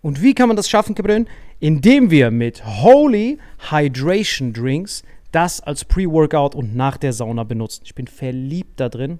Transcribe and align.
Und 0.00 0.22
wie 0.22 0.34
kann 0.34 0.48
man 0.48 0.56
das 0.56 0.68
schaffen, 0.68 0.94
Gabriel? 0.94 1.26
Indem 1.60 2.10
wir 2.10 2.30
mit 2.30 2.64
Holy 2.64 3.38
Hydration 3.70 4.52
Drinks 4.52 5.02
das 5.32 5.60
als 5.60 5.84
Pre-Workout 5.84 6.54
und 6.54 6.74
nach 6.74 6.96
der 6.96 7.12
Sauna 7.12 7.44
benutzen. 7.44 7.82
Ich 7.84 7.94
bin 7.94 8.06
verliebt 8.06 8.80
da 8.80 8.88
drin. 8.88 9.18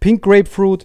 Pink 0.00 0.22
Grapefruit, 0.22 0.84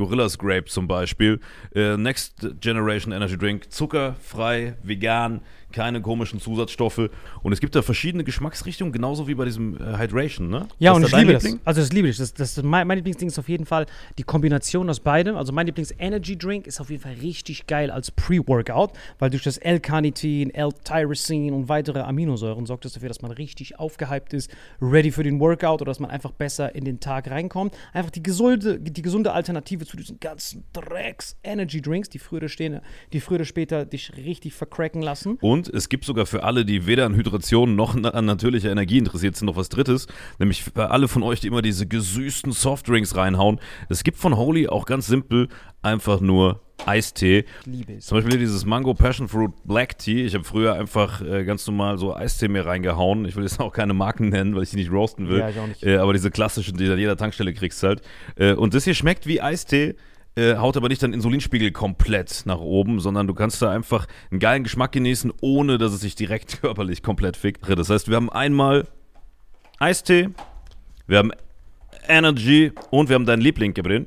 Gorillas 0.00 0.38
Grape 0.38 0.64
zum 0.64 0.88
Beispiel. 0.88 1.40
Äh, 1.74 1.98
Next 1.98 2.46
Generation 2.60 3.12
Energy 3.12 3.36
Drink, 3.36 3.70
zuckerfrei, 3.70 4.74
vegan, 4.82 5.42
keine 5.72 6.00
komischen 6.00 6.40
Zusatzstoffe. 6.40 7.10
Und 7.42 7.52
es 7.52 7.60
gibt 7.60 7.74
da 7.74 7.82
verschiedene 7.82 8.24
Geschmacksrichtungen, 8.24 8.92
genauso 8.92 9.28
wie 9.28 9.34
bei 9.34 9.44
diesem 9.44 9.76
äh, 9.76 9.98
Hydration, 9.98 10.48
ne? 10.48 10.66
Ja, 10.78 10.92
und 10.92 11.04
ich 11.04 11.12
liebe 11.12 11.32
Liebling? 11.32 11.56
das. 11.58 11.66
Also 11.66 11.80
das 11.82 11.92
liebe 11.92 12.08
ich. 12.08 12.16
Das, 12.16 12.34
das, 12.34 12.62
mein, 12.62 12.86
mein 12.86 12.98
Lieblingsding 12.98 13.28
ist 13.28 13.38
auf 13.38 13.48
jeden 13.48 13.66
Fall 13.66 13.86
die 14.18 14.22
Kombination 14.22 14.88
aus 14.88 15.00
beidem. 15.00 15.36
Also 15.36 15.52
mein 15.52 15.66
Lieblings-Energy 15.66 16.36
Drink 16.36 16.66
ist 16.66 16.80
auf 16.80 16.90
jeden 16.90 17.02
Fall 17.02 17.14
richtig 17.14 17.66
geil 17.66 17.90
als 17.90 18.10
Pre-Workout, 18.10 18.92
weil 19.18 19.30
durch 19.30 19.42
das 19.42 19.58
L-Carnitin, 19.58 20.50
L-Tyrosin 20.50 21.52
und 21.52 21.68
weitere 21.68 22.00
Aminosäuren 22.00 22.66
sorgt 22.66 22.84
das 22.84 22.94
dafür, 22.94 23.08
dass 23.08 23.22
man 23.22 23.30
richtig 23.30 23.78
aufgehypt 23.78 24.32
ist, 24.32 24.50
ready 24.80 25.10
für 25.10 25.22
den 25.22 25.38
Workout 25.40 25.82
oder 25.82 25.90
dass 25.90 26.00
man 26.00 26.10
einfach 26.10 26.32
besser 26.32 26.74
in 26.74 26.84
den 26.84 27.00
Tag 27.00 27.30
reinkommt. 27.30 27.76
Einfach 27.92 28.10
die 28.10 28.22
gesunde, 28.22 28.78
die 28.78 29.02
gesunde 29.02 29.32
Alternative 29.32 29.84
zu 29.90 29.96
diesen 29.96 30.18
ganzen 30.18 30.64
Drecks-Energy 30.72 31.80
Drinks, 31.80 32.08
die 32.08 32.18
früher, 32.18 32.48
stehen, 32.48 32.80
die 33.12 33.20
früher 33.20 33.36
oder 33.36 33.44
später 33.44 33.84
dich 33.84 34.16
richtig 34.16 34.54
vercracken 34.54 35.02
lassen. 35.02 35.38
Und 35.40 35.60
und 35.60 35.68
es 35.74 35.90
gibt 35.90 36.06
sogar 36.06 36.24
für 36.24 36.42
alle, 36.42 36.64
die 36.64 36.86
weder 36.86 37.04
an 37.04 37.14
Hydration 37.14 37.76
noch 37.76 37.94
an 37.94 38.24
natürlicher 38.24 38.70
Energie 38.70 38.96
interessiert 38.96 39.36
sind, 39.36 39.44
noch 39.44 39.56
was 39.56 39.68
Drittes. 39.68 40.06
Nämlich 40.38 40.64
für 40.64 40.90
alle 40.90 41.06
von 41.06 41.22
euch, 41.22 41.40
die 41.40 41.48
immer 41.48 41.60
diese 41.60 41.86
gesüßten 41.86 42.52
Softdrinks 42.52 43.14
reinhauen. 43.14 43.60
Es 43.90 44.02
gibt 44.02 44.16
von 44.16 44.38
Holy 44.38 44.68
auch 44.68 44.86
ganz 44.86 45.06
simpel 45.06 45.48
einfach 45.82 46.20
nur 46.20 46.62
Eistee. 46.86 47.44
Liebe 47.64 47.94
es. 47.94 48.06
Zum 48.06 48.18
Beispiel 48.18 48.38
dieses 48.38 48.64
Mango 48.64 48.94
Passion 48.94 49.28
Fruit 49.28 49.52
Black 49.64 49.98
Tea. 49.98 50.24
Ich 50.24 50.34
habe 50.34 50.44
früher 50.44 50.74
einfach 50.74 51.20
äh, 51.20 51.44
ganz 51.44 51.66
normal 51.66 51.98
so 51.98 52.14
Eistee 52.14 52.48
mir 52.48 52.66
reingehauen. 52.66 53.24
Ich 53.24 53.36
will 53.36 53.44
jetzt 53.44 53.60
auch 53.60 53.72
keine 53.72 53.94
Marken 53.94 54.28
nennen, 54.28 54.54
weil 54.54 54.62
ich 54.62 54.70
die 54.70 54.76
nicht 54.76 54.90
roasten 54.90 55.28
will. 55.28 55.40
Ja, 55.40 55.48
ich 55.48 55.58
auch 55.58 55.66
nicht. 55.66 55.82
Äh, 55.82 55.96
aber 55.96 56.12
diese 56.12 56.30
klassischen, 56.30 56.76
die 56.76 56.86
du 56.86 56.92
an 56.92 56.98
jeder 56.98 57.16
Tankstelle 57.16 57.52
kriegst 57.52 57.82
halt. 57.82 58.02
Äh, 58.36 58.52
und 58.52 58.74
das 58.74 58.84
hier 58.84 58.94
schmeckt 58.94 59.26
wie 59.26 59.40
Eistee 59.40 59.96
äh, 60.36 60.56
haut 60.56 60.76
aber 60.76 60.88
nicht 60.88 61.02
deinen 61.02 61.14
Insulinspiegel 61.14 61.72
komplett 61.72 62.42
nach 62.44 62.60
oben, 62.60 63.00
sondern 63.00 63.26
du 63.26 63.34
kannst 63.34 63.60
da 63.62 63.70
einfach 63.70 64.06
einen 64.30 64.40
geilen 64.40 64.62
Geschmack 64.62 64.92
genießen, 64.92 65.32
ohne 65.40 65.78
dass 65.78 65.92
es 65.92 66.00
sich 66.00 66.14
direkt 66.14 66.60
körperlich 66.60 67.02
komplett 67.02 67.36
fickt. 67.36 67.68
Das 67.68 67.90
heißt, 67.90 68.08
wir 68.08 68.16
haben 68.16 68.30
einmal 68.30 68.86
Eistee, 69.78 70.30
wir 71.06 71.18
haben 71.18 71.32
Energy 72.06 72.72
und 72.90 73.08
wir 73.08 73.14
haben 73.14 73.26
deinen 73.26 73.42
Liebling, 73.42 73.74
Gabriel. 73.74 74.06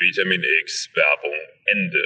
Vitamin 0.00 0.42
X 0.62 0.88
Werbung 0.94 1.34
Ende. 1.66 2.02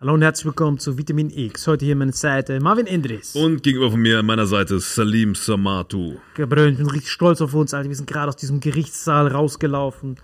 Hallo 0.00 0.14
und 0.14 0.22
herzlich 0.22 0.46
willkommen 0.46 0.80
zu 0.80 0.98
Vitamin 0.98 1.30
X. 1.30 1.68
Heute 1.68 1.84
hier 1.84 1.94
meine 1.94 2.10
Seite 2.10 2.58
Marvin 2.58 2.88
Endres. 2.88 3.36
Und 3.36 3.62
gegenüber 3.62 3.92
von 3.92 4.00
mir 4.00 4.18
an 4.18 4.26
meiner 4.26 4.46
Seite 4.46 4.80
Salim 4.80 5.36
Samatu. 5.36 6.16
Gabriel, 6.34 6.72
ich 6.72 6.78
bin 6.78 6.90
richtig 6.90 7.12
stolz 7.12 7.40
auf 7.40 7.54
uns, 7.54 7.72
Alter. 7.72 7.88
Wir 7.88 7.94
sind 7.94 8.08
gerade 8.08 8.30
aus 8.30 8.36
diesem 8.36 8.58
Gerichtssaal 8.58 9.28
rausgelaufen. 9.28 10.18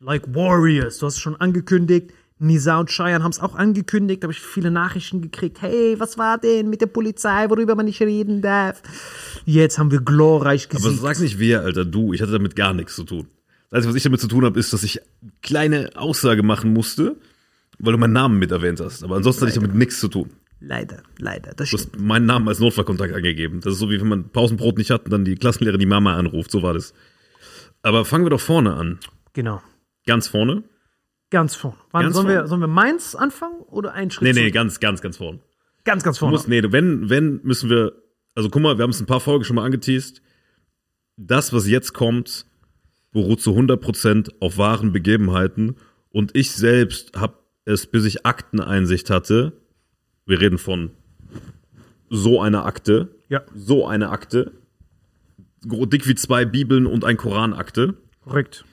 Like 0.00 0.34
Warriors. 0.34 0.96
Du 0.96 1.04
hast 1.04 1.16
es 1.16 1.20
schon 1.20 1.36
angekündigt. 1.36 2.14
Nisa 2.38 2.78
und 2.78 2.90
Cheyenne 2.90 3.24
haben 3.24 3.30
es 3.30 3.40
auch 3.40 3.54
angekündigt. 3.54 4.22
Da 4.22 4.26
habe 4.26 4.32
ich 4.32 4.40
viele 4.40 4.70
Nachrichten 4.70 5.22
gekriegt. 5.22 5.62
Hey, 5.62 5.98
was 5.98 6.18
war 6.18 6.36
denn 6.38 6.68
mit 6.68 6.80
der 6.82 6.86
Polizei, 6.86 7.48
worüber 7.48 7.74
man 7.74 7.86
nicht 7.86 8.00
reden 8.02 8.42
darf? 8.42 8.82
Jetzt 9.46 9.78
haben 9.78 9.90
wir 9.90 10.00
glorreich 10.00 10.68
Aber 10.70 10.78
gesiegt. 10.80 11.00
sag 11.02 11.18
nicht 11.20 11.38
wir, 11.38 11.62
Alter, 11.62 11.84
du. 11.86 12.12
Ich 12.12 12.20
hatte 12.20 12.32
damit 12.32 12.54
gar 12.56 12.74
nichts 12.74 12.94
zu 12.94 13.04
tun. 13.04 13.26
Das 13.70 13.78
Einzige, 13.78 13.90
was 13.90 13.96
ich 13.96 14.02
damit 14.02 14.20
zu 14.20 14.28
tun 14.28 14.44
habe, 14.44 14.60
ist, 14.60 14.72
dass 14.72 14.82
ich 14.82 15.00
kleine 15.42 15.90
Aussage 15.96 16.42
machen 16.42 16.72
musste, 16.72 17.16
weil 17.78 17.92
du 17.92 17.98
meinen 17.98 18.12
Namen 18.12 18.38
mit 18.38 18.50
erwähnt 18.50 18.80
hast. 18.80 19.02
Aber 19.02 19.16
ansonsten 19.16 19.42
hatte 19.42 19.50
ich 19.50 19.54
damit 19.62 19.74
nichts 19.74 19.98
zu 19.98 20.08
tun. 20.08 20.30
Leider, 20.60 21.02
leider. 21.18 21.52
Das 21.54 21.70
Du 21.70 21.78
stimmt. 21.78 21.94
hast 21.94 22.00
meinen 22.02 22.26
Namen 22.26 22.48
als 22.48 22.58
Notfallkontakt 22.60 23.14
angegeben. 23.14 23.60
Das 23.62 23.74
ist 23.74 23.78
so, 23.78 23.90
wie 23.90 24.00
wenn 24.00 24.08
man 24.08 24.28
Pausenbrot 24.28 24.78
nicht 24.78 24.90
hat 24.90 25.04
und 25.06 25.10
dann 25.10 25.24
die 25.24 25.34
Klassenlehrerin 25.36 25.80
die 25.80 25.86
Mama 25.86 26.16
anruft. 26.16 26.50
So 26.50 26.62
war 26.62 26.74
das. 26.74 26.92
Aber 27.82 28.04
fangen 28.04 28.24
wir 28.24 28.30
doch 28.30 28.40
vorne 28.40 28.74
an. 28.74 28.98
Genau. 29.32 29.62
Ganz 30.06 30.28
vorne? 30.28 30.62
Ganz 31.30 31.54
vorne. 31.56 31.76
Wann, 31.90 32.02
Ganz 32.04 32.14
sollen, 32.14 32.28
Wir, 32.28 32.34
vorne? 32.36 32.48
sollen 32.48 32.60
wir 32.60 32.68
Mainz 32.68 33.14
anfangen 33.14 33.60
oder 33.62 33.92
einen 33.92 34.10
Schritt 34.10 34.22
Nee, 34.22 34.32
nee, 34.32 34.40
zurück? 34.42 34.54
ganz, 34.54 34.80
ganz, 34.80 35.00
ganz 35.02 35.16
vorne. 35.16 35.40
ganz, 35.84 36.02
ganz 36.04 36.16
Du 36.16 36.20
vorne. 36.20 36.32
musst, 36.34 36.48
nee, 36.48 36.60
du- 36.60 36.72
wenn, 36.72 37.10
wenn, 37.10 37.40
müssen 37.42 37.68
wir, 37.70 37.92
also 38.34 38.48
guck 38.50 38.62
mal, 38.62 38.78
wir 38.78 38.82
haben 38.84 38.90
es 38.90 39.00
ein 39.00 39.06
paar 39.06 39.20
Folgen 39.20 39.44
schon 39.44 39.56
mal 39.56 39.64
angeteased. 39.64 40.22
Das, 41.16 41.52
was 41.52 41.66
jetzt 41.66 41.94
kommt, 41.94 42.46
beruht 43.12 43.40
zu 43.40 43.52
100% 43.52 44.30
auf 44.40 44.58
wahren 44.58 44.92
Begebenheiten. 44.92 45.76
Und 46.10 46.36
ich 46.36 46.52
selbst 46.52 47.16
habe 47.16 47.34
es, 47.64 47.86
bis 47.86 48.04
ich 48.04 48.24
Akteneinsicht 48.26 49.10
hatte, 49.10 49.52
wir 50.26 50.40
reden 50.40 50.58
von 50.58 50.90
so 52.10 52.40
einer 52.40 52.64
Akte, 52.66 53.08
Ja, 53.28 53.42
so 53.54 53.86
eine 53.86 54.10
Akte, 54.10 54.52
dick 55.64 56.06
wie 56.06 56.14
zwei 56.14 56.44
Bibeln 56.44 56.86
und 56.86 57.04
ein 57.04 57.16
Koranakte. 57.16 57.94
korrekt. 58.22 58.64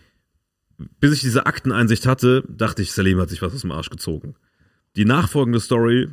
Bis 0.99 1.13
ich 1.13 1.21
diese 1.21 1.45
Akteneinsicht 1.45 2.05
hatte, 2.05 2.43
dachte 2.47 2.81
ich, 2.81 2.91
Salim 2.91 3.19
hat 3.19 3.29
sich 3.29 3.41
was 3.41 3.53
aus 3.53 3.61
dem 3.61 3.71
Arsch 3.71 3.89
gezogen. 3.89 4.35
Die 4.95 5.05
nachfolgende 5.05 5.59
Story 5.59 6.09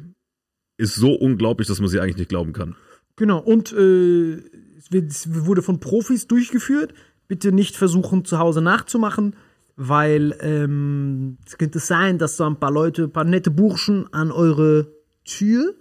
ist 0.77 0.95
so 0.95 1.13
unglaublich, 1.13 1.69
dass 1.69 1.81
man 1.81 1.89
sie 1.89 2.01
eigentlich 2.01 2.17
nicht 2.17 2.31
glauben 2.31 2.53
kann. 2.53 2.75
Genau, 3.17 3.39
und 3.39 3.73
äh, 3.73 4.43
es, 4.91 5.29
wurde 5.45 5.63
von 5.63 5.79
Profis 5.79 6.27
durchgeführt. 6.27 6.95
Bitte 7.29 7.53
nicht 7.53 7.77
versuchen, 7.77 8.25
zu 8.25 8.39
Hause 8.39 8.63
nachzumachen, 8.63 9.37
weil 9.77 10.37
ähm, 10.41 11.37
es 11.47 11.59
könnte 11.59 11.79
sein, 11.79 12.19
dass 12.19 12.37
da 12.37 12.47
ein 12.47 12.59
paar 12.59 12.73
Leute, 12.73 13.05
ein 13.05 13.13
paar 13.13 13.25
nette 13.25 13.51
Burschen 13.51 14.13
an 14.13 14.33
eure 14.33 14.93
Tür 15.25 15.75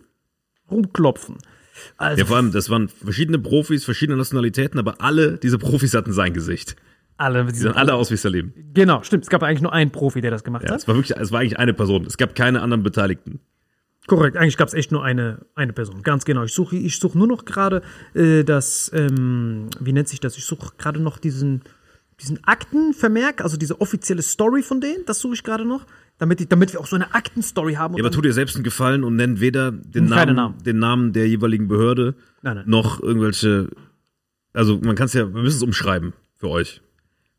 rumklopfen. 0.69 1.37
Also 1.97 2.19
Ja, 2.19 2.25
vor 2.25 2.37
allem, 2.37 2.51
das 2.51 2.69
waren 2.69 2.89
verschiedene 2.89 3.39
Profis, 3.39 3.85
verschiedene 3.85 4.17
Nationalitäten, 4.17 4.79
aber 4.79 5.01
alle 5.01 5.37
diese 5.37 5.57
Profis 5.57 5.93
hatten 5.93 6.13
sein 6.13 6.33
Gesicht. 6.33 6.75
Alle, 7.19 7.45
Die 7.45 7.55
sahen 7.55 7.73
alle 7.75 7.93
aus 7.93 8.11
wie 8.11 8.17
Salim. 8.17 8.53
Genau, 8.73 9.03
stimmt. 9.03 9.23
Es 9.23 9.29
gab 9.29 9.43
eigentlich 9.43 9.61
nur 9.61 9.73
einen 9.73 9.91
Profi, 9.91 10.21
der 10.21 10.31
das 10.31 10.43
gemacht 10.43 10.63
Ja, 10.63 10.71
hat. 10.71 10.79
es 10.79 10.87
war 10.87 10.95
wirklich, 10.95 11.17
es 11.17 11.31
war 11.31 11.39
eigentlich 11.41 11.59
eine 11.59 11.73
Person. 11.73 12.05
Es 12.05 12.17
gab 12.17 12.35
keine 12.35 12.61
anderen 12.61 12.83
Beteiligten. 12.83 13.39
Korrekt, 14.07 14.37
eigentlich 14.37 14.57
gab 14.57 14.67
es 14.69 14.73
echt 14.73 14.91
nur 14.91 15.03
eine, 15.03 15.45
eine 15.55 15.73
Person. 15.73 16.01
Ganz 16.01 16.25
genau. 16.25 16.43
Ich 16.43 16.53
suche 16.53 16.75
ich 16.77 16.97
suche 16.97 17.17
nur 17.17 17.27
noch 17.27 17.45
gerade 17.45 17.83
äh, 18.15 18.43
das, 18.43 18.89
ähm, 18.95 19.67
wie 19.79 19.93
nennt 19.93 20.07
sich 20.07 20.19
das? 20.19 20.35
Ich 20.37 20.45
suche 20.45 20.71
gerade 20.79 20.99
noch 20.99 21.19
diesen, 21.19 21.61
diesen 22.19 22.43
Aktenvermerk, 22.45 23.41
also 23.41 23.55
diese 23.57 23.79
offizielle 23.81 24.23
Story 24.23 24.63
von 24.63 24.81
denen. 24.81 25.05
Das 25.05 25.19
suche 25.19 25.35
ich 25.35 25.43
gerade 25.43 25.63
noch, 25.65 25.85
damit, 26.17 26.41
ich, 26.41 26.47
damit 26.47 26.73
wir 26.73 26.79
auch 26.79 26.87
so 26.87 26.95
eine 26.95 27.13
Aktenstory 27.13 27.75
haben. 27.75 27.95
Ja, 27.97 28.03
aber 28.03 28.11
tu 28.11 28.21
dir 28.21 28.33
selbst 28.33 28.55
einen 28.55 28.63
Gefallen 28.63 29.03
und 29.03 29.15
nenn 29.15 29.39
weder 29.41 29.71
den 29.71 30.05
Namen, 30.05 30.35
Namen. 30.35 30.63
den 30.63 30.79
Namen 30.79 31.13
der 31.13 31.27
jeweiligen 31.27 31.67
Behörde 31.67 32.15
Nein, 32.41 32.55
nein. 32.57 32.63
noch 32.67 33.01
irgendwelche. 33.03 33.69
Also 34.53 34.79
man 34.81 34.95
kann 34.95 35.05
es 35.05 35.13
ja, 35.13 35.31
wir 35.31 35.41
müssen 35.43 35.57
es 35.57 35.63
umschreiben 35.63 36.13
für 36.35 36.47
euch. 36.49 36.81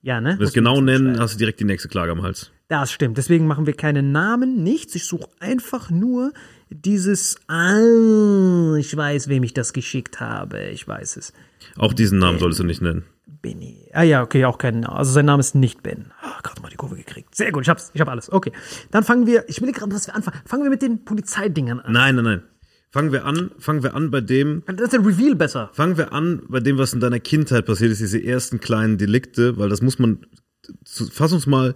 Ja, 0.02 0.20
ne? 0.20 0.30
Wenn 0.30 0.38
wir 0.38 0.46
es 0.46 0.52
genau 0.52 0.80
nennen, 0.80 1.18
hast 1.18 1.34
du 1.34 1.38
direkt 1.38 1.60
die 1.60 1.64
nächste 1.64 1.88
Klage 1.88 2.12
am 2.12 2.22
Hals. 2.22 2.50
Das 2.68 2.92
stimmt. 2.92 3.18
Deswegen 3.18 3.46
machen 3.46 3.66
wir 3.66 3.74
keine 3.74 4.02
Namen, 4.02 4.62
nichts. 4.62 4.94
Ich 4.94 5.04
suche 5.04 5.28
einfach 5.40 5.90
nur 5.90 6.32
dieses, 6.70 7.36
ah, 7.48 8.76
ich 8.78 8.96
weiß, 8.96 9.28
wem 9.28 9.42
ich 9.42 9.54
das 9.54 9.72
geschickt 9.72 10.20
habe. 10.20 10.68
Ich 10.70 10.86
weiß 10.86 11.16
es. 11.16 11.32
Auch 11.76 11.92
diesen 11.92 12.18
Namen 12.18 12.38
solltest 12.38 12.60
du 12.60 12.64
nicht 12.64 12.80
nennen. 12.80 13.04
Benny. 13.42 13.88
Ah 13.92 14.02
ja, 14.02 14.22
okay, 14.22 14.44
auch 14.44 14.58
kein 14.58 14.84
Also 14.84 15.12
sein 15.12 15.24
Name 15.24 15.40
ist 15.40 15.54
nicht 15.54 15.82
Ben. 15.82 16.12
Ah, 16.20 16.40
gerade 16.42 16.60
mal 16.60 16.68
die 16.68 16.76
Kurve 16.76 16.96
gekriegt. 16.96 17.34
Sehr 17.34 17.52
gut, 17.52 17.62
ich 17.64 17.68
hab's, 17.68 17.90
ich 17.94 18.00
hab 18.00 18.08
alles. 18.08 18.30
Okay. 18.30 18.52
Dann 18.90 19.02
fangen 19.02 19.26
wir, 19.26 19.48
ich 19.48 19.60
will 19.62 19.72
gerade, 19.72 19.92
was 19.92 20.06
wir 20.06 20.14
anfangen. 20.14 20.40
Fangen 20.44 20.62
wir 20.62 20.70
mit 20.70 20.82
den 20.82 21.04
Polizeidingern 21.04 21.80
an. 21.80 21.92
Nein, 21.92 22.16
nein, 22.16 22.24
nein. 22.24 22.42
Fangen 22.92 23.12
wir 23.12 23.24
an, 23.24 23.52
fangen 23.58 23.82
wir 23.84 23.94
an 23.94 24.10
bei 24.10 24.20
dem, 24.20 24.62
Das 24.66 24.80
ist 24.80 24.92
der 24.92 25.00
Reveal 25.06 25.36
besser. 25.36 25.70
fangen 25.72 25.96
wir 25.96 26.12
an 26.12 26.42
bei 26.48 26.58
dem, 26.58 26.76
was 26.76 26.92
in 26.92 26.98
deiner 27.00 27.20
Kindheit 27.20 27.66
passiert 27.66 27.92
ist, 27.92 28.00
diese 28.00 28.22
ersten 28.22 28.58
kleinen 28.58 28.98
Delikte, 28.98 29.56
weil 29.58 29.68
das 29.68 29.80
muss 29.80 29.98
man, 30.00 30.26
fass 30.84 31.32
uns 31.32 31.46
mal 31.46 31.74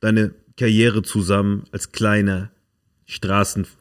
deine 0.00 0.34
Karriere 0.56 1.02
zusammen 1.02 1.64
als 1.70 1.92
kleiner 1.92 2.50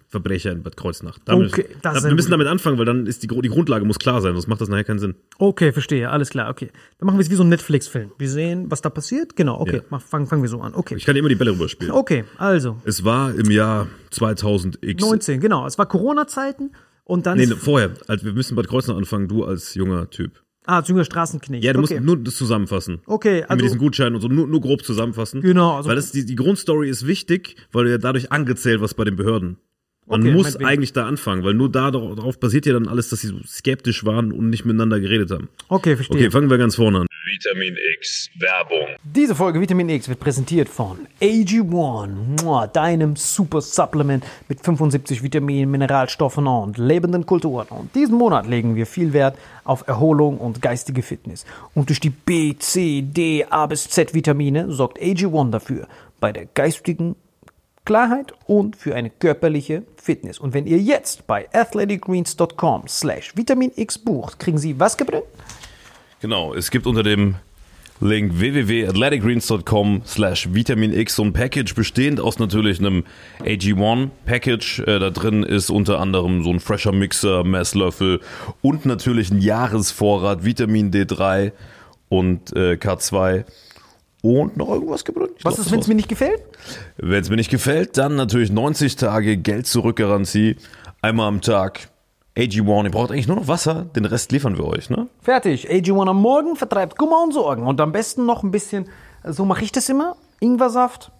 Straßenverbrecher 0.09 0.51
in 0.51 0.63
Bad 0.63 0.77
Kreuznach. 0.77 1.17
Damit, 1.25 1.53
Okay, 1.53 1.65
das 1.81 2.03
wir 2.03 2.13
müssen 2.13 2.31
damit 2.31 2.47
anfangen, 2.47 2.77
weil 2.77 2.85
dann 2.85 3.05
ist 3.07 3.23
die, 3.23 3.27
die 3.27 3.49
Grundlage 3.49 3.85
muss 3.85 3.99
klar 3.99 4.21
sein, 4.21 4.33
sonst 4.33 4.47
macht 4.47 4.61
das 4.61 4.69
nachher 4.69 4.83
keinen 4.83 4.99
Sinn. 4.99 5.15
Okay, 5.37 5.71
verstehe, 5.71 6.09
alles 6.09 6.29
klar, 6.29 6.49
okay. 6.49 6.69
Dann 6.99 7.07
machen 7.07 7.17
wir 7.17 7.23
es 7.23 7.29
wie 7.29 7.35
so 7.35 7.43
ein 7.43 7.49
Netflix-Film. 7.49 8.11
Wir 8.17 8.29
sehen, 8.29 8.65
was 8.69 8.81
da 8.81 8.89
passiert. 8.89 9.35
Genau, 9.35 9.59
okay, 9.59 9.77
Ja. 9.77 9.81
mach, 9.89 10.01
fangen, 10.01 10.27
fangen 10.27 10.41
wir 10.41 10.49
so 10.49 10.61
an. 10.61 10.73
Okay. 10.73 10.95
Ich 10.95 11.05
kann 11.05 11.15
dir 11.15 11.19
immer 11.19 11.29
die 11.29 11.35
Bälle 11.35 11.51
rüberspielen. 11.51 11.93
Okay, 11.93 12.23
also, 12.37 12.77
Es 12.85 13.03
war 13.03 13.33
im 13.33 13.49
Jahr 13.51 13.87
2000x. 14.11 14.99
19, 15.01 15.39
genau. 15.39 15.65
Es 15.67 15.77
war 15.77 15.85
Corona-Zeiten 15.87 16.71
und 17.03 17.25
dann. 17.25 17.37
Nee, 17.37 17.43
ist, 17.43 17.49
ne, 17.49 17.55
vorher. 17.57 17.91
Also 18.07 18.25
wir 18.25 18.33
müssen 18.33 18.55
Bad 18.55 18.67
Kreuznach 18.67 18.95
anfangen, 18.95 19.27
du 19.27 19.43
als 19.43 19.73
junger 19.75 20.09
Typ. 20.09 20.41
ah, 20.65 20.77
als 20.77 20.87
junger 20.87 21.05
Straßenknecht. 21.05 21.63
Ja, 21.63 21.73
du 21.73 21.79
okay. 21.81 21.95
musst 21.95 22.05
nur 22.05 22.17
das 22.17 22.35
zusammenfassen. 22.35 23.01
Okay, 23.05 23.41
mit 23.49 23.61
diesen 23.61 23.73
also. 23.73 23.77
Gutscheinen 23.77 24.15
und 24.15 24.21
so, 24.21 24.27
nur, 24.27 24.47
nur 24.47 24.61
grob 24.61 24.83
zusammenfassen. 24.83 25.41
Genau, 25.41 25.75
also- 25.77 25.89
weil 25.89 25.95
das 25.95 26.11
die, 26.11 26.25
die 26.25 26.35
Grundstory 26.35 26.89
ist 26.89 27.05
wichtig, 27.05 27.55
weil 27.71 27.85
du 27.85 27.91
ja 27.91 27.97
dadurch 27.97 28.31
angezählt 28.31 28.81
was 28.81 28.93
bei 28.93 29.03
den 29.03 29.15
Behörden. 29.15 29.57
Man 30.07 30.21
Okay, 30.21 30.31
muss 30.31 30.55
eigentlich 30.57 30.93
da 30.93 31.07
anfangen, 31.07 31.43
weil 31.43 31.55
nur 31.55 31.71
da 31.71 31.89
darauf 31.89 32.39
basiert 32.39 32.67
ja 32.67 32.73
dann 32.73 32.87
alles, 32.87 33.09
dass 33.09 33.21
sie 33.21 33.27
so 33.27 33.39
skeptisch 33.47 34.05
waren 34.05 34.31
und 34.31 34.51
nicht 34.51 34.63
miteinander 34.63 34.99
geredet 34.99 35.31
haben. 35.31 35.49
Okay, 35.67 35.95
verstehe. 35.95 36.17
Okay, 36.17 36.31
fangen 36.31 36.49
wir 36.49 36.59
ganz 36.59 36.75
vorne 36.75 36.99
an. 36.99 37.07
Vitamin 37.25 37.75
X 37.97 38.29
Werbung. 38.37 38.87
Diese 39.03 39.33
Folge 39.33 39.59
Vitamin 39.59 39.89
X 39.89 40.07
wird 40.07 40.19
präsentiert 40.19 40.69
von 40.69 40.99
AG1, 41.19 42.43
Mua, 42.43 42.67
deinem 42.67 43.15
Super 43.15 43.61
Supplement 43.61 44.23
mit 44.47 44.63
75 44.63 45.23
Vitaminen, 45.23 45.71
Mineralstoffen 45.71 46.45
und 46.45 46.77
lebenden 46.77 47.25
Kulturen. 47.25 47.67
Und 47.69 47.95
diesen 47.95 48.15
Monat 48.15 48.47
legen 48.47 48.75
wir 48.75 48.85
viel 48.85 49.11
Wert 49.11 49.39
auf 49.63 49.87
Erholung 49.87 50.37
und 50.37 50.61
geistige 50.61 51.01
Fitness. 51.01 51.45
Und 51.73 51.89
durch 51.89 51.99
die 51.99 52.11
B, 52.11 52.55
C, 52.59 53.01
D, 53.01 53.43
A 53.49 53.65
bis 53.65 53.89
Z 53.89 54.13
Vitamine 54.13 54.71
sorgt 54.71 55.01
AG1 55.01 55.49
dafür 55.49 55.87
bei 56.19 56.31
der 56.31 56.45
geistigen 56.45 57.15
Klarheit 57.85 58.33
und 58.47 58.75
für 58.75 58.95
eine 58.95 59.09
körperliche 59.09 59.83
Fitness. 59.95 60.39
Und 60.39 60.53
wenn 60.53 60.65
ihr 60.65 60.79
jetzt 60.79 61.27
bei 61.27 61.47
athleticgreens.com 61.53 62.87
slash 62.87 63.33
Vitamin 63.35 63.71
X 63.75 63.97
bucht, 63.97 64.39
kriegen 64.39 64.57
Sie 64.57 64.79
was 64.79 64.97
gebrannt? 64.97 65.25
Genau, 66.19 66.53
es 66.53 66.71
gibt 66.71 66.87
unter 66.87 67.03
dem 67.03 67.35
Link 68.01 68.37
www.athleticgreens.com 68.37 70.01
slash 70.05 70.53
Vitamin 70.53 70.93
X 70.93 71.15
so 71.15 71.23
ein 71.23 71.31
Package 71.31 71.75
bestehend 71.75 72.19
aus 72.19 72.39
natürlich 72.39 72.79
einem 72.79 73.05
AG1 73.41 74.09
Package. 74.25 74.79
Äh, 74.79 74.99
da 74.99 75.11
drin 75.11 75.43
ist 75.43 75.69
unter 75.69 75.99
anderem 76.01 76.43
so 76.43 76.49
ein 76.49 76.59
fresher 76.59 76.91
Mixer, 76.91 77.45
Messlöffel 77.45 78.19
und 78.61 78.85
natürlich 78.85 79.31
ein 79.31 79.39
Jahresvorrat 79.39 80.43
Vitamin 80.43 80.91
D3 80.91 81.53
und 82.09 82.53
äh, 82.53 82.73
K2 82.73 83.45
und 84.25 84.57
noch 84.57 84.69
irgendwas 84.69 85.05
gebrüllt. 85.05 85.33
Was 85.43 85.59
ist, 85.59 85.71
wenn 85.71 85.79
es 85.79 85.87
mir 85.87 85.93
nicht 85.95 86.09
gefällt? 86.09 86.41
Wenn 86.97 87.21
es 87.21 87.29
mir 87.29 87.35
nicht 87.35 87.51
gefällt, 87.51 87.97
dann 87.97 88.15
natürlich 88.15 88.51
90 88.51 88.95
Tage 88.95 89.37
Geld 89.37 89.67
zurück 89.67 89.97
Garantie. 89.97 90.55
Einmal 91.01 91.27
am 91.27 91.41
Tag. 91.41 91.89
AG1, 92.35 92.83
ihr 92.85 92.91
braucht 92.91 93.11
eigentlich 93.11 93.27
nur 93.27 93.37
noch 93.37 93.47
Wasser, 93.47 93.85
den 93.95 94.03
Rest 94.03 94.31
liefern 94.31 94.57
wir 94.57 94.65
euch, 94.65 94.89
ne? 94.89 95.07
Fertig. 95.21 95.69
AG1 95.69 96.09
am 96.09 96.21
Morgen 96.21 96.55
vertreibt 96.55 96.97
Kummer 96.97 97.23
und 97.23 97.33
Sorgen. 97.33 97.65
Und 97.67 97.79
am 97.79 97.91
besten 97.91 98.25
noch 98.25 98.43
ein 98.43 98.51
bisschen, 98.51 98.89
so 99.23 99.45
mache 99.45 99.63
ich 99.63 99.71
das 99.71 99.87
immer, 99.87 100.17
Ingwersaft, 100.41 101.11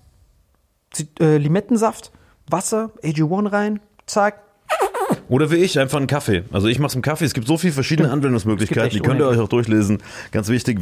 Zit- 0.91 1.19
äh, 1.21 1.37
Limettensaft, 1.37 2.11
Wasser, 2.49 2.91
AG1 3.03 3.51
rein, 3.51 3.79
zack. 4.07 4.41
Oder 5.29 5.51
wie 5.51 5.55
ich, 5.57 5.79
einfach 5.79 5.97
einen 5.99 6.07
Kaffee. 6.07 6.43
Also 6.51 6.67
ich 6.67 6.79
mache 6.79 6.89
es 6.89 6.95
im 6.95 7.01
Kaffee. 7.01 7.25
Es 7.25 7.33
gibt 7.33 7.47
so 7.47 7.57
viele 7.57 7.73
verschiedene 7.73 8.11
Anwendungsmöglichkeiten, 8.11 8.89
die 8.91 8.99
könnt 8.99 9.19
ihr 9.19 9.27
euch 9.27 9.39
auch 9.39 9.47
durchlesen. 9.47 9.99
Ganz 10.31 10.49
wichtig, 10.49 10.81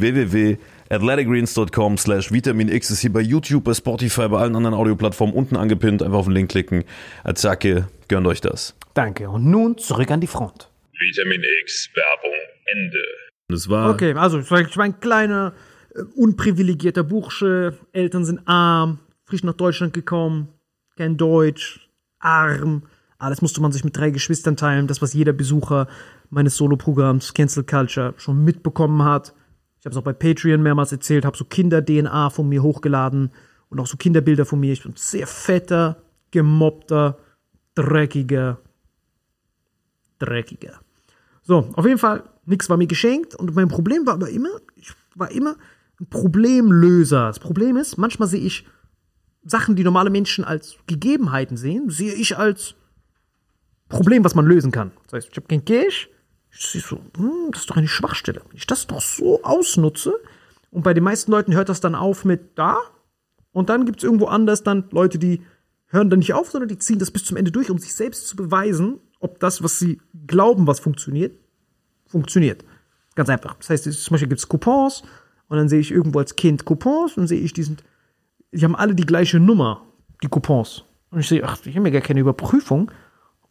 www.athleticgreens.com 0.88 1.98
slash 1.98 2.32
Vitamin 2.32 2.68
X 2.68 2.90
ist 2.90 3.00
hier 3.00 3.12
bei 3.12 3.20
YouTube, 3.20 3.64
bei 3.64 3.74
Spotify, 3.74 4.28
bei 4.28 4.38
allen 4.38 4.56
anderen 4.56 4.74
Audioplattformen 4.74 5.34
unten 5.34 5.56
angepinnt. 5.56 6.02
Einfach 6.02 6.18
auf 6.18 6.26
den 6.26 6.34
Link 6.34 6.50
klicken. 6.50 6.84
Attacke, 7.22 7.88
gönnt 8.08 8.26
euch 8.26 8.40
das. 8.40 8.74
Danke. 8.94 9.28
Und 9.28 9.46
nun 9.46 9.78
zurück 9.78 10.10
an 10.10 10.20
die 10.20 10.26
Front. 10.26 10.70
Vitamin 10.98 11.42
X 11.62 11.88
Werbung 11.94 12.38
Ende. 12.66 12.98
Es 13.52 13.68
war, 13.68 13.90
Okay, 13.90 14.14
also 14.14 14.40
ich 14.40 14.50
war, 14.50 14.60
ich 14.60 14.76
war 14.76 14.84
ein 14.84 15.00
kleiner, 15.00 15.52
äh, 15.94 16.02
unprivilegierter 16.14 17.02
Bursche. 17.02 17.78
Eltern 17.92 18.24
sind 18.24 18.40
arm, 18.46 19.00
frisch 19.24 19.42
nach 19.42 19.54
Deutschland 19.54 19.92
gekommen, 19.92 20.48
kein 20.96 21.16
Deutsch, 21.16 21.88
arm. 22.20 22.84
Alles 23.18 23.42
musste 23.42 23.60
man 23.60 23.72
sich 23.72 23.84
mit 23.84 23.96
drei 23.96 24.10
Geschwistern 24.10 24.56
teilen. 24.56 24.86
Das, 24.86 25.02
was 25.02 25.12
jeder 25.12 25.32
Besucher 25.32 25.88
meines 26.30 26.56
Solo-Programms 26.56 27.34
Cancel 27.34 27.64
Culture 27.64 28.14
schon 28.16 28.44
mitbekommen 28.44 29.02
hat. 29.04 29.34
Ich 29.84 29.86
habe 29.86 29.92
es 29.92 29.98
auch 29.98 30.02
bei 30.04 30.14
Patreon 30.14 30.62
mehrmals 30.62 30.92
erzählt, 30.92 31.26
habe 31.26 31.36
so 31.36 31.44
Kinder-DNA 31.44 32.30
von 32.30 32.48
mir 32.48 32.62
hochgeladen 32.62 33.30
und 33.68 33.78
auch 33.78 33.86
so 33.86 33.98
Kinderbilder 33.98 34.46
von 34.46 34.58
mir. 34.58 34.72
Ich 34.72 34.82
bin 34.82 34.94
sehr 34.96 35.26
fetter, 35.26 36.00
gemobbter, 36.30 37.18
dreckiger, 37.74 38.62
dreckiger. 40.18 40.80
So, 41.42 41.68
auf 41.74 41.84
jeden 41.84 41.98
Fall, 41.98 42.24
nichts 42.46 42.70
war 42.70 42.78
mir 42.78 42.86
geschenkt 42.86 43.34
und 43.34 43.54
mein 43.54 43.68
Problem 43.68 44.06
war 44.06 44.14
aber 44.14 44.30
immer, 44.30 44.48
ich 44.74 44.90
war 45.16 45.30
immer 45.30 45.54
ein 46.00 46.06
Problemlöser. 46.06 47.26
Das 47.26 47.38
Problem 47.38 47.76
ist, 47.76 47.98
manchmal 47.98 48.28
sehe 48.28 48.40
ich 48.40 48.66
Sachen, 49.44 49.76
die 49.76 49.84
normale 49.84 50.08
Menschen 50.08 50.46
als 50.46 50.78
Gegebenheiten 50.86 51.58
sehen, 51.58 51.90
sehe 51.90 52.14
ich 52.14 52.38
als 52.38 52.74
Problem, 53.90 54.24
was 54.24 54.34
man 54.34 54.46
lösen 54.46 54.72
kann. 54.72 54.92
Das 55.02 55.12
heißt, 55.12 55.28
ich 55.30 55.36
habe 55.36 55.46
kein 55.46 55.62
Cash, 55.66 56.08
ich 56.56 56.66
sehe 56.66 56.80
so, 56.80 57.00
hm, 57.16 57.50
das 57.50 57.62
ist 57.62 57.70
doch 57.70 57.76
eine 57.76 57.88
Schwachstelle. 57.88 58.42
Wenn 58.48 58.56
ich 58.56 58.66
das 58.66 58.86
doch 58.86 59.00
so 59.00 59.42
ausnutze, 59.42 60.14
und 60.70 60.82
bei 60.82 60.94
den 60.94 61.04
meisten 61.04 61.30
Leuten 61.30 61.54
hört 61.54 61.68
das 61.68 61.80
dann 61.80 61.94
auf 61.94 62.24
mit 62.24 62.58
da, 62.58 62.78
und 63.52 63.68
dann 63.68 63.86
gibt 63.86 63.98
es 63.98 64.04
irgendwo 64.04 64.26
anders 64.26 64.62
dann 64.62 64.88
Leute, 64.90 65.18
die 65.18 65.42
hören 65.86 66.10
dann 66.10 66.18
nicht 66.18 66.34
auf, 66.34 66.50
sondern 66.50 66.68
die 66.68 66.78
ziehen 66.78 66.98
das 66.98 67.10
bis 67.10 67.24
zum 67.24 67.36
Ende 67.36 67.52
durch, 67.52 67.70
um 67.70 67.78
sich 67.78 67.94
selbst 67.94 68.26
zu 68.26 68.36
beweisen, 68.36 68.98
ob 69.20 69.38
das, 69.38 69.62
was 69.62 69.78
sie 69.78 70.00
glauben, 70.26 70.66
was 70.66 70.80
funktioniert, 70.80 71.38
funktioniert. 72.06 72.64
Ganz 73.14 73.28
einfach. 73.28 73.54
Das 73.54 73.70
heißt, 73.70 73.84
zum 73.84 74.14
Beispiel 74.14 74.28
gibt 74.28 74.40
es 74.40 74.48
Coupons 74.48 75.02
und 75.48 75.56
dann 75.56 75.68
sehe 75.68 75.78
ich 75.78 75.92
irgendwo 75.92 76.18
als 76.18 76.34
Kind 76.34 76.64
Coupons 76.64 77.16
und 77.16 77.28
sehe 77.28 77.40
ich, 77.40 77.52
die 77.52 77.62
sind, 77.62 77.84
die 78.50 78.64
haben 78.64 78.74
alle 78.74 78.94
die 78.94 79.06
gleiche 79.06 79.38
Nummer, 79.38 79.86
die 80.22 80.28
Coupons. 80.28 80.84
Und 81.10 81.20
ich 81.20 81.28
sehe, 81.28 81.44
ach, 81.44 81.58
ich 81.64 81.74
habe 81.76 81.82
mir 81.82 81.92
gar 81.92 82.00
keine 82.00 82.20
Überprüfung, 82.20 82.90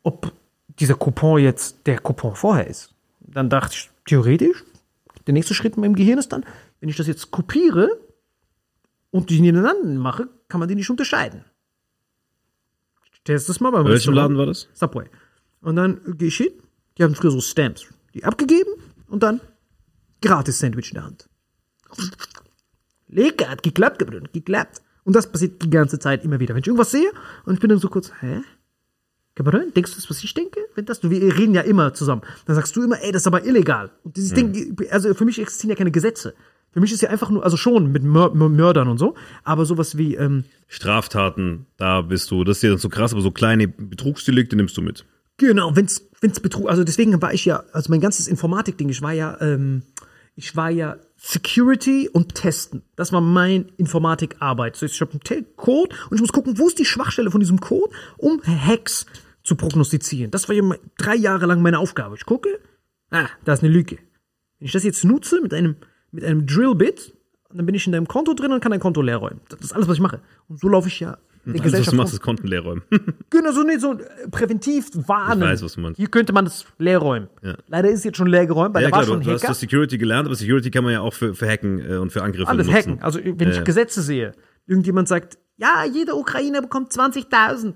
ob 0.03 0.33
dieser 0.79 0.95
Coupon 0.95 1.39
jetzt 1.39 1.87
der 1.87 1.99
Coupon 1.99 2.35
vorher 2.35 2.67
ist. 2.67 2.92
Dann 3.33 3.49
dachte 3.49 3.75
ich, 3.75 3.89
theoretisch, 4.05 4.63
der 5.27 5.33
nächste 5.33 5.53
Schritt 5.53 5.75
in 5.75 5.81
meinem 5.81 5.95
Gehirn 5.95 6.19
ist 6.19 6.29
dann, 6.29 6.45
wenn 6.79 6.89
ich 6.89 6.97
das 6.97 7.07
jetzt 7.07 7.31
kopiere 7.31 7.89
und 9.11 9.29
die 9.29 9.41
nebeneinander 9.41 9.99
mache, 9.99 10.29
kann 10.47 10.59
man 10.59 10.67
die 10.67 10.75
nicht 10.75 10.89
unterscheiden. 10.89 11.45
Ich 13.13 13.21
teste 13.23 13.51
das 13.51 13.59
mal 13.59 13.71
beim 13.71 13.85
Bei 13.85 13.91
welchem. 13.91 14.13
Laden 14.13 14.37
war 14.37 14.45
das? 14.45 14.67
Subway. 14.73 15.05
Und 15.61 15.77
dann 15.77 16.01
gehe 16.17 16.27
ich 16.27 16.37
hin, 16.37 16.51
die 16.97 17.03
haben 17.03 17.15
früher 17.15 17.31
so 17.31 17.41
Stamps, 17.41 17.85
die 18.13 18.23
abgegeben 18.23 18.71
und 19.07 19.23
dann 19.23 19.39
gratis 20.21 20.59
Sandwich 20.59 20.89
in 20.89 20.95
der 20.95 21.05
Hand. 21.05 21.29
Lecker, 23.07 23.49
hat 23.49 23.63
geklappt, 23.63 24.03
geklappt. 24.33 24.81
Und 25.03 25.15
das 25.15 25.31
passiert 25.31 25.61
die 25.61 25.69
ganze 25.69 25.99
Zeit 25.99 26.23
immer 26.23 26.39
wieder. 26.39 26.55
Wenn 26.55 26.61
ich 26.61 26.67
irgendwas 26.67 26.91
sehe 26.91 27.11
und 27.45 27.53
ich 27.53 27.59
bin 27.59 27.69
dann 27.69 27.79
so 27.79 27.89
kurz, 27.89 28.11
hä? 28.21 28.41
Gabriel, 29.35 29.71
denkst 29.71 29.91
du 29.91 29.95
das, 29.95 30.09
was 30.09 30.23
ich 30.23 30.33
denke? 30.33 30.59
Wenn 30.75 30.85
das, 30.85 31.01
wir 31.01 31.37
reden 31.37 31.55
ja 31.55 31.61
immer 31.61 31.93
zusammen. 31.93 32.21
Dann 32.45 32.55
sagst 32.55 32.75
du 32.75 32.83
immer, 32.83 33.01
ey, 33.01 33.11
das 33.11 33.23
ist 33.23 33.27
aber 33.27 33.45
illegal. 33.45 33.89
Und 34.03 34.15
dieses 34.15 34.33
Ding, 34.33 34.77
also 34.91 35.13
für 35.13 35.25
mich 35.25 35.39
existieren 35.39 35.71
ja 35.71 35.75
keine 35.75 35.91
Gesetze. 35.91 36.35
Für 36.71 36.79
mich 36.79 36.91
ist 36.91 37.01
ja 37.01 37.09
einfach 37.09 37.29
nur, 37.29 37.43
also 37.43 37.55
schon 37.57 37.91
mit 37.91 38.03
Mör 38.03 38.33
Mördern 38.33 38.87
und 38.87 38.97
so, 38.97 39.15
aber 39.43 39.65
sowas 39.65 39.97
wie, 39.97 40.15
ähm, 40.15 40.43
Straftaten, 40.67 41.67
da 41.77 42.01
bist 42.01 42.31
du. 42.31 42.43
Das 42.43 42.57
ist 42.57 42.63
ja 42.63 42.69
dann 42.69 42.79
so 42.79 42.89
krass, 42.89 43.13
aber 43.13 43.21
so 43.21 43.29
kleine 43.31 43.67
Betrugsdelikte 43.67 44.55
nimmst 44.55 44.75
du 44.77 44.81
mit. 44.81 45.05
Genau, 45.37 45.75
wenn's, 45.75 46.07
wenn's 46.21 46.39
Betrug, 46.39 46.69
also 46.69 46.83
deswegen 46.83 47.19
war 47.21 47.33
ich 47.33 47.45
ja, 47.45 47.63
also 47.73 47.91
mein 47.91 48.01
ganzes 48.01 48.27
Informatik-Ding, 48.27 48.89
ich 48.89 49.01
war 49.01 49.13
ja, 49.13 49.39
ähm, 49.41 49.83
ich 50.35 50.55
war 50.55 50.69
ja 50.69 50.97
Security 51.25 52.09
und 52.11 52.35
Testen. 52.35 52.81
Das 52.97 53.13
war 53.13 53.21
mein 53.21 53.69
Informatikarbeit. 53.77 54.73
Heißt, 54.81 54.93
ich 54.93 54.99
habe 54.99 55.13
einen 55.13 55.45
Code 55.55 55.95
und 56.09 56.15
ich 56.15 56.21
muss 56.21 56.33
gucken, 56.33 56.57
wo 56.57 56.67
ist 56.67 56.77
die 56.79 56.85
Schwachstelle 56.85 57.31
von 57.31 57.39
diesem 57.39 57.61
Code, 57.61 57.93
um 58.17 58.41
Hacks 58.43 59.05
zu 59.41 59.55
prognostizieren. 59.55 60.31
Das 60.31 60.49
war 60.49 60.55
mein- 60.61 60.79
drei 60.97 61.15
Jahre 61.15 61.45
lang 61.45 61.61
meine 61.61 61.79
Aufgabe. 61.79 62.15
Ich 62.17 62.25
gucke, 62.25 62.59
ah, 63.11 63.27
da 63.45 63.53
ist 63.53 63.63
eine 63.63 63.71
Lüge. 63.71 63.99
Wenn 64.59 64.65
ich 64.65 64.73
das 64.73 64.83
jetzt 64.83 65.05
nutze 65.05 65.39
mit 65.39 65.53
einem, 65.53 65.77
mit 66.11 66.25
einem 66.25 66.45
Drillbit, 66.45 67.13
dann 67.53 67.65
bin 67.65 67.73
ich 67.73 67.85
in 67.85 67.93
deinem 67.93 68.07
Konto 68.07 68.33
drin 68.33 68.51
und 68.51 68.59
kann 68.59 68.71
dein 68.71 68.81
Konto 68.81 69.01
leer 69.01 69.17
räumen. 69.17 69.39
Das 69.47 69.61
ist 69.61 69.71
alles, 69.71 69.87
was 69.87 69.95
ich 69.95 70.01
mache. 70.01 70.19
Und 70.49 70.59
so 70.59 70.67
laufe 70.67 70.89
ich 70.89 70.99
ja 70.99 71.17
der 71.45 71.53
Alles, 71.53 71.59
was 71.59 71.63
Gesellschaft 71.63 71.91
du 71.93 71.97
machst, 71.97 72.13
ist 72.13 72.21
Konten 72.21 72.47
leer 72.47 72.61
räumen. 72.61 72.81
Genau, 73.29 73.51
so, 73.51 73.63
nee, 73.63 73.77
so 73.77 73.93
äh, 73.93 74.29
präventiv 74.29 74.89
warnen. 75.07 75.41
Ich 75.41 75.47
weiß, 75.49 75.63
was 75.63 75.73
du 75.73 75.81
meinst. 75.81 75.97
Hier 75.97 76.07
könnte 76.07 76.31
man 76.33 76.45
das 76.45 76.65
leer 76.77 76.99
räumen. 76.99 77.27
Ja. 77.41 77.55
Leider 77.67 77.89
ist 77.89 77.99
es 77.99 78.03
jetzt 78.05 78.17
schon 78.17 78.27
leer 78.27 78.45
geräumt, 78.45 78.73
weil 78.75 78.83
ja, 78.83 78.89
da 78.89 78.95
war 78.95 79.03
klar, 79.03 79.13
schon 79.15 79.21
du, 79.21 79.27
du 79.29 79.33
hast 79.33 79.43
Hacker. 79.43 79.53
Security 79.55 79.97
gelernt, 79.97 80.27
aber 80.27 80.35
Security 80.35 80.69
kann 80.71 80.83
man 80.83 80.93
ja 80.93 81.01
auch 81.01 81.13
für, 81.13 81.33
für 81.33 81.47
Hacken 81.49 81.79
äh, 81.79 81.95
und 81.97 82.11
für 82.11 82.21
Angriffe 82.23 82.47
Alles 82.49 82.67
nutzen. 82.67 82.77
hacken. 82.77 83.01
Also, 83.01 83.19
wenn 83.23 83.49
ich 83.49 83.57
Ja. 83.57 83.63
Gesetze 83.63 84.01
sehe, 84.01 84.33
irgendjemand 84.67 85.07
sagt, 85.07 85.37
ja, 85.57 85.83
jeder 85.85 86.15
Ukrainer 86.17 86.61
bekommt 86.61 86.91
20.000. 86.91 87.73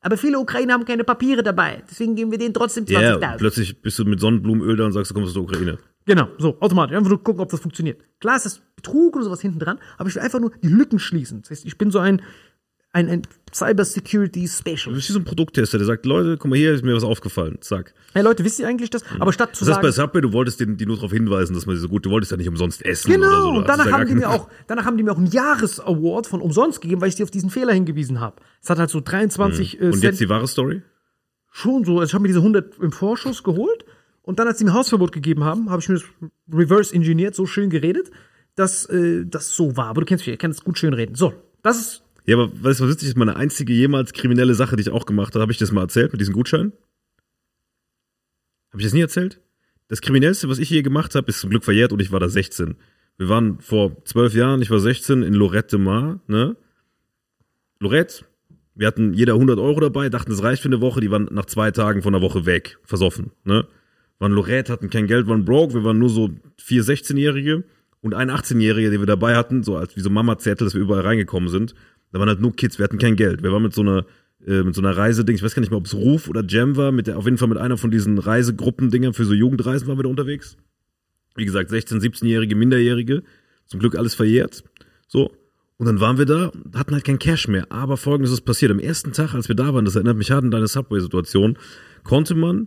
Aber 0.00 0.16
viele 0.16 0.38
Ukrainer 0.38 0.74
haben 0.74 0.84
keine 0.84 1.02
Papiere 1.04 1.42
dabei. 1.42 1.82
Deswegen 1.90 2.14
geben 2.14 2.30
wir 2.30 2.38
denen 2.38 2.54
trotzdem 2.54 2.84
Ja, 2.86 3.16
20.000. 3.16 3.36
plötzlich 3.38 3.82
bist 3.82 3.98
du 3.98 4.04
mit 4.04 4.20
Sonnenblumenöl 4.20 4.76
da 4.76 4.84
und 4.86 4.92
sagst, 4.92 5.10
du 5.10 5.14
kommst 5.14 5.28
aus 5.28 5.34
der 5.34 5.42
Ukraine. 5.42 5.78
Genau, 6.06 6.28
so, 6.38 6.56
automatisch. 6.60 6.96
Einfach 6.96 7.10
nur 7.10 7.22
gucken, 7.22 7.42
ob 7.42 7.50
das 7.50 7.60
funktioniert. 7.60 8.00
Klar 8.20 8.36
ist 8.36 8.46
das 8.46 8.62
Betrug 8.76 9.16
oder 9.16 9.24
sowas 9.26 9.40
hinten 9.42 9.58
dran, 9.58 9.78
aber 9.98 10.08
ich 10.08 10.14
will 10.14 10.22
einfach 10.22 10.40
nur 10.40 10.52
die 10.62 10.68
Lücken 10.68 10.98
schließen. 10.98 11.42
Das 11.42 11.50
heißt, 11.50 11.66
ich 11.66 11.76
bin 11.76 11.90
so 11.90 11.98
ein, 11.98 12.22
ein, 12.92 13.08
ein 13.08 13.22
Cyber 13.52 13.84
Security 13.84 14.42
Du 14.42 14.48
Specialist. 14.48 14.94
bist 14.94 15.08
wie 15.08 15.12
so 15.12 15.18
ein 15.18 15.24
Produkttester, 15.24 15.78
der 15.78 15.86
sagt, 15.86 16.04
Leute, 16.06 16.36
guck 16.38 16.50
mal 16.50 16.56
hier, 16.56 16.72
ist 16.72 16.84
mir 16.84 16.94
was 16.94 17.04
aufgefallen. 17.04 17.58
Zack. 17.60 17.94
Hey 18.12 18.22
Leute, 18.22 18.44
wisst 18.44 18.58
ihr 18.58 18.68
eigentlich 18.68 18.90
das? 18.90 19.02
Aber 19.18 19.32
statt 19.32 19.56
zu 19.56 19.64
Das 19.64 19.74
heißt, 19.74 19.82
bei 19.82 19.90
sagen, 19.90 20.08
Subway, 20.08 20.20
du 20.20 20.32
wolltest 20.32 20.60
die, 20.60 20.76
die 20.76 20.86
nur 20.86 20.96
darauf 20.96 21.12
hinweisen, 21.12 21.54
dass 21.54 21.66
man 21.66 21.76
sie 21.76 21.82
so 21.82 21.88
gut, 21.88 22.04
du 22.04 22.10
wolltest 22.10 22.30
ja 22.30 22.36
nicht 22.36 22.48
umsonst 22.48 22.84
essen 22.84 23.10
oder 23.10 23.40
so. 23.40 23.52
Genau, 23.52 23.62
danach 23.62 23.90
haben 23.90 24.06
die 24.06 24.14
mir 24.14 24.28
auch, 24.30 24.48
danach 24.66 24.84
haben 24.84 24.96
die 24.96 25.02
mir 25.02 25.12
auch 25.12 25.18
einen 25.18 25.30
Jahresaward 25.30 26.26
von 26.26 26.40
umsonst 26.40 26.80
gegeben, 26.80 27.00
weil 27.00 27.08
ich 27.08 27.14
die 27.14 27.22
auf 27.22 27.30
diesen 27.30 27.50
Fehler 27.50 27.72
hingewiesen 27.72 28.20
habe. 28.20 28.36
Es 28.62 28.70
hat 28.70 28.78
halt 28.78 28.90
so 28.90 29.00
23 29.00 29.80
äh, 29.80 29.84
Und 29.86 29.92
Cent 29.92 30.04
jetzt 30.04 30.20
die 30.20 30.28
wahre 30.28 30.46
Story? 30.48 30.82
schon 31.50 31.84
so, 31.84 31.98
also 31.98 32.04
ich 32.10 32.14
habe 32.14 32.22
mir 32.22 32.28
diese 32.28 32.38
100 32.40 32.78
im 32.78 32.92
Vorschuss 32.92 33.42
geholt 33.42 33.84
und 34.22 34.38
dann, 34.38 34.46
als 34.46 34.58
sie 34.58 34.64
mir 34.64 34.74
Hausverbot 34.74 35.12
gegeben 35.12 35.44
haben, 35.44 35.70
habe 35.70 35.80
ich 35.80 35.88
mir 35.88 35.94
das 35.96 36.04
reverse 36.52 36.94
engineert, 36.94 37.34
so 37.34 37.46
schön 37.46 37.70
geredet, 37.70 38.10
dass 38.54 38.84
äh, 38.86 39.24
das 39.26 39.50
so 39.50 39.76
war. 39.76 39.86
Aber 39.86 40.02
du 40.02 40.06
kennst 40.06 40.26
mich, 40.26 40.34
ich 40.34 40.38
kann 40.38 40.50
es 40.50 40.62
gut 40.62 40.78
schön 40.78 40.92
reden. 40.92 41.14
So, 41.14 41.32
das 41.62 41.78
ist, 41.78 42.02
Ja, 42.28 42.36
aber 42.36 42.52
weißt 42.62 42.80
du, 42.80 42.84
was 42.84 42.90
witzig 42.90 43.08
ist? 43.08 43.16
Meine 43.16 43.36
einzige 43.36 43.72
jemals 43.72 44.12
kriminelle 44.12 44.52
Sache, 44.52 44.76
die 44.76 44.82
ich 44.82 44.90
auch 44.90 45.06
gemacht 45.06 45.34
habe, 45.34 45.40
habe 45.40 45.52
ich 45.52 45.56
das 45.56 45.72
mal 45.72 45.80
erzählt 45.80 46.12
mit 46.12 46.20
diesem 46.20 46.34
Gutschein? 46.34 46.74
Habe 48.70 48.82
ich 48.82 48.84
das 48.84 48.92
nie 48.92 49.00
erzählt? 49.00 49.40
Das 49.88 50.02
Kriminellste, 50.02 50.46
was 50.50 50.58
ich 50.58 50.68
je 50.68 50.82
gemacht 50.82 51.14
habe, 51.14 51.26
ist 51.30 51.40
zum 51.40 51.48
Glück 51.48 51.64
verjährt 51.64 51.90
und 51.90 52.02
ich 52.02 52.12
war 52.12 52.20
da 52.20 52.28
16. 52.28 52.76
Wir 53.16 53.30
waren 53.30 53.60
vor 53.60 54.04
zwölf 54.04 54.34
Jahren, 54.34 54.60
ich 54.60 54.70
war 54.70 54.78
16 54.78 55.22
in 55.22 55.32
Lorette 55.32 55.78
de 55.78 55.84
Mar, 55.86 56.20
ne? 56.26 56.54
Lorette, 57.80 58.26
wir 58.74 58.88
hatten 58.88 59.14
jeder 59.14 59.32
100 59.32 59.58
Euro 59.58 59.80
dabei, 59.80 60.10
dachten, 60.10 60.30
das 60.30 60.42
reicht 60.42 60.60
für 60.60 60.68
eine 60.68 60.82
Woche, 60.82 61.00
die 61.00 61.10
waren 61.10 61.30
nach 61.30 61.46
zwei 61.46 61.70
Tagen 61.70 62.02
von 62.02 62.12
der 62.12 62.20
Woche 62.20 62.44
weg, 62.44 62.78
versoffen, 62.84 63.30
ne? 63.44 63.66
Waren 64.18 64.32
Lorette, 64.32 64.70
hatten 64.70 64.90
kein 64.90 65.06
Geld, 65.06 65.28
waren 65.28 65.46
broke, 65.46 65.72
wir 65.72 65.84
waren 65.84 65.98
nur 65.98 66.10
so 66.10 66.28
vier 66.58 66.84
16-Jährige 66.84 67.64
und 68.02 68.12
ein 68.12 68.30
18-Jähriger, 68.30 68.90
den 68.90 69.00
wir 69.00 69.06
dabei 69.06 69.34
hatten, 69.34 69.62
so 69.62 69.76
als 69.76 69.96
wie 69.96 70.00
so 70.00 70.10
Mama-Zettel, 70.10 70.66
dass 70.66 70.74
wir 70.74 70.82
überall 70.82 71.06
reingekommen 71.06 71.48
sind. 71.48 71.74
Da 72.12 72.18
waren 72.18 72.28
halt 72.28 72.40
nur 72.40 72.54
Kids, 72.54 72.78
wir 72.78 72.84
hatten 72.84 72.98
kein 72.98 73.16
Geld. 73.16 73.42
Wir 73.42 73.52
waren 73.52 73.62
mit 73.62 73.74
so 73.74 73.82
einer, 73.82 74.06
äh, 74.46 74.62
so 74.72 74.80
einer 74.80 74.96
Reiseding, 74.96 75.36
ich 75.36 75.42
weiß 75.42 75.54
gar 75.54 75.60
nicht 75.60 75.70
mehr, 75.70 75.78
ob 75.78 75.86
es 75.86 75.94
Ruf 75.94 76.28
oder 76.28 76.44
Jam 76.46 76.76
war, 76.76 76.92
mit 76.92 77.06
der, 77.06 77.18
auf 77.18 77.24
jeden 77.24 77.38
Fall 77.38 77.48
mit 77.48 77.58
einer 77.58 77.76
von 77.76 77.90
diesen 77.90 78.18
Reisegruppendingern 78.18 79.12
für 79.12 79.24
so 79.24 79.34
Jugendreisen 79.34 79.88
waren 79.88 79.98
wir 79.98 80.04
da 80.04 80.08
unterwegs. 80.08 80.56
Wie 81.36 81.44
gesagt, 81.44 81.70
16-, 81.70 82.00
17-Jährige, 82.00 82.56
Minderjährige, 82.56 83.22
zum 83.66 83.80
Glück 83.80 83.96
alles 83.96 84.14
verjährt. 84.14 84.64
So. 85.06 85.32
Und 85.76 85.86
dann 85.86 86.00
waren 86.00 86.18
wir 86.18 86.26
da, 86.26 86.50
hatten 86.74 86.94
halt 86.94 87.04
kein 87.04 87.20
Cash 87.20 87.46
mehr. 87.46 87.70
Aber 87.70 87.96
folgendes 87.96 88.32
ist 88.32 88.40
passiert. 88.40 88.72
Am 88.72 88.80
ersten 88.80 89.12
Tag, 89.12 89.34
als 89.34 89.48
wir 89.48 89.54
da 89.54 89.72
waren, 89.74 89.84
das 89.84 89.94
erinnert 89.94 90.16
mich 90.16 90.32
hart 90.32 90.42
an 90.42 90.50
deine 90.50 90.66
Subway-Situation, 90.66 91.56
konnte 92.02 92.34
man 92.34 92.66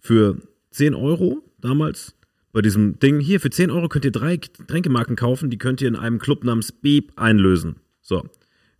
für 0.00 0.36
10 0.72 0.94
Euro 0.94 1.42
damals 1.60 2.14
bei 2.52 2.62
diesem 2.62 2.98
Ding, 2.98 3.20
hier, 3.20 3.40
für 3.40 3.50
10 3.50 3.70
Euro 3.70 3.88
könnt 3.88 4.04
ihr 4.04 4.10
drei 4.10 4.36
Getränkemarken 4.36 5.14
kaufen, 5.14 5.50
die 5.50 5.58
könnt 5.58 5.80
ihr 5.80 5.88
in 5.88 5.96
einem 5.96 6.18
Club 6.18 6.44
namens 6.44 6.72
Beep 6.72 7.12
einlösen. 7.16 7.76
So. 8.00 8.24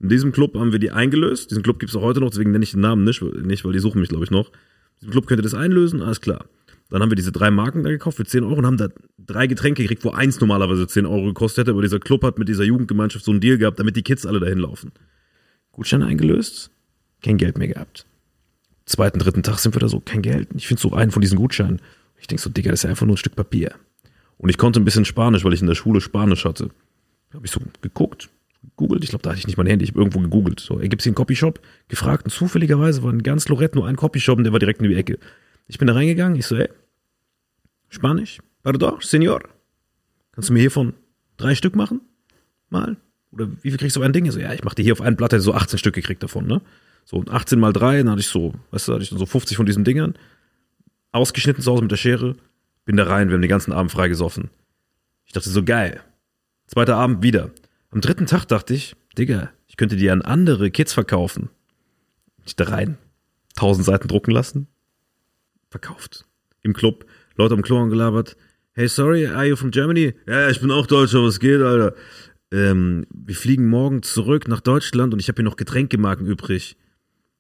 In 0.01 0.09
diesem 0.09 0.33
Club 0.33 0.55
haben 0.57 0.73
wir 0.73 0.79
die 0.79 0.91
eingelöst. 0.91 1.51
Diesen 1.51 1.63
Club 1.63 1.79
gibt 1.79 1.91
es 1.91 1.97
auch 1.97 2.03
heute 2.03 2.21
noch, 2.21 2.31
deswegen 2.31 2.53
nenne 2.53 2.63
ich 2.63 2.73
den 2.73 2.81
Namen 2.81 3.05
nicht, 3.05 3.21
nicht 3.23 3.65
weil 3.65 3.73
die 3.73 3.81
suchen 3.81 4.01
mich, 4.01 4.09
glaube 4.09 4.25
ich, 4.25 4.31
noch. 4.31 4.49
In 4.49 5.01
diesem 5.01 5.13
Club 5.13 5.27
könnt 5.27 5.41
ihr 5.41 5.45
das 5.45 5.55
einlösen, 5.55 6.03
alles 6.03 6.21
klar. 6.21 6.47
Dann 6.91 7.03
haben 7.03 7.11
wir 7.11 7.17
diese 7.17 7.33
drei 7.33 7.51
Marken 7.51 7.83
da 7.83 7.91
gekauft 7.91 8.17
für 8.17 8.25
10 8.25 8.45
Euro 8.45 8.57
und 8.57 8.67
haben 8.67 8.79
da 8.79 8.89
drei 9.19 9.47
Getränke 9.47 9.83
gekriegt, 9.83 10.05
wo 10.05 10.11
eins 10.11 10.41
normalerweise 10.41 10.87
10 10.87 11.05
Euro 11.05 11.27
gekostet 11.27 11.63
hätte, 11.63 11.73
aber 11.73 11.83
dieser 11.83 12.01
Club 12.01 12.23
hat 12.23 12.39
mit 12.39 12.49
dieser 12.49 12.65
Jugendgemeinschaft 12.65 13.25
so 13.25 13.31
einen 13.31 13.41
Deal 13.41 13.59
gehabt, 13.59 13.79
damit 13.79 13.97
die 13.97 14.03
Kids 14.03 14.25
alle 14.25 14.41
dahin 14.41 14.59
laufen. 14.59 14.93
Gutschein 15.73 16.03
eingelöst, 16.03 16.71
kein 17.23 17.37
Geld 17.37 17.59
mehr 17.59 17.69
gehabt. 17.69 18.07
Zweiten, 18.87 19.19
dritten 19.19 19.43
Tag 19.43 19.59
sind 19.59 19.75
wir 19.75 19.81
da 19.81 19.89
so, 19.89 20.01
kein 20.01 20.23
Geld. 20.23 20.49
Ich 20.55 20.67
finde 20.67 20.81
so 20.81 20.93
einen 20.93 21.11
von 21.11 21.21
diesen 21.21 21.37
Gutscheinen. 21.37 21.81
Ich 22.17 22.27
denke 22.27 22.43
so, 22.43 22.49
Digga, 22.49 22.71
das 22.71 22.85
ist 22.85 22.91
einfach 22.91 23.07
nur 23.07 23.15
ein 23.15 23.19
Stück 23.19 23.37
Papier. 23.37 23.75
Und 24.39 24.49
ich 24.49 24.57
konnte 24.57 24.81
ein 24.81 24.85
bisschen 24.85 25.05
Spanisch, 25.05 25.45
weil 25.45 25.53
ich 25.53 25.61
in 25.61 25.67
der 25.67 25.75
Schule 25.75 26.01
Spanisch 26.01 26.47
hatte. 26.47 26.71
Habe 27.35 27.45
ich 27.45 27.53
so 27.53 27.61
geguckt, 27.83 28.31
gegoogelt. 28.79 29.05
Ich 29.05 29.11
glaube, 29.11 29.23
da 29.23 29.31
hatte 29.31 29.41
ich 29.41 29.47
nicht 29.47 29.59
mein 29.59 29.67
Handy. 29.67 29.85
Ich 29.85 29.91
habe 29.91 30.01
irgendwo 30.01 30.21
gegoogelt. 30.21 30.61
So, 30.61 30.81
ey, 30.81 30.89
gibt's 30.89 31.05
hier 31.05 31.11
einen 31.11 31.17
Copyshop? 31.17 31.61
Gefragt. 31.89 32.25
Und 32.25 32.31
zufälligerweise 32.31 33.03
war 33.03 33.13
in 33.13 33.23
ganz 33.23 33.49
Lorette 33.49 33.77
nur 33.77 33.87
ein 33.87 33.97
Copyshop 33.97 34.39
und 34.39 34.45
der 34.45 34.53
war 34.53 34.59
direkt 34.59 34.81
in 34.81 34.89
die 34.89 34.97
Ecke. 34.97 35.19
Ich 35.67 35.79
bin 35.79 35.87
da 35.87 35.95
reingegangen. 35.95 36.39
Ich 36.39 36.47
so, 36.47 36.57
ey, 36.57 36.69
Spanisch? 37.89 38.39
Pardon, 38.63 38.99
Senor? 39.01 39.41
Kannst 40.33 40.49
du 40.49 40.53
mir 40.53 40.61
hiervon 40.61 40.95
drei 41.37 41.55
Stück 41.55 41.75
machen? 41.75 42.01
Mal? 42.71 42.97
Oder 43.33 43.49
wie 43.63 43.71
viel 43.71 43.79
kriegst 43.79 43.97
du 43.97 44.01
auf 44.01 44.07
ein 44.07 44.13
Ding? 44.13 44.27
Ich 44.27 44.33
so, 44.33 44.41
ja, 44.41 44.53
ich 44.53 44.65
mach 44.65 44.75
dir 44.75 44.83
hier 44.83 44.93
auf 44.93 45.01
ein 45.01 45.17
Blatt, 45.17 45.33
hätte 45.33 45.43
so 45.43 45.55
18 45.55 45.79
Stück 45.79 45.95
gekriegt 45.95 46.23
davon, 46.23 46.47
ne? 46.47 46.63
So, 47.05 47.17
und 47.17 47.31
18 47.31 47.59
mal 47.59 47.73
3, 47.73 47.99
dann 47.99 48.11
hatte 48.11 48.21
ich 48.21 48.29
so, 48.29 48.55
weißt 48.71 48.89
du, 48.89 48.93
hatte 48.93 49.03
ich 49.03 49.11
dann 49.11 49.19
so 49.19 49.27
50 49.27 49.57
von 49.57 49.67
diesen 49.67 49.85
Dingern. 49.85 50.15
Ausgeschnitten 51.13 51.63
zu 51.63 51.71
Hause 51.71 51.83
mit 51.83 51.91
der 51.91 51.97
Schere. 51.97 52.37
Bin 52.85 52.97
da 52.97 53.05
rein, 53.05 53.29
wir 53.29 53.35
haben 53.35 53.43
den 53.43 53.49
ganzen 53.49 53.73
Abend 53.73 53.91
freigesoffen. 53.91 54.51
Ich 55.25 55.33
dachte 55.33 55.49
so, 55.49 55.63
geil. 55.63 56.01
Zweiter 56.67 56.97
Abend 56.97 57.23
wieder. 57.23 57.51
Am 57.91 58.03
dritten 58.03 58.27
Tag 58.27 58.45
dachte 58.47 58.75
ich, 58.75 58.97
Digga, 59.17 59.51
ich 59.67 59.77
könnte 59.79 59.97
die 59.97 60.11
an 60.11 60.21
andere 60.21 60.71
Kids 60.71 60.93
verkaufen. 60.93 61.49
Ich 62.45 62.55
da 62.55 62.65
rein, 62.65 62.99
tausend 63.57 63.87
Seiten 63.87 64.09
drucken 64.09 64.31
lassen, 64.31 64.69
verkauft. 65.71 66.27
Im 66.63 66.75
Club, 66.75 67.07
Leute 67.37 67.55
am 67.55 67.63
Klo 67.63 67.87
gelabert. 67.87 68.37
Hey, 68.73 68.89
sorry, 68.89 69.27
are 69.27 69.47
you 69.47 69.57
from 69.57 69.71
Germany? 69.71 70.15
Ja, 70.27 70.51
ich 70.51 70.61
bin 70.61 70.71
auch 70.71 70.87
Deutscher, 70.87 71.23
was 71.23 71.41
geht, 71.41 71.63
Alter? 71.63 71.95
Ähm, 72.53 73.07
wir 73.11 73.35
fliegen 73.35 73.69
morgen 73.69 74.03
zurück 74.03 74.49
nach 74.49 74.61
Deutschland 74.61 75.15
und 75.15 75.21
ich 75.21 75.29
habe 75.29 75.37
hier 75.37 75.45
noch 75.45 75.57
Getränkemarken 75.57 76.27
übrig. 76.27 76.77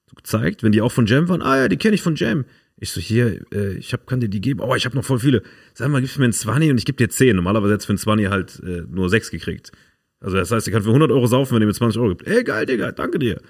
So 0.06 0.14
gezeigt, 0.14 0.62
wenn 0.62 0.72
die 0.72 0.80
auch 0.80 0.92
von 0.92 1.06
Jam 1.06 1.28
waren. 1.28 1.42
Ah 1.42 1.58
ja, 1.58 1.68
die 1.68 1.76
kenne 1.76 1.94
ich 1.94 2.02
von 2.02 2.16
Jam. 2.16 2.46
Ich 2.76 2.90
so, 2.90 3.00
hier, 3.00 3.40
äh, 3.52 3.74
ich 3.74 3.92
hab, 3.92 4.06
kann 4.06 4.20
dir 4.20 4.28
die 4.28 4.40
geben. 4.40 4.60
Oh, 4.60 4.74
ich 4.74 4.86
habe 4.86 4.96
noch 4.96 5.04
voll 5.04 5.18
viele. 5.18 5.42
Sag 5.74 5.90
mal, 5.90 6.00
gibst 6.00 6.16
du 6.16 6.20
mir 6.20 6.26
einen 6.26 6.32
20 6.32 6.70
und 6.70 6.78
ich 6.78 6.86
gebe 6.86 6.96
dir 6.96 7.10
10. 7.10 7.36
Normalerweise 7.36 7.74
hättest 7.74 7.88
du 7.88 7.98
für 7.98 8.10
einen 8.10 8.28
20 8.28 8.30
halt 8.30 8.62
äh, 8.64 8.84
nur 8.88 9.10
6 9.10 9.30
gekriegt. 9.30 9.72
Also 10.20 10.36
das 10.36 10.50
heißt, 10.50 10.66
ich 10.66 10.72
kann 10.72 10.82
für 10.82 10.88
100 10.88 11.10
Euro 11.10 11.26
saufen, 11.26 11.54
wenn 11.54 11.62
ihr 11.62 11.66
mir 11.66 11.74
20 11.74 12.00
Euro 12.00 12.10
gibt. 12.10 12.26
Ey, 12.26 12.42
geil, 12.42 12.66
Digga, 12.66 12.92
danke 12.92 13.18
dir. 13.18 13.40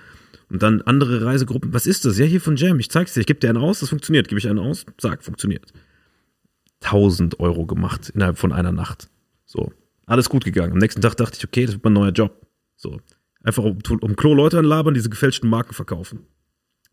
Und 0.50 0.62
dann 0.62 0.82
andere 0.82 1.25
Reisegruppen. 1.25 1.72
Was 1.72 1.87
ist 1.87 2.04
das? 2.04 2.18
Ja, 2.18 2.25
hier 2.25 2.40
von 2.40 2.56
Jam. 2.56 2.78
Ich 2.78 2.90
zeig's 2.90 3.14
dir. 3.14 3.20
Ich 3.20 3.26
gebe 3.26 3.40
dir 3.40 3.50
einen 3.50 3.58
aus. 3.58 3.80
Das 3.80 3.90
funktioniert. 3.90 4.28
Gebe 4.28 4.38
ich 4.38 4.48
einen 4.48 4.58
aus. 4.58 4.87
Sag, 4.98 5.22
funktioniert. 5.22 5.72
1000 6.82 7.40
Euro 7.40 7.66
gemacht 7.66 8.10
innerhalb 8.14 8.38
von 8.38 8.52
einer 8.52 8.72
Nacht. 8.72 9.08
So. 9.44 9.72
Alles 10.06 10.30
gut 10.30 10.44
gegangen. 10.44 10.72
Am 10.72 10.78
nächsten 10.78 11.02
Tag 11.02 11.16
dachte 11.16 11.37
ich, 11.38 11.44
okay, 11.44 11.66
das 11.66 11.75
wird 11.75 11.84
mein 11.84 11.92
neuer 11.92 12.12
Job. 12.12 12.46
So. 12.76 12.98
Einfach 13.42 13.64
um, 13.64 13.78
um 14.00 14.16
Klo 14.16 14.34
Leute 14.34 14.58
anlabern, 14.58 14.94
diese 14.94 15.10
gefälschten 15.10 15.50
Marken 15.50 15.75
verkaufen. 15.75 16.26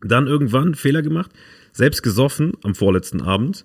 Dann 0.00 0.26
irgendwann 0.26 0.74
Fehler 0.74 1.00
gemacht, 1.02 1.30
selbst 1.72 2.02
gesoffen 2.02 2.52
am 2.62 2.74
vorletzten 2.74 3.22
Abend. 3.22 3.64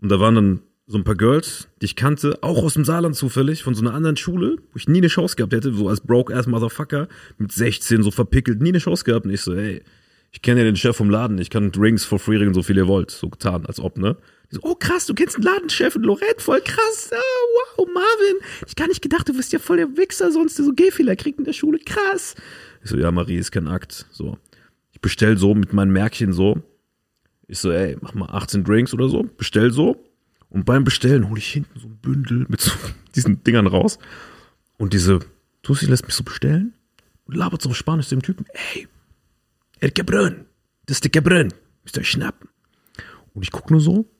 Und 0.00 0.08
da 0.10 0.18
waren 0.18 0.34
dann 0.34 0.60
so 0.92 0.98
ein 0.98 1.04
paar 1.04 1.16
Girls, 1.16 1.68
die 1.80 1.86
ich 1.86 1.96
kannte, 1.96 2.38
auch 2.42 2.62
aus 2.62 2.74
dem 2.74 2.84
Saarland 2.84 3.16
zufällig, 3.16 3.62
von 3.62 3.74
so 3.74 3.80
einer 3.80 3.94
anderen 3.94 4.18
Schule, 4.18 4.56
wo 4.72 4.76
ich 4.76 4.88
nie 4.88 4.98
eine 4.98 5.08
Chance 5.08 5.36
gehabt 5.36 5.54
hätte, 5.54 5.72
so 5.72 5.88
als 5.88 6.02
broke-ass 6.02 6.46
Motherfucker, 6.46 7.08
mit 7.38 7.50
16 7.50 8.02
so 8.02 8.10
verpickelt, 8.10 8.60
nie 8.60 8.68
eine 8.68 8.78
Chance 8.78 9.04
gehabt. 9.04 9.24
Und 9.24 9.32
ich 9.32 9.40
so, 9.40 9.54
ey, 9.54 9.82
ich 10.30 10.42
kenne 10.42 10.60
ja 10.60 10.64
den 10.64 10.76
Chef 10.76 10.94
vom 10.94 11.08
Laden, 11.08 11.38
ich 11.38 11.48
kann 11.48 11.72
Drinks 11.72 12.04
for 12.04 12.18
free 12.18 12.36
regeln, 12.36 12.52
so 12.52 12.62
viel 12.62 12.76
ihr 12.76 12.88
wollt. 12.88 13.10
So 13.10 13.30
getan, 13.30 13.64
als 13.64 13.80
ob, 13.80 13.96
ne? 13.96 14.18
Die 14.50 14.56
so, 14.56 14.60
oh 14.64 14.74
krass, 14.74 15.06
du 15.06 15.14
kennst 15.14 15.38
den 15.38 15.44
Ladenchef 15.44 15.96
in 15.96 16.02
Lorette, 16.02 16.42
voll 16.42 16.60
krass. 16.60 17.10
Oh, 17.10 17.78
wow, 17.78 17.88
Marvin. 17.92 18.36
Ich 18.66 18.76
gar 18.76 18.86
nicht 18.86 19.00
gedacht, 19.00 19.26
du 19.28 19.32
bist 19.32 19.50
ja 19.54 19.58
voll 19.58 19.78
der 19.78 19.96
Wichser, 19.96 20.30
sonst 20.30 20.56
so 20.56 20.72
Gehfehler 20.74 21.16
kriegt 21.16 21.38
in 21.38 21.46
der 21.46 21.54
Schule, 21.54 21.78
krass. 21.78 22.34
Ich 22.84 22.90
so, 22.90 22.98
ja, 22.98 23.10
Marie, 23.10 23.36
ist 23.36 23.50
kein 23.50 23.66
Akt. 23.66 24.06
So. 24.10 24.36
Ich 24.92 25.00
bestell 25.00 25.38
so 25.38 25.54
mit 25.54 25.72
meinen 25.72 25.92
Märkchen 25.92 26.34
so. 26.34 26.58
Ich 27.48 27.60
so, 27.60 27.70
ey, 27.70 27.96
mach 28.02 28.12
mal 28.12 28.26
18 28.26 28.62
Drinks 28.62 28.92
oder 28.92 29.08
so, 29.08 29.26
bestell 29.38 29.72
so. 29.72 29.96
Und 30.52 30.66
beim 30.66 30.84
Bestellen 30.84 31.30
hole 31.30 31.38
ich 31.38 31.50
hinten 31.50 31.78
so 31.80 31.86
ein 31.86 31.96
Bündel 31.96 32.44
mit 32.48 32.60
so 32.60 32.72
diesen 33.14 33.42
Dingern 33.42 33.66
raus. 33.66 33.98
Und 34.76 34.92
diese 34.92 35.20
Tussi 35.62 35.86
lässt 35.86 36.04
mich 36.04 36.14
so 36.14 36.24
bestellen 36.24 36.74
und 37.24 37.36
labert 37.36 37.62
so 37.62 37.70
auf 37.70 37.76
Spanisch 37.76 38.08
dem 38.08 38.20
Typen. 38.20 38.44
Ey, 38.74 38.86
El 39.80 39.90
Cabrón, 39.90 40.44
das 40.84 40.98
ist 40.98 41.04
der 41.04 41.10
Cabrón. 41.10 41.54
Müsst 41.82 41.96
ihr 41.96 42.00
euch 42.00 42.10
schnappen. 42.10 42.50
Und 43.32 43.42
ich 43.42 43.50
guck 43.50 43.70
nur 43.70 43.80
so. 43.80 44.10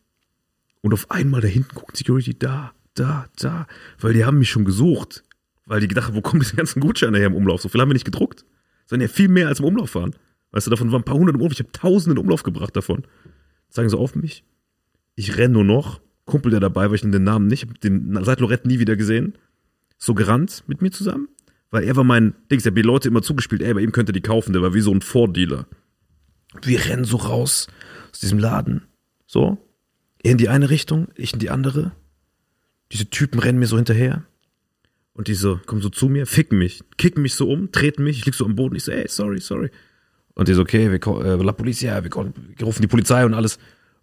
Und 0.81 0.95
auf 0.95 1.11
einmal 1.11 1.43
da 1.43 1.49
hinten 1.49 1.75
guckt 1.75 1.99
Security 1.99 2.37
da, 2.37 2.73
da, 2.95 3.27
da. 3.37 3.67
Weil 4.01 4.15
die 4.15 4.25
haben 4.25 4.39
mich 4.39 4.51
schon 4.51 4.65
gesucht. 4.65 5.23
Weil 5.67 5.81
die 5.81 5.89
gedacht 5.89 6.09
haben, 6.09 6.17
wo 6.17 6.23
kommen 6.23 6.41
diese 6.41 6.57
ganzen 6.57 6.81
Gutscheine 6.81 7.19
her 7.19 7.27
im 7.27 7.35
Umlauf? 7.35 7.61
So 7.61 7.69
viel 7.69 7.81
haben 7.81 7.91
wir 7.91 7.95
nicht 7.95 8.07
gedruckt. 8.07 8.47
Sondern 8.87 9.07
ja 9.07 9.15
viel 9.15 9.29
mehr 9.29 9.49
als 9.49 9.61
im 9.61 9.67
Umlauf 9.67 9.95
waren. 9.95 10.17
Weißt 10.53 10.67
du, 10.67 10.71
davon 10.71 10.91
waren 10.93 11.03
ein 11.03 11.05
paar 11.05 11.17
hundert 11.17 11.35
im 11.35 11.43
Umlauf. 11.43 11.53
Ich 11.53 11.61
habe 11.61 11.73
tausende 11.73 12.13
in 12.13 12.25
Umlauf 12.25 12.43
gebracht 12.43 12.75
davon. 12.75 13.05
Zeigen 13.69 13.91
sie 13.91 13.99
auf 13.99 14.15
mich. 14.15 14.45
Ich 15.15 15.37
renn 15.37 15.53
nur 15.53 15.65
noch. 15.65 16.01
Kumpel, 16.25 16.51
der 16.51 16.61
dabei 16.61 16.87
war, 16.87 16.95
ich 16.95 17.03
den 17.03 17.25
Namen 17.25 17.47
nicht, 17.47 17.83
den 17.83 18.19
seit 18.23 18.41
Lorette 18.41 18.69
nie 18.69 18.79
wieder 18.79 18.97
gesehen. 18.97 19.35
So 19.99 20.15
gerannt 20.15 20.65
mit 20.67 20.83
mir 20.83 20.91
zusammen. 20.91 21.29
Weil 21.71 21.85
er 21.85 21.97
war 21.97 22.05
mein, 22.05 22.35
Dings, 22.51 22.65
der 22.65 22.71
hat 22.71 22.77
mir 22.77 22.83
Leute 22.83 23.09
immer 23.09 23.23
zugespielt, 23.23 23.63
ey, 23.63 23.75
bei 23.75 23.81
ihm 23.81 23.93
könnte 23.93 24.13
die 24.13 24.21
kaufen, 24.21 24.53
der 24.53 24.63
war 24.63 24.75
wie 24.75 24.81
so 24.81 24.93
ein 24.93 25.01
Vordealer. 25.01 25.67
Wir 26.63 26.85
rennen 26.85 27.05
so 27.05 27.17
raus 27.17 27.69
aus 28.11 28.21
diesem 28.21 28.39
Laden. 28.39 28.83
So. 29.27 29.59
Er 30.23 30.33
in 30.33 30.39
die 30.39 30.49
eine 30.49 30.71
Richtung, 30.71 31.09
ich 31.17 31.33
in 31.33 31.39
die 31.39 31.51
andere. 31.51 31.93
Diese 32.93 33.09
Typen 33.09 33.41
rennen 33.41 33.59
mir 33.59 33.67
so 33.67 33.77
hinterher. 33.77 34.25
Und 35.15 35.29
die 35.29 35.35
so, 35.35 35.61
kommen 35.67 35.83
so 35.83 35.89
zu 35.89 36.09
mir, 36.09 36.27
ficken 36.27 36.59
mich, 36.59 36.83
kicken 36.97 37.23
mich 37.23 37.35
so 37.35 37.51
um, 37.51 37.73
treten 37.73 38.05
mich, 38.05 38.19
ich 38.19 38.27
lieg 38.27 38.35
so 38.35 38.45
am 38.45 38.55
Boden, 38.55 38.77
ich 38.77 38.85
so, 38.85 38.93
ey, 38.93 39.07
sorry, 39.09 39.41
sorry. 39.41 39.71
Und 40.35 40.49
die 40.49 40.55
so, 40.55 40.63
okay, 40.63 40.91
wir, 40.91 41.25
äh, 41.25 41.43
La 41.43 41.53
Polizia, 41.53 42.03
wir, 42.03 42.11
wir 42.11 42.67
rufen 42.67 42.83
die 42.83 42.89
Polizei 42.89 43.25
und 43.25 43.35
alles. 43.35 43.59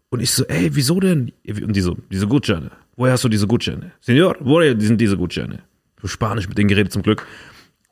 Und 0.10 0.22
ich 0.22 0.32
so, 0.32 0.46
ey, 0.46 0.76
wieso 0.76 1.00
denn? 1.00 1.32
Und 1.48 1.76
die 1.76 1.82
so, 1.82 1.98
diese 2.12 2.28
Gutscheine. 2.28 2.72
Woher 2.96 3.14
hast 3.14 3.24
du 3.24 3.30
diese 3.30 3.48
Gutscheine? 3.48 3.92
Senor, 4.02 4.36
woher 4.40 4.80
sind 4.80 5.00
diese 5.00 5.18
Gutscheine? 5.18 5.60
Spanisch 6.04 6.48
mit 6.48 6.58
denen 6.58 6.68
geredet 6.68 6.92
zum 6.92 7.04
Glück. 7.04 7.26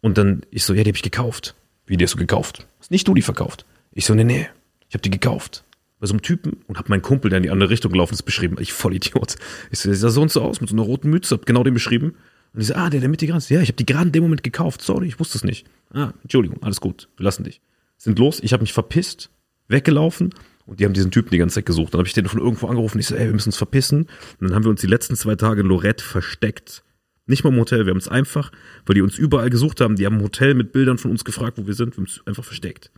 Und 0.01 0.17
dann, 0.17 0.41
ich 0.49 0.63
so, 0.63 0.73
ja, 0.73 0.83
die 0.83 0.89
habe 0.89 0.97
ich 0.97 1.03
gekauft. 1.03 1.55
Wie, 1.85 1.97
die 1.97 2.03
hast 2.03 2.15
du 2.15 2.17
gekauft? 2.17 2.67
Hast 2.79 2.91
nicht 2.91 3.07
du 3.07 3.13
die 3.13 3.21
verkauft? 3.21 3.65
Ich 3.91 4.05
so, 4.05 4.13
nee, 4.13 4.23
nee, 4.23 4.47
ich 4.89 4.95
habe 4.95 5.01
die 5.01 5.09
gekauft. 5.09 5.63
Bei 5.99 6.07
so 6.07 6.13
einem 6.13 6.21
Typen 6.21 6.57
und 6.67 6.77
hab 6.77 6.89
meinen 6.89 7.01
Kumpel, 7.01 7.29
der 7.29 7.37
in 7.37 7.43
die 7.43 7.49
andere 7.49 7.69
Richtung 7.69 7.91
gelaufen 7.91 8.13
ist, 8.13 8.23
beschrieben. 8.23 8.57
Ich 8.59 8.73
voll 8.73 8.95
Idiot. 8.95 9.35
Ich 9.71 9.79
so, 9.79 9.89
der 9.89 9.97
sah 9.97 10.09
so 10.09 10.21
und 10.21 10.31
so 10.31 10.41
aus, 10.41 10.61
mit 10.61 10.69
so 10.69 10.75
einer 10.75 10.83
roten 10.83 11.09
Mütze, 11.09 11.35
hab 11.35 11.45
genau 11.45 11.63
den 11.63 11.73
beschrieben. 11.73 12.15
Und 12.53 12.61
ich 12.61 12.67
so, 12.67 12.75
ah, 12.75 12.89
der, 12.89 12.99
der 12.99 13.09
mit 13.09 13.21
die 13.21 13.27
Grenze. 13.27 13.53
Ja, 13.53 13.61
ich 13.61 13.69
habe 13.69 13.77
die 13.77 13.85
gerade 13.85 14.07
in 14.07 14.11
dem 14.11 14.23
Moment 14.23 14.43
gekauft. 14.43 14.81
Sorry, 14.81 15.07
ich 15.07 15.19
wusste 15.19 15.37
es 15.37 15.43
nicht. 15.43 15.65
Ah, 15.93 16.13
Entschuldigung, 16.21 16.61
alles 16.61 16.81
gut, 16.81 17.09
wir 17.17 17.23
lassen 17.23 17.43
dich. 17.43 17.61
Sind 17.97 18.19
los, 18.19 18.39
ich 18.41 18.53
habe 18.53 18.61
mich 18.61 18.73
verpisst, 18.73 19.31
weggelaufen 19.69 20.33
und 20.67 20.81
die 20.81 20.85
haben 20.85 20.93
diesen 20.93 21.11
Typen 21.11 21.29
die 21.31 21.37
ganze 21.37 21.55
Zeit 21.55 21.65
gesucht. 21.65 21.93
Dann 21.93 21.99
habe 21.99 22.07
ich 22.07 22.13
den 22.13 22.27
von 22.27 22.41
irgendwo 22.41 22.67
angerufen. 22.67 22.99
Ich 22.99 23.07
so, 23.07 23.15
ey, 23.15 23.25
wir 23.25 23.33
müssen 23.33 23.49
uns 23.49 23.57
verpissen. 23.57 24.01
Und 24.39 24.47
dann 24.47 24.53
haben 24.53 24.65
wir 24.65 24.69
uns 24.69 24.81
die 24.81 24.87
letzten 24.87 25.15
zwei 25.15 25.35
Tage 25.35 25.61
in 25.61 25.67
Lorette 25.67 26.03
versteckt. 26.03 26.83
Nicht 27.25 27.45
mal 27.45 27.53
im 27.53 27.59
Hotel, 27.59 27.85
wir 27.85 27.91
haben 27.91 27.97
es 27.97 28.09
einfach, 28.09 28.51
weil 28.85 28.95
die 28.95 29.01
uns 29.01 29.17
überall 29.17 29.49
gesucht 29.49 29.79
haben. 29.79 29.95
Die 29.95 30.05
haben 30.05 30.17
ein 30.17 30.23
Hotel 30.23 30.53
mit 30.55 30.73
Bildern 30.73 30.97
von 30.97 31.09
uns 31.09 31.23
gefragt, 31.23 31.57
wo 31.57 31.67
wir 31.67 31.73
sind. 31.73 31.95
Wir 31.95 32.01
haben 32.01 32.09
es 32.09 32.21
einfach 32.25 32.43
versteckt. 32.43 32.91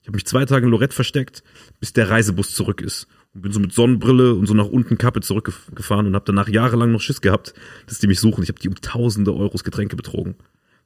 Ich 0.00 0.08
habe 0.08 0.16
mich 0.16 0.24
zwei 0.26 0.46
Tage 0.46 0.64
in 0.64 0.70
Lorette 0.70 0.94
versteckt, 0.94 1.42
bis 1.80 1.92
der 1.92 2.08
Reisebus 2.08 2.54
zurück 2.54 2.80
ist. 2.80 3.06
Und 3.34 3.42
bin 3.42 3.52
so 3.52 3.60
mit 3.60 3.72
Sonnenbrille 3.72 4.34
und 4.34 4.46
so 4.46 4.54
nach 4.54 4.66
unten 4.66 4.96
Kappe 4.96 5.20
zurückgefahren 5.20 6.06
und 6.06 6.14
habe 6.14 6.24
danach 6.26 6.48
jahrelang 6.48 6.92
noch 6.92 7.00
Schiss 7.02 7.20
gehabt, 7.20 7.52
dass 7.86 7.98
die 7.98 8.06
mich 8.06 8.20
suchen. 8.20 8.42
Ich 8.42 8.48
habe 8.48 8.58
die 8.58 8.68
um 8.68 8.74
tausende 8.76 9.34
Euros 9.34 9.64
Getränke 9.64 9.96
betrogen. 9.96 10.34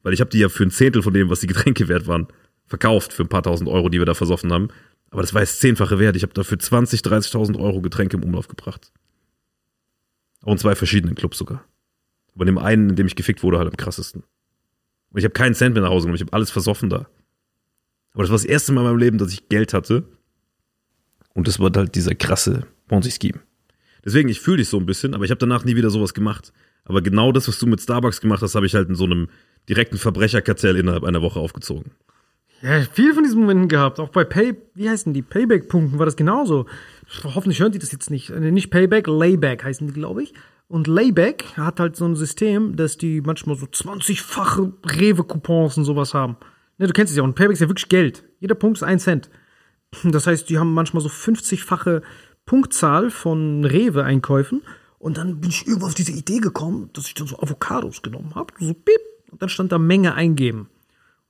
Weil 0.03 0.13
ich 0.13 0.21
habe 0.21 0.31
die 0.31 0.41
ja 0.41 0.49
für 0.49 0.65
ein 0.65 0.71
Zehntel 0.73 1.03
von 1.03 1.15
dem, 1.15 1.31
was 1.31 1.41
die 1.41 1.47
Getränke 1.47 1.87
wert 1.87 2.09
waren, 2.09 2.27
verkauft 2.67 3.13
für 3.13 3.23
ein 3.23 3.29
paar 3.29 3.45
tausend 3.45 3.69
Euro, 3.71 3.89
die 3.89 3.99
wir 3.99 4.07
da 4.07 4.15
versoffen 4.15 4.53
haben. 4.53 4.69
Aber 5.17 5.23
das 5.23 5.33
war 5.33 5.41
jetzt 5.41 5.63
zehnfache 5.63 5.99
Wert. 5.99 6.15
Ich 6.15 6.23
habe 6.25 6.35
dafür 6.35 6.59
20, 6.59 7.01
30.000 7.01 7.59
Euro 7.59 7.81
Getränke 7.81 8.19
im 8.19 8.23
Umlauf 8.23 8.49
gebracht. 8.49 8.93
Auch 10.43 10.53
in 10.53 10.59
zwei 10.59 10.75
verschiedenen 10.75 11.15
Clubs 11.15 11.39
sogar. 11.39 11.65
Aber 12.35 12.43
in 12.43 12.49
dem 12.49 12.59
einen, 12.59 12.91
in 12.91 12.97
dem 12.97 13.07
ich 13.07 13.17
gefickt 13.17 13.43
wurde, 13.43 13.57
halt 13.57 13.67
am 13.67 13.79
krassesten. 13.79 14.25
Und 15.09 15.19
ich 15.19 15.25
habe 15.25 15.33
keinen 15.33 15.55
Cent 15.55 15.73
mehr 15.73 15.83
nach 15.83 15.89
Hause 15.89 16.05
genommen. 16.05 16.17
Ich 16.17 16.21
habe 16.21 16.35
alles 16.35 16.51
versoffen 16.51 16.91
da. 16.91 17.09
Aber 18.13 18.25
das 18.25 18.29
war 18.29 18.37
das 18.37 18.45
erste 18.45 18.73
Mal 18.73 18.83
in 18.83 18.89
meinem 18.89 18.99
Leben, 18.99 19.17
dass 19.17 19.33
ich 19.33 19.49
Geld 19.49 19.73
hatte. 19.73 20.05
Und 21.33 21.49
das 21.49 21.59
war 21.61 21.73
halt 21.75 21.95
dieser 21.95 22.15
krasse 22.15 22.67
Ponzi-Scheme. 22.89 23.41
Deswegen, 24.05 24.29
ich 24.29 24.43
fühle 24.43 24.59
dich 24.59 24.69
so 24.69 24.77
ein 24.79 24.85
bisschen, 24.85 25.15
aber 25.15 25.25
ich 25.25 25.31
habe 25.31 25.39
danach 25.39 25.65
nie 25.65 25.77
wieder 25.77 25.89
sowas 25.89 26.13
gemacht. 26.13 26.53
Aber 26.85 27.01
genau 27.01 27.33
das, 27.33 27.49
was 27.49 27.59
du 27.59 27.67
mit 27.67 27.81
Starbucks 27.81 28.21
gemacht 28.21 28.43
hast, 28.43 28.55
habe 28.55 28.67
ich 28.67 28.75
halt 28.75 28.91
in 28.91 28.95
so 28.95 29.05
einem 29.05 29.29
direkten 29.67 29.97
Verbrecherkartell 29.97 30.77
innerhalb 30.77 31.05
einer 31.05 31.23
Woche 31.23 31.41
aufgezogen. 31.41 31.93
Ja, 32.63 32.81
viel 32.81 33.13
von 33.15 33.23
diesen 33.23 33.41
Momenten 33.41 33.69
gehabt. 33.69 34.01
Auch 34.01 34.09
bei 34.09 34.25
Pay, 34.25 34.57
wie 34.75 34.89
heißen 34.89 35.13
die? 35.13 35.23
Payback-Punkten 35.23 35.99
war 35.99 36.07
das 36.07 36.17
genauso. 36.17 36.67
Hoffentlich 37.23 37.61
hören 37.61 37.73
die 37.73 37.79
das 37.79 37.93
jetzt 37.93 38.11
nicht. 38.11 38.31
Äh, 38.31 38.51
nicht 38.51 38.71
Payback, 38.71 39.07
Layback 39.07 39.65
heißen 39.65 39.87
die, 39.87 39.93
glaube 39.93 40.23
ich. 40.23 40.33
Und 40.69 40.89
Layback 40.89 41.45
hat 41.57 41.79
halt 41.79 41.97
so 41.97 42.07
ein 42.07 42.17
System, 42.17 42.77
dass 42.77 42.99
die 42.99 43.21
manchmal 43.21 43.57
so 43.57 43.67
20-fache 43.67 44.73
Rewe-Coupons 44.85 45.77
und 45.79 45.85
sowas 45.85 46.15
haben. 46.15 46.37
Ne, 46.79 46.87
du 46.87 46.93
kennst 46.93 47.13
es 47.13 47.17
ja. 47.17 47.23
Und 47.23 47.35
Payback 47.35 47.55
ist 47.55 47.61
ja 47.61 47.69
wirklich 47.69 47.89
Geld. 47.89 48.25
Jeder 48.41 48.55
Punkt 48.55 48.79
ist 48.79 48.83
ein 48.83 48.99
Cent. 48.99 49.31
Das 50.03 50.27
heißt, 50.27 50.51
die 50.51 50.59
haben 50.59 50.75
manchmal 50.75 51.03
so 51.03 51.09
50-fache 51.09 52.03
Punktzahl 52.45 53.11
von 53.11 53.65
Rewe-Einkäufen. 53.65 54.63
Und 54.99 55.19
dann 55.19 55.41
bin 55.41 55.51
ich 55.51 55.67
irgendwo 55.67 55.87
auf 55.87 55.95
diese 55.95 56.13
Idee 56.13 56.39
gekommen, 56.39 56.91
dass 56.95 57.07
ich 57.07 57.15
dann 57.15 57.27
so 57.27 57.39
Avocados 57.39 58.03
genommen 58.03 58.35
habe. 58.35 58.53
So 58.59 58.75
bip. 58.75 59.01
Und 59.31 59.43
dann 59.43 59.49
stand 59.49 59.71
da 59.73 59.79
Menge 59.79 60.15
eingeben. 60.15 60.69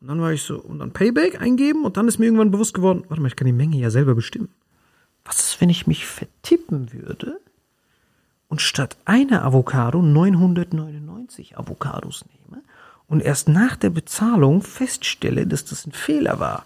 Und 0.01 0.09
dann 0.09 0.21
war 0.21 0.33
ich 0.33 0.43
so, 0.43 0.59
und 0.59 0.79
dann 0.79 0.93
Payback 0.93 1.41
eingeben 1.41 1.85
und 1.85 1.97
dann 1.97 2.09
ist 2.09 2.19
mir 2.19 2.27
irgendwann 2.27 2.51
bewusst 2.51 2.75
geworden, 2.75 3.05
warte 3.09 3.23
mal, 3.23 3.29
ich 3.29 3.37
kann 3.37 3.47
die 3.47 3.53
Menge 3.53 3.79
ja 3.79 3.91
selber 3.91 4.15
bestimmen. 4.15 4.49
Was 5.25 5.41
ist, 5.41 5.61
wenn 5.61 5.71
ich 5.71 5.87
mich 5.87 6.07
vertippen 6.07 6.93
würde 6.93 7.41
und 8.49 8.61
statt 8.61 8.97
einer 9.05 9.45
Avocado 9.45 10.03
999 10.03 11.59
Avocados 11.59 12.25
nehme 12.27 12.63
und 13.09 13.23
erst 13.23 13.49
nach 13.49 13.77
der 13.77 13.91
Bezahlung 13.91 14.63
feststelle, 14.63 15.47
dass 15.47 15.65
das 15.65 15.87
ein 15.87 15.93
Fehler 15.93 16.39
war? 16.39 16.65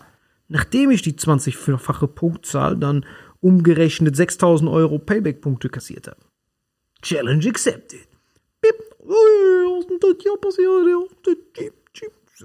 Nachdem 0.48 0.90
ich 0.90 1.02
die 1.02 1.14
20-fache 1.14 2.08
Punktzahl 2.08 2.76
dann 2.76 3.06
umgerechnet 3.40 4.16
6000 4.16 4.68
Euro 4.68 4.98
Payback-Punkte 4.98 5.68
kassiert 5.68 6.08
habe. 6.08 6.18
Challenge 7.02 7.48
accepted. 7.48 8.06
Bip. 8.60 8.74
Oh, 8.98 9.06
was 9.06 9.84
ist 9.84 9.90
denn 9.90 9.98
das 10.00 10.16
hier 10.20 10.36
passiert? 10.36 11.70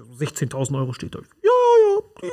16.000 0.02 0.78
Euro 0.78 0.92
steht 0.92 1.14
da. 1.14 1.20
Ja, 1.42 1.50
ja, 1.82 2.28
ja. 2.28 2.30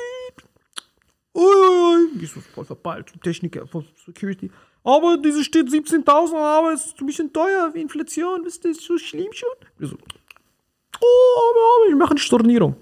Uiuiui. 1.34 2.22
Ich 2.22 2.30
so 2.30 2.40
voll 2.40 2.64
verballt, 2.64 3.12
Techniker 3.22 3.66
von 3.66 3.84
Security. 4.04 4.50
Aber 4.84 5.16
diese 5.16 5.42
steht 5.42 5.68
17.000, 5.68 6.34
aber 6.34 6.72
es 6.72 6.86
ist 6.86 7.00
ein 7.00 7.06
bisschen 7.06 7.32
teuer, 7.32 7.70
wie 7.74 7.80
Inflation, 7.80 8.44
wisst 8.44 8.64
ihr, 8.64 8.72
ist 8.72 8.82
so 8.82 8.98
schlimm 8.98 9.32
schon. 9.32 9.48
Ich 9.78 9.88
so, 9.88 9.96
oh, 9.96 11.50
aber, 11.50 11.60
aber, 11.76 11.88
ich 11.90 11.96
mache 11.96 12.10
eine 12.10 12.20
Stornierung. 12.20 12.76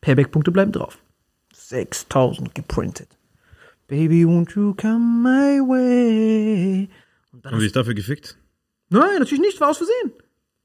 Payback-Punkte 0.00 0.50
bleiben 0.50 0.72
drauf. 0.72 0.98
6000 1.54 2.54
geprintet. 2.54 3.08
Baby, 3.86 4.24
won't 4.24 4.54
you 4.56 4.74
come 4.74 5.22
my 5.22 5.60
way? 5.60 6.88
Und 7.32 7.44
dann 7.44 7.52
Haben 7.52 7.60
sie 7.60 7.66
dich 7.66 7.72
dafür 7.72 7.94
gefickt? 7.94 8.36
Nein, 8.88 9.20
natürlich 9.20 9.40
nicht, 9.40 9.60
war 9.60 9.70
aus 9.70 9.78
Versehen. 9.78 10.12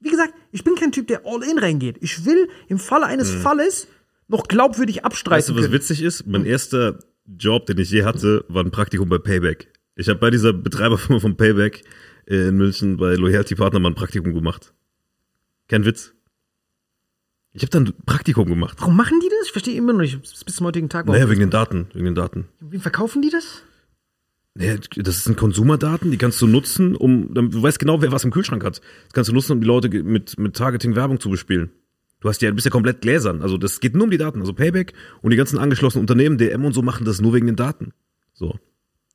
Wie 0.00 0.10
gesagt, 0.10 0.34
ich 0.52 0.64
bin 0.64 0.74
kein 0.76 0.92
Typ, 0.92 1.06
der 1.08 1.22
all 1.24 1.42
in 1.42 1.58
reingeht. 1.58 1.96
Ich 2.00 2.24
will 2.24 2.48
im 2.68 2.78
Falle 2.78 3.06
eines 3.06 3.30
Falles 3.32 3.88
noch 4.28 4.44
glaubwürdig 4.46 4.96
Weißt 4.96 5.04
abstreiten 5.06 5.46
du, 5.48 5.54
was 5.56 5.62
können. 5.62 5.74
witzig 5.74 6.02
ist? 6.02 6.26
Mein 6.26 6.44
erster 6.44 6.98
Job, 7.38 7.66
den 7.66 7.78
ich 7.78 7.90
je 7.90 8.04
hatte, 8.04 8.44
war 8.48 8.64
ein 8.64 8.70
Praktikum 8.70 9.08
bei 9.08 9.18
Payback. 9.18 9.72
Ich 9.96 10.08
habe 10.08 10.18
bei 10.20 10.30
dieser 10.30 10.52
Betreiberfirma 10.52 11.18
von 11.20 11.36
Payback 11.36 11.82
in 12.26 12.56
München 12.56 12.96
bei 12.98 13.14
Loyalty 13.14 13.54
Partner 13.54 13.80
mal 13.80 13.90
ein 13.90 13.94
Praktikum 13.94 14.32
gemacht. 14.34 14.72
Kein 15.66 15.84
Witz. 15.84 16.14
Ich 17.52 17.62
habe 17.62 17.70
dann 17.70 17.86
ein 17.88 17.94
Praktikum 18.06 18.46
gemacht. 18.48 18.76
Warum 18.80 18.96
machen 18.96 19.18
die 19.20 19.28
das? 19.28 19.46
Ich 19.46 19.52
verstehe 19.52 19.74
immer 19.76 19.92
noch 19.92 20.00
nicht 20.00 20.20
bis 20.20 20.54
zum 20.54 20.66
heutigen 20.66 20.88
Tag. 20.88 21.06
warum. 21.06 21.18
Naja, 21.18 21.28
wegen 21.30 21.40
den 21.40 21.50
Daten, 21.50 21.88
wegen 21.94 22.04
den 22.04 22.14
Daten. 22.14 22.46
Wem 22.60 22.80
verkaufen 22.80 23.22
die 23.22 23.30
das? 23.30 23.62
Naja, 24.58 24.74
das 24.96 25.22
sind 25.22 25.36
Konsumerdaten, 25.36 26.10
die 26.10 26.18
kannst 26.18 26.42
du 26.42 26.48
nutzen, 26.48 26.96
um, 26.96 27.32
du 27.32 27.62
weißt 27.62 27.78
genau, 27.78 28.02
wer 28.02 28.10
was 28.10 28.24
im 28.24 28.32
Kühlschrank 28.32 28.64
hat. 28.64 28.80
Das 29.04 29.12
kannst 29.12 29.30
du 29.30 29.32
nutzen, 29.32 29.52
um 29.52 29.60
die 29.60 29.68
Leute 29.68 29.88
mit, 29.88 30.36
mit 30.36 30.56
Targeting 30.56 30.96
Werbung 30.96 31.20
zu 31.20 31.30
bespielen. 31.30 31.70
Du 32.18 32.28
hast 32.28 32.42
ja, 32.42 32.48
du 32.48 32.56
bist 32.56 32.64
ja 32.64 32.72
komplett 32.72 33.00
gläsern. 33.00 33.40
Also 33.40 33.56
das 33.56 33.78
geht 33.78 33.94
nur 33.94 34.02
um 34.02 34.10
die 34.10 34.18
Daten. 34.18 34.40
Also 34.40 34.52
Payback 34.52 34.94
und 35.22 35.30
die 35.30 35.36
ganzen 35.36 35.60
angeschlossenen 35.60 36.02
Unternehmen, 36.02 36.38
DM 36.38 36.64
und 36.64 36.72
so 36.72 36.82
machen 36.82 37.04
das 37.04 37.20
nur 37.20 37.34
wegen 37.34 37.46
den 37.46 37.54
Daten. 37.54 37.92
So. 38.34 38.58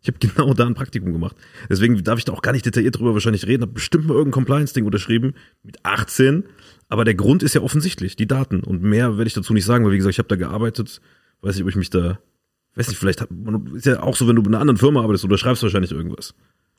Ich 0.02 0.08
habe 0.08 0.18
genau 0.26 0.54
da 0.54 0.66
ein 0.66 0.76
Praktikum 0.76 1.12
gemacht. 1.12 1.36
Deswegen 1.70 2.02
darf 2.06 2.20
ich 2.20 2.24
da 2.24 2.32
auch 2.32 2.42
gar 2.42 2.54
nicht 2.54 2.66
detailliert 2.66 2.98
drüber 2.98 3.12
wahrscheinlich 3.12 3.46
reden. 3.46 3.64
Hab 3.64 3.74
bestimmt 3.74 4.08
mal 4.08 4.14
irgendein 4.14 4.46
Compliance-Ding 4.46 4.86
unterschrieben 4.86 5.34
mit 5.62 5.84
18. 5.84 6.46
Aber 6.88 7.04
der 7.04 7.16
Grund 7.16 7.44
ist 7.44 7.54
ja 7.54 7.60
offensichtlich, 7.60 8.16
die 8.16 8.28
Daten. 8.28 8.62
Und 8.62 8.82
mehr 8.82 9.18
werde 9.18 9.28
ich 9.28 9.34
dazu 9.34 9.54
nicht 9.54 9.66
sagen, 9.66 9.84
weil 9.84 9.92
wie 9.92 9.98
gesagt, 9.98 10.14
ich 10.14 10.20
habe 10.20 10.30
da 10.30 10.38
gearbeitet. 10.38 11.02
Weiß 11.42 11.56
nicht, 11.56 11.64
ob 11.64 11.70
ich 11.70 11.76
mich 11.76 11.90
da, 11.90 12.20
weiß 12.76 12.88
nicht, 12.88 12.98
vielleicht 12.98 13.22
hat, 13.22 13.30
ist 13.74 13.86
ja 13.86 14.02
auch 14.02 14.16
so, 14.16 14.28
wenn 14.28 14.36
du 14.36 14.44
bei 14.44 14.50
einer 14.50 14.60
anderen 14.60 14.78
Firma 14.78 15.02
arbeitest, 15.02 15.26
oder 15.26 15.38
schreibst 15.38 15.64
wahrscheinlich 15.64 15.92
irgendwas. 15.92 16.34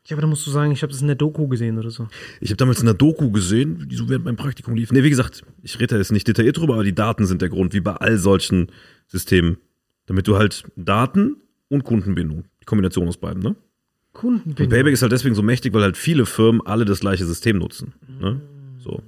Ja, 0.07 0.16
aber 0.16 0.22
da 0.22 0.26
musst 0.26 0.46
du 0.46 0.50
sagen, 0.50 0.70
ich 0.70 0.83
habe 0.83 0.92
das 0.92 1.00
in 1.00 1.07
der 1.07 1.16
Doku 1.16 1.48
gesehen 1.48 1.78
oder 1.78 1.90
so. 1.90 2.09
Ich 2.40 2.50
habe 2.50 2.59
damals 2.59 2.80
in 2.80 2.85
der 2.85 2.94
Doku 2.94 3.30
gesehen, 3.30 3.88
die 3.88 3.96
so 3.96 4.09
während 4.09 4.26
meinem 4.26 4.37
Praktikum 4.37 4.74
lief. 4.74 4.92
Nee, 4.92 5.02
wie 5.02 5.11
gesagt, 5.11 5.42
ich 5.62 5.76
rede 5.76 5.94
da 5.94 5.96
jetzt 5.96 6.12
nicht 6.12 6.28
detailliert 6.28 6.59
drüber, 6.59 6.74
aber 6.74 6.85
die 6.85 6.94
Daten 6.94 7.24
sind 7.24 7.40
der 7.40 7.48
Grund, 7.48 7.72
wie 7.72 7.80
bei 7.80 7.94
all 7.94 8.18
solchen 8.18 8.70
Systemen. 9.07 9.57
Damit 10.07 10.28
du 10.28 10.37
halt 10.37 10.64
Daten 10.76 11.37
und 11.68 11.85
Kundenbindung, 11.85 12.44
die 12.61 12.66
Kombination 12.66 13.09
aus 13.09 13.16
beiden, 13.16 13.42
ne? 13.42 13.57
Kundenbindung. 14.12 14.66
Und 14.66 14.70
Payback 14.70 14.92
ist 14.92 15.00
halt 15.00 15.12
deswegen 15.12 15.35
so 15.35 15.42
mächtig, 15.42 15.72
weil 15.72 15.83
halt 15.83 15.96
viele 15.96 16.26
Firmen 16.26 16.61
alle 16.66 16.85
das 16.85 17.00
gleiche 17.00 17.24
System 17.24 17.57
nutzen. 17.57 17.94
Ne? 18.20 18.42
So. 18.78 19.02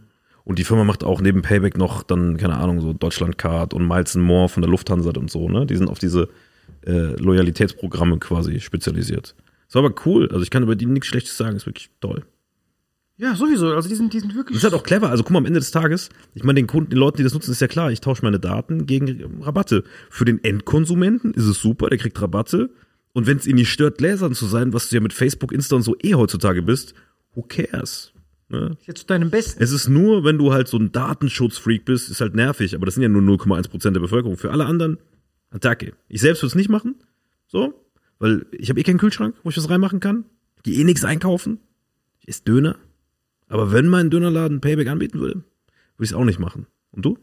Und 0.44 0.59
die 0.59 0.64
Firma 0.64 0.85
macht 0.85 1.05
auch 1.05 1.20
neben 1.20 1.42
Payback 1.42 1.77
noch 1.77 2.03
dann, 2.03 2.38
keine 2.38 2.57
Ahnung, 2.57 2.81
so 2.81 2.94
Deutschlandcard 2.94 3.75
und 3.75 3.87
Miles 3.87 4.14
More 4.16 4.49
von 4.49 4.62
der 4.62 4.70
Lufthansa 4.70 5.11
und 5.11 5.31
so, 5.31 5.49
ne? 5.51 5.66
Die 5.66 5.77
sind 5.77 5.88
auf 5.88 5.99
diese 5.99 6.31
äh, 6.87 7.16
Loyalitätsprogramme 7.16 8.18
quasi 8.18 8.61
spezialisiert. 8.61 9.35
Ist 9.68 9.77
aber 9.77 9.94
cool. 10.05 10.29
Also 10.31 10.42
ich 10.42 10.51
kann 10.51 10.62
über 10.62 10.77
die 10.77 10.87
nichts 10.87 11.09
Schlechtes 11.09 11.37
sagen, 11.37 11.57
ist 11.57 11.66
wirklich 11.66 11.90
toll. 12.01 12.25
Ja, 13.18 13.35
sowieso. 13.35 13.75
Also 13.75 13.88
die 13.88 13.94
sind, 13.94 14.12
die 14.12 14.20
sind 14.20 14.35
wirklich. 14.35 14.57
Das 14.57 14.64
ist 14.64 14.70
halt 14.70 14.81
auch 14.81 14.85
clever. 14.85 15.11
Also 15.11 15.22
guck 15.22 15.33
mal, 15.33 15.38
am 15.38 15.46
Ende 15.46 15.59
des 15.59 15.70
Tages, 15.70 16.11
ich 16.35 16.44
meine, 16.44 16.61
den 16.61 16.66
Kunden, 16.66 16.90
den 16.90 16.99
Leuten, 16.99 17.16
die 17.16 17.22
das 17.22 17.33
nutzen, 17.33 17.51
ist 17.51 17.61
ja 17.61 17.66
klar, 17.66 17.90
ich 17.90 18.01
tausche 18.01 18.22
meine 18.22 18.38
Daten 18.38 18.87
gegen 18.87 19.42
Rabatte. 19.42 19.85
Für 20.11 20.25
den 20.25 20.44
Endkonsumenten 20.44 21.33
ist 21.33 21.46
es 21.46 21.61
super, 21.61 21.88
der 21.88 21.99
kriegt 21.99 22.20
Rabatte. 22.20 22.70
Und 23.14 23.27
wenn 23.27 23.38
es 23.38 23.46
ihn 23.46 23.57
nicht 23.57 23.70
stört, 23.70 23.99
Gläsern 23.99 24.35
zu 24.35 24.44
sein, 24.44 24.75
was 24.75 24.90
du 24.90 24.96
ja 24.96 25.01
mit 25.01 25.14
Facebook, 25.14 25.53
Insta 25.53 25.77
und 25.77 25.83
so 25.83 25.96
eh 26.03 26.14
heutzutage 26.14 26.62
bist, 26.62 26.94
who 27.35 27.42
cares? 27.42 28.12
Ne? 28.49 28.77
jetzt 28.87 29.01
zu 29.01 29.07
deinem 29.07 29.31
Besten. 29.31 29.61
Es 29.61 29.72
ist 29.72 29.88
nur, 29.88 30.22
wenn 30.22 30.38
du 30.38 30.53
halt 30.53 30.68
so 30.68 30.77
ein 30.77 30.92
Datenschutzfreak 30.92 31.85
bist, 31.85 32.11
ist 32.11 32.20
halt 32.20 32.37
nervig, 32.37 32.77
aber 32.77 32.87
das 32.87 32.94
sind 32.94 33.03
ja 33.03 33.09
nur 33.09 33.22
0,1% 33.22 33.90
der 33.90 34.01
Bevölkerung. 34.01 34.37
Für 34.37 34.53
alle 34.53 34.66
anderen, 34.66 34.99
Attacke. 35.50 35.94
Ich 36.09 36.20
selbst 36.20 36.42
würde 36.42 36.48
es 36.48 36.54
nicht 36.54 36.68
machen, 36.68 36.96
so, 37.46 37.74
weil 38.18 38.46
ich 38.52 38.68
habe 38.68 38.80
eh 38.80 38.82
keinen 38.82 38.98
Kühlschrank, 38.98 39.35
wo 39.42 39.50
ich 39.50 39.56
was 39.56 39.70
reinmachen 39.70 40.00
kann. 40.00 40.24
Ich 40.56 40.62
gehe 40.64 40.78
eh 40.80 40.85
nichts 40.85 41.04
einkaufen. 41.04 41.61
Ich 42.20 42.28
esse 42.28 42.42
Döner. 42.44 42.76
Aber 43.48 43.72
wenn 43.72 43.88
mein 43.88 44.11
Dönerladen 44.11 44.61
Payback 44.61 44.88
anbieten 44.88 45.20
würde, 45.20 45.35
würde 45.35 45.44
ich 46.04 46.11
es 46.11 46.14
auch 46.14 46.24
nicht 46.24 46.38
machen. 46.38 46.66
Und 46.90 47.04
du? 47.04 47.18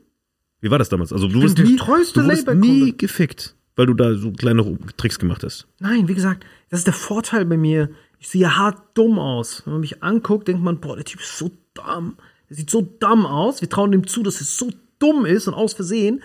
Wie 0.61 0.71
war 0.71 0.79
das 0.79 0.87
damals? 0.87 1.11
Also 1.11 1.27
du 1.27 1.41
wirst 1.41 1.57
der 1.57 1.65
nie, 1.65 1.75
du 1.75 2.53
nie 2.55 2.97
gefickt, 2.97 3.55
weil 3.75 3.85
du 3.85 3.93
da 3.93 4.15
so 4.15 4.31
kleine 4.31 4.77
Tricks 4.95 5.19
gemacht 5.19 5.43
hast. 5.43 5.67
Nein, 5.79 6.07
wie 6.07 6.13
gesagt, 6.13 6.45
das 6.69 6.79
ist 6.79 6.87
der 6.87 6.93
Vorteil 6.93 7.45
bei 7.45 7.57
mir. 7.57 7.89
Ich 8.19 8.29
sehe 8.29 8.55
hart 8.55 8.81
dumm 8.93 9.19
aus. 9.19 9.63
Wenn 9.65 9.73
man 9.73 9.81
mich 9.81 10.01
anguckt, 10.01 10.47
denkt 10.47 10.63
man, 10.63 10.79
boah, 10.79 10.95
der 10.95 11.03
Typ 11.03 11.19
ist 11.19 11.37
so 11.37 11.51
dumm. 11.73 12.15
Der 12.49 12.55
sieht 12.55 12.69
so 12.69 12.81
dumm 12.81 13.25
aus. 13.25 13.59
Wir 13.59 13.69
trauen 13.69 13.91
dem 13.91 14.07
zu, 14.07 14.23
dass 14.23 14.39
er 14.39 14.45
so 14.45 14.71
dumm 14.99 15.25
ist 15.25 15.49
und 15.49 15.53
aus 15.53 15.73
Versehen 15.73 16.23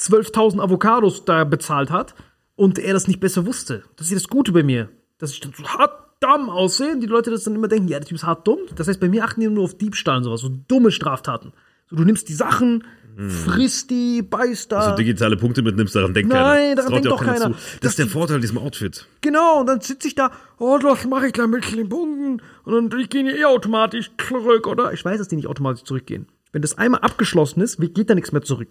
12.000 0.00 0.60
Avocados 0.60 1.24
da 1.24 1.44
bezahlt 1.44 1.90
hat 1.90 2.14
und 2.56 2.78
er 2.78 2.92
das 2.92 3.08
nicht 3.08 3.20
besser 3.20 3.46
wusste. 3.46 3.82
Das 3.96 4.08
ist 4.08 4.14
das 4.16 4.28
Gute 4.28 4.52
bei 4.52 4.62
mir. 4.62 4.88
Dass 5.18 5.32
ich 5.32 5.40
dann 5.40 5.52
so 5.56 5.64
hart 5.64 5.92
dumm 6.20 6.48
aussehe 6.50 6.92
und 6.92 7.00
die 7.00 7.06
Leute 7.06 7.30
das 7.30 7.44
dann 7.44 7.54
immer 7.54 7.68
denken, 7.68 7.88
ja, 7.88 7.98
der 7.98 8.06
Typ 8.08 8.16
ist 8.16 8.24
hart 8.24 8.46
dumm. 8.46 8.58
Das 8.76 8.88
heißt, 8.88 9.00
bei 9.00 9.08
mir 9.08 9.24
achten 9.24 9.40
die 9.40 9.48
nur 9.48 9.64
auf 9.64 9.76
Diebstahl 9.76 10.18
und 10.18 10.24
sowas, 10.24 10.40
so 10.40 10.48
dumme 10.68 10.90
Straftaten. 10.92 11.52
So, 11.90 11.96
du 11.96 12.04
nimmst 12.04 12.28
die 12.28 12.34
Sachen, 12.34 12.84
frisst 13.16 13.90
die, 13.90 14.22
beißt 14.22 14.70
da. 14.70 14.78
Also 14.80 14.96
digitale 14.96 15.36
Punkte 15.36 15.62
mitnimmst, 15.62 15.94
daran 15.96 16.14
denkt 16.14 16.30
Nein, 16.32 16.40
keiner. 16.40 16.74
Das 16.76 16.84
daran 16.86 17.02
denkt 17.02 17.10
doch 17.10 17.24
keiner. 17.24 17.40
Zu. 17.46 17.48
Das, 17.50 17.78
Das 17.80 17.90
ist 17.92 17.98
der 17.98 18.06
die- 18.06 18.10
Vorteil 18.12 18.36
an 18.36 18.42
diesem 18.42 18.58
Outfit. 18.58 19.06
Genau, 19.20 19.60
und 19.60 19.66
dann 19.66 19.80
sitze 19.80 20.06
ich 20.06 20.14
da, 20.14 20.30
oh, 20.58 20.78
das 20.78 21.04
mache 21.06 21.26
ich 21.28 21.32
gleich 21.32 21.48
mit 21.48 21.72
den 21.76 21.88
Punkten. 21.88 22.42
Und 22.64 22.90
dann 22.92 23.00
ich 23.00 23.08
gehe 23.10 23.28
eh 23.36 23.44
automatisch 23.44 24.10
zurück, 24.28 24.66
oder? 24.66 24.92
Ich 24.92 25.04
weiß, 25.04 25.18
dass 25.18 25.28
die 25.28 25.36
nicht 25.36 25.48
automatisch 25.48 25.82
zurückgehen. 25.84 26.26
Wenn 26.52 26.62
das 26.62 26.78
einmal 26.78 27.00
abgeschlossen 27.00 27.60
ist, 27.60 27.78
geht 27.80 28.08
da 28.10 28.14
nichts 28.14 28.32
mehr 28.32 28.42
zurück. 28.42 28.68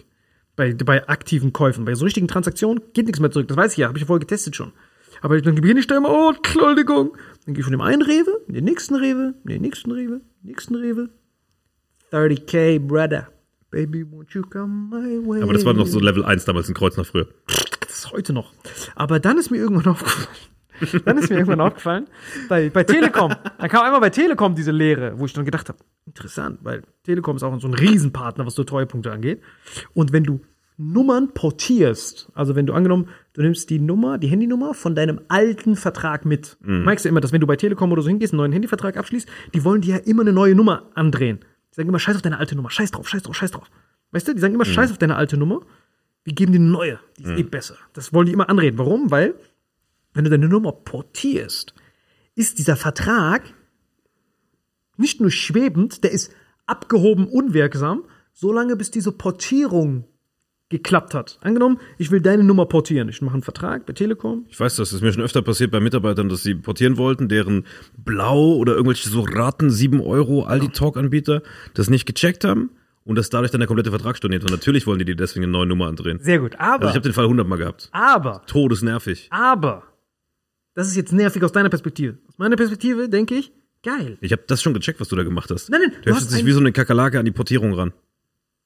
Bei, 0.58 0.74
bei 0.74 1.08
aktiven 1.08 1.54
Käufen. 1.54 1.86
Bei 1.86 1.96
so 1.96 2.04
richtigen 2.04 2.28
Transaktionen 2.28 2.82
geht 2.94 3.06
nichts 3.06 3.22
mehr 3.22 3.32
zurück. 3.32 3.48
Das 3.48 3.56
weiß 3.56 3.72
ich 3.74 3.78
ja, 3.78 3.88
habe 3.88 3.98
ich 3.98 4.02
ja 4.02 4.08
vorher 4.08 4.20
getestet 4.20 4.56
schon. 4.56 4.74
Aber 5.22 5.40
dann 5.40 5.56
beginne 5.56 5.80
ich 5.80 5.88
da 5.88 5.98
immer, 5.98 6.10
oh, 6.10 6.34
Entschuldigung. 6.36 7.16
Dann 7.46 7.54
gehe 7.54 7.62
ich 7.62 7.64
von 7.64 7.72
dem 7.72 7.82
einen 7.82 8.02
Rewe, 8.02 8.42
in 8.48 8.56
den 8.56 8.66
nächsten 8.66 8.96
Rewe, 8.96 9.36
in 9.44 9.50
den 9.50 9.62
nächsten 9.62 9.92
Rewe, 9.92 10.22
nächsten 10.42 10.76
Rewe. 10.76 11.10
30k, 12.12 12.80
brother. 12.80 13.30
Baby, 13.70 14.04
won't 14.04 14.34
you 14.34 14.42
come 14.42 14.90
my 14.90 15.28
way? 15.28 15.42
Aber 15.44 15.54
das 15.54 15.64
war 15.64 15.74
noch 15.74 15.88
so 15.88 16.00
Level 16.00 16.26
1 16.26 16.46
damals 16.46 16.70
in 16.70 16.74
Kreuznach 16.74 17.06
früher. 17.06 17.28
Das 17.82 18.00
ist 18.00 18.12
heute 18.12 18.34
noch. 18.34 18.52
Aber 18.96 19.20
dann 19.20 19.38
ist 19.38 19.52
mir 19.52 19.58
irgendwann 19.58 19.92
aufgefallen. 19.92 20.28
Dann 21.06 21.18
ist 21.18 21.30
mir 21.30 21.38
irgendwann 21.38 21.62
aufgefallen, 21.62 22.08
bei, 22.50 22.70
bei 22.70 22.84
Telekom, 22.84 23.34
dann 23.58 23.70
kam 23.70 23.84
einmal 23.84 24.02
bei 24.02 24.10
Telekom 24.10 24.56
diese 24.56 24.72
Lehre, 24.72 25.18
wo 25.18 25.26
ich 25.26 25.34
dann 25.34 25.46
gedacht 25.46 25.70
habe, 25.70 25.80
interessant, 26.06 26.60
weil 26.64 26.84
Telekom 27.04 27.36
ist 27.36 27.44
auch 27.44 27.60
so 27.60 27.68
ein 27.68 27.74
Riesenpartner, 27.74 28.46
was 28.46 28.56
so 28.56 28.64
Treuepunkte 28.64 29.12
angeht. 29.12 29.42
Und 29.94 30.14
wenn 30.14 30.24
du 30.24 30.42
Nummern 30.80 31.34
portierst, 31.34 32.30
also 32.36 32.56
wenn 32.56 32.68
du 32.68 32.74
angenommen, 32.74 33.10
du 33.34 33.42
nimmst 33.42 33.70
die 33.72 33.80
Nummer, 33.80 34.20
die 34.20 34.28
Handynummer 34.28 34.76
von 34.76 34.94
deinem 34.94 35.22
alten 35.28 35.76
Vertrag 35.76 36.24
mit. 36.24 36.58
Du 36.62 36.70
merkst 36.86 37.04
ja 37.04 37.10
immer, 37.10 37.20
dass 37.20 37.32
wenn 37.32 37.42
du 37.42 37.48
bei 37.48 37.56
Telekom 37.56 37.92
oder 37.92 38.04
so 38.04 38.10
hingehst, 38.10 38.34
einen 38.34 38.38
neuen 38.38 38.52
Handyvertrag 38.52 38.96
abschließt, 38.96 39.28
die 39.56 39.64
wollen 39.64 39.82
dir 39.82 39.96
ja 39.96 40.02
immer 40.04 40.22
eine 40.22 40.34
neue 40.34 40.54
Nummer 40.54 40.84
andrehen. 40.94 41.40
Die 41.72 41.76
sagen 41.76 41.90
immer, 41.90 42.00
scheiß 42.00 42.16
auf 42.16 42.22
deine 42.22 42.38
alte 42.38 42.56
Nummer, 42.56 42.70
scheiß 42.70 42.92
drauf, 42.92 43.10
scheiß 43.10 43.24
drauf, 43.24 43.36
scheiß 43.36 43.52
drauf. 43.52 43.72
Weißt 44.12 44.28
du, 44.28 44.34
die 44.36 44.40
sagen 44.40 44.54
immer, 44.54 44.66
scheiß 44.66 44.92
auf 44.92 45.00
deine 45.00 45.16
alte 45.16 45.36
Nummer, 45.36 45.62
wir 46.24 46.34
geben 46.34 46.52
dir 46.52 46.60
eine 46.60 46.70
neue, 46.70 47.00
die 47.18 47.24
ist 47.24 47.38
eh 47.38 47.44
besser. 47.44 47.76
Das 47.94 48.14
wollen 48.14 48.28
die 48.28 48.34
immer 48.34 48.50
anreden. 48.50 48.78
Warum? 48.78 49.10
Weil, 49.10 49.34
wenn 50.18 50.24
du 50.26 50.30
deine 50.30 50.50
Nummer 50.50 50.72
portierst, 50.72 51.74
ist 52.36 52.58
dieser 52.60 52.76
Vertrag 52.76 53.54
nicht 54.98 55.22
nur 55.22 55.32
schwebend, 55.32 56.04
der 56.04 56.12
ist 56.12 56.32
abgehoben 56.66 57.28
unwirksam, 57.28 58.04
solange 58.34 58.76
bis 58.76 58.92
diese 58.92 59.12
Portierung 59.12 60.06
geklappt 60.70 61.14
hat. 61.14 61.40
Angenommen, 61.42 61.80
ich 61.98 62.12
will 62.12 62.20
deine 62.20 62.44
Nummer 62.44 62.66
portieren. 62.66 63.08
Ich 63.08 63.22
mache 63.22 63.36
einen 63.36 63.44
Vertrag 63.44 63.86
bei 63.86 63.94
Telekom. 63.94 64.46
Ich 64.50 64.60
weiß 64.60 64.76
das, 64.76 64.90
das 64.90 64.98
ist 64.98 65.02
mir 65.02 65.14
schon 65.14 65.24
öfter 65.24 65.42
passiert 65.42 65.72
bei 65.72 65.80
Mitarbeitern, 65.80 66.28
dass 66.28 66.44
sie 66.44 66.56
portieren 66.56 66.98
wollten, 66.98 67.30
deren 67.30 67.66
Blau 67.96 68.56
oder 68.56 68.74
irgendwelche 68.74 69.08
so 69.10 69.22
Raten 69.22 69.70
7 69.70 70.02
Euro 70.02 70.44
Aldi-Talk-Anbieter 70.44 71.42
das 71.74 71.90
nicht 71.90 72.06
gecheckt 72.06 72.44
haben 72.44 72.72
und 73.06 73.16
dass 73.16 73.30
dadurch 73.30 73.52
dann 73.52 73.62
der 73.62 73.68
komplette 73.68 73.92
Vertrag 73.92 74.18
storniert. 74.18 74.44
Und 74.44 74.52
natürlich 74.52 74.86
wollen 74.88 75.00
die 75.00 75.06
dir 75.06 75.16
deswegen 75.16 75.46
eine 75.46 75.54
neue 75.54 75.68
Nummer 75.68 75.88
andrehen. 75.88 76.20
Sehr 76.22 76.40
gut. 76.40 76.56
Aber, 76.60 76.86
Also 76.86 76.88
ich 76.90 76.96
habe 76.96 77.02
den 77.02 77.14
Fall 77.14 77.24
100 77.26 77.48
Mal 77.48 77.56
gehabt. 77.58 77.88
aber, 77.94 78.42
Todesnervig. 78.48 79.28
aber, 79.32 79.84
das 80.78 80.88
ist 80.88 80.96
jetzt 80.96 81.12
nervig 81.12 81.44
aus 81.44 81.52
deiner 81.52 81.70
Perspektive. 81.70 82.20
Aus 82.28 82.38
meiner 82.38 82.56
Perspektive 82.56 83.10
denke 83.10 83.34
ich, 83.34 83.52
geil. 83.82 84.20
Ich 84.22 84.32
habe 84.32 84.44
das 84.46 84.62
schon 84.62 84.76
gecheckt, 84.76 85.00
was 85.00 85.08
du 85.08 85.16
da 85.16 85.24
gemacht 85.24 85.50
hast. 85.50 85.72
Nein, 85.72 85.82
nein, 85.82 85.92
du 85.92 86.02
du 86.02 86.12
hast 86.12 86.22
heftest 86.22 86.38
dich 86.38 86.46
wie 86.46 86.52
so 86.52 86.60
eine 86.60 86.72
Kakerlake 86.72 87.18
an 87.18 87.26
die 87.26 87.32
Portierung 87.32 87.74
ran. 87.74 87.94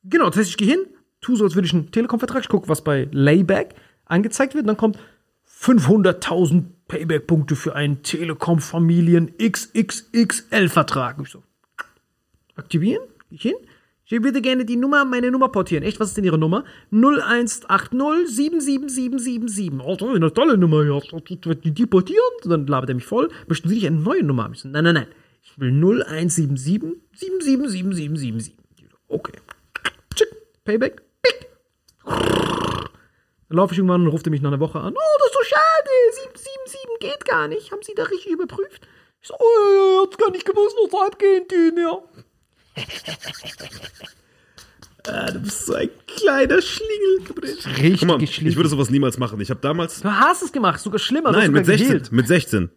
Genau, 0.03 0.27
das 0.27 0.35
heißt, 0.35 0.49
ich 0.49 0.57
gehe 0.57 0.67
hin, 0.67 0.85
tu 1.21 1.37
so, 1.37 1.45
als 1.45 1.55
würde 1.55 1.67
ich 1.67 1.73
einen 1.73 1.89
Telekom-Vertrag, 1.89 2.41
ich 2.41 2.49
gucke, 2.49 2.67
was 2.67 2.83
bei 2.83 3.07
Layback 3.13 3.75
angezeigt 4.03 4.55
wird, 4.55 4.63
und 4.63 4.67
dann 4.67 4.75
kommt 4.75 4.99
500.000 5.47 6.65
Payback-Punkte 6.89 7.55
für 7.55 7.75
einen 7.75 8.03
Telekom-Familien 8.03 9.31
XXXL-Vertrag. 9.37 11.17
Ich 11.21 11.29
so, 11.29 11.43
aktivieren, 12.55 13.03
geh 13.29 13.35
ich 13.37 13.41
hin, 13.43 13.55
Ich 14.11 14.21
würde 14.21 14.41
gerne 14.41 14.65
die 14.65 14.75
Nummer, 14.75 15.05
meine 15.05 15.31
Nummer 15.31 15.47
portieren. 15.47 15.83
Echt, 15.83 15.97
was 16.01 16.09
ist 16.09 16.17
denn 16.17 16.25
Ihre 16.25 16.37
Nummer? 16.37 16.65
0180 16.91 18.27
77777. 18.27 19.71
Oh, 19.81 19.95
das 19.95 20.09
ist 20.09 20.15
eine 20.15 20.33
tolle 20.33 20.57
Nummer, 20.57 20.83
ja. 20.83 20.99
Die 20.99 21.85
portieren? 21.85 22.31
Dann 22.43 22.67
labert 22.67 22.89
er 22.89 22.95
mich 22.95 23.05
voll. 23.05 23.29
Möchten 23.47 23.69
Sie 23.69 23.75
nicht 23.75 23.87
eine 23.87 24.01
neue 24.01 24.21
Nummer 24.23 24.43
haben? 24.43 24.55
Nein, 24.65 24.83
nein, 24.83 24.95
nein. 24.95 25.07
Ich 25.41 25.57
will 25.57 25.71
0177 25.71 26.99
777777. 27.13 28.57
Okay. 29.07 29.39
Tschick. 30.13 30.27
Payback. 30.65 31.01
Pick. 31.21 31.47
Dann 32.05 32.89
laufe 33.49 33.73
ich 33.73 33.77
irgendwann 33.77 34.01
und 34.01 34.07
ruft 34.07 34.27
er 34.27 34.31
mich 34.31 34.41
nach 34.41 34.51
einer 34.51 34.59
Woche 34.59 34.81
an. 34.81 34.93
Oh, 34.93 35.17
das 35.19 35.27
ist 35.27 35.33
so 35.33 35.43
schade. 35.43 35.89
777 36.33 36.99
geht 36.99 37.23
gar 37.25 37.47
nicht. 37.47 37.71
Haben 37.71 37.81
Sie 37.81 37.93
da 37.95 38.03
richtig 38.03 38.33
überprüft? 38.33 38.89
Ich 39.21 39.29
so, 39.29 39.35
oh, 39.39 39.73
ja, 39.73 40.01
hat's 40.03 40.17
gar 40.17 40.31
nicht 40.31 40.45
gewusst, 40.45 40.75
was 40.83 40.91
da 40.91 41.05
abgeht, 41.05 41.49
den, 41.49 41.77
ja. 41.77 41.97
Ah, 45.07 45.31
du 45.31 45.39
bist 45.39 45.65
so 45.65 45.73
ein 45.73 45.89
kleiner 46.07 46.61
Schlingel. 46.61 47.19
Richtig 47.77 47.99
Guck 47.99 48.07
mal, 48.07 48.23
ich 48.23 48.55
würde 48.55 48.69
sowas 48.69 48.89
niemals 48.89 49.17
machen. 49.17 49.39
Ich 49.41 49.49
habe 49.49 49.59
damals. 49.61 50.01
Du 50.01 50.11
hast 50.11 50.41
es 50.43 50.51
gemacht, 50.51 50.79
sogar 50.79 50.99
schlimmer. 50.99 51.31
Nein, 51.31 51.51
mit 51.51 51.65
sogar 51.65 51.77
16. 51.77 51.87
geheilt. 51.87 52.11
Mit 52.11 52.27
16. 52.27 52.69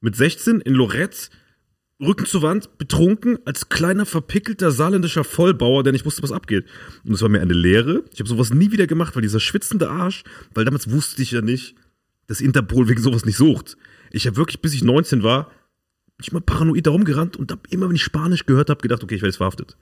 Mit 0.00 0.16
16 0.16 0.60
in 0.62 0.74
Lorette, 0.74 1.28
Rücken 2.00 2.24
zur 2.24 2.40
Wand, 2.42 2.78
betrunken, 2.78 3.38
als 3.44 3.68
kleiner 3.68 4.06
verpickelter 4.06 4.70
saarländischer 4.70 5.24
Vollbauer, 5.24 5.82
der 5.82 5.92
nicht 5.92 6.06
wusste, 6.06 6.22
was 6.22 6.32
abgeht. 6.32 6.64
Und 7.04 7.12
es 7.12 7.20
war 7.20 7.28
mir 7.28 7.42
eine 7.42 7.52
Lehre. 7.52 8.04
Ich 8.12 8.20
habe 8.20 8.28
sowas 8.28 8.54
nie 8.54 8.72
wieder 8.72 8.86
gemacht, 8.86 9.14
weil 9.14 9.22
dieser 9.22 9.40
schwitzende 9.40 9.90
Arsch, 9.90 10.24
weil 10.54 10.64
damals 10.64 10.90
wusste 10.90 11.20
ich 11.20 11.32
ja 11.32 11.42
nicht, 11.42 11.74
dass 12.26 12.40
Interpol 12.40 12.88
wegen 12.88 13.02
sowas 13.02 13.26
nicht 13.26 13.36
sucht. 13.36 13.76
Ich 14.10 14.26
habe 14.26 14.36
wirklich, 14.36 14.62
bis 14.62 14.72
ich 14.72 14.82
19 14.82 15.22
war, 15.22 15.50
ich 16.22 16.32
mal 16.32 16.40
paranoid 16.40 16.86
da 16.86 16.90
rumgerannt 16.90 17.36
und 17.36 17.52
hab 17.52 17.66
immer, 17.70 17.88
wenn 17.88 17.96
ich 17.96 18.02
Spanisch 18.02 18.46
gehört 18.46 18.70
habe, 18.70 18.80
gedacht, 18.80 19.02
okay, 19.02 19.14
ich 19.14 19.22
werde 19.22 19.30
jetzt 19.30 19.38
verhaftet. 19.38 19.76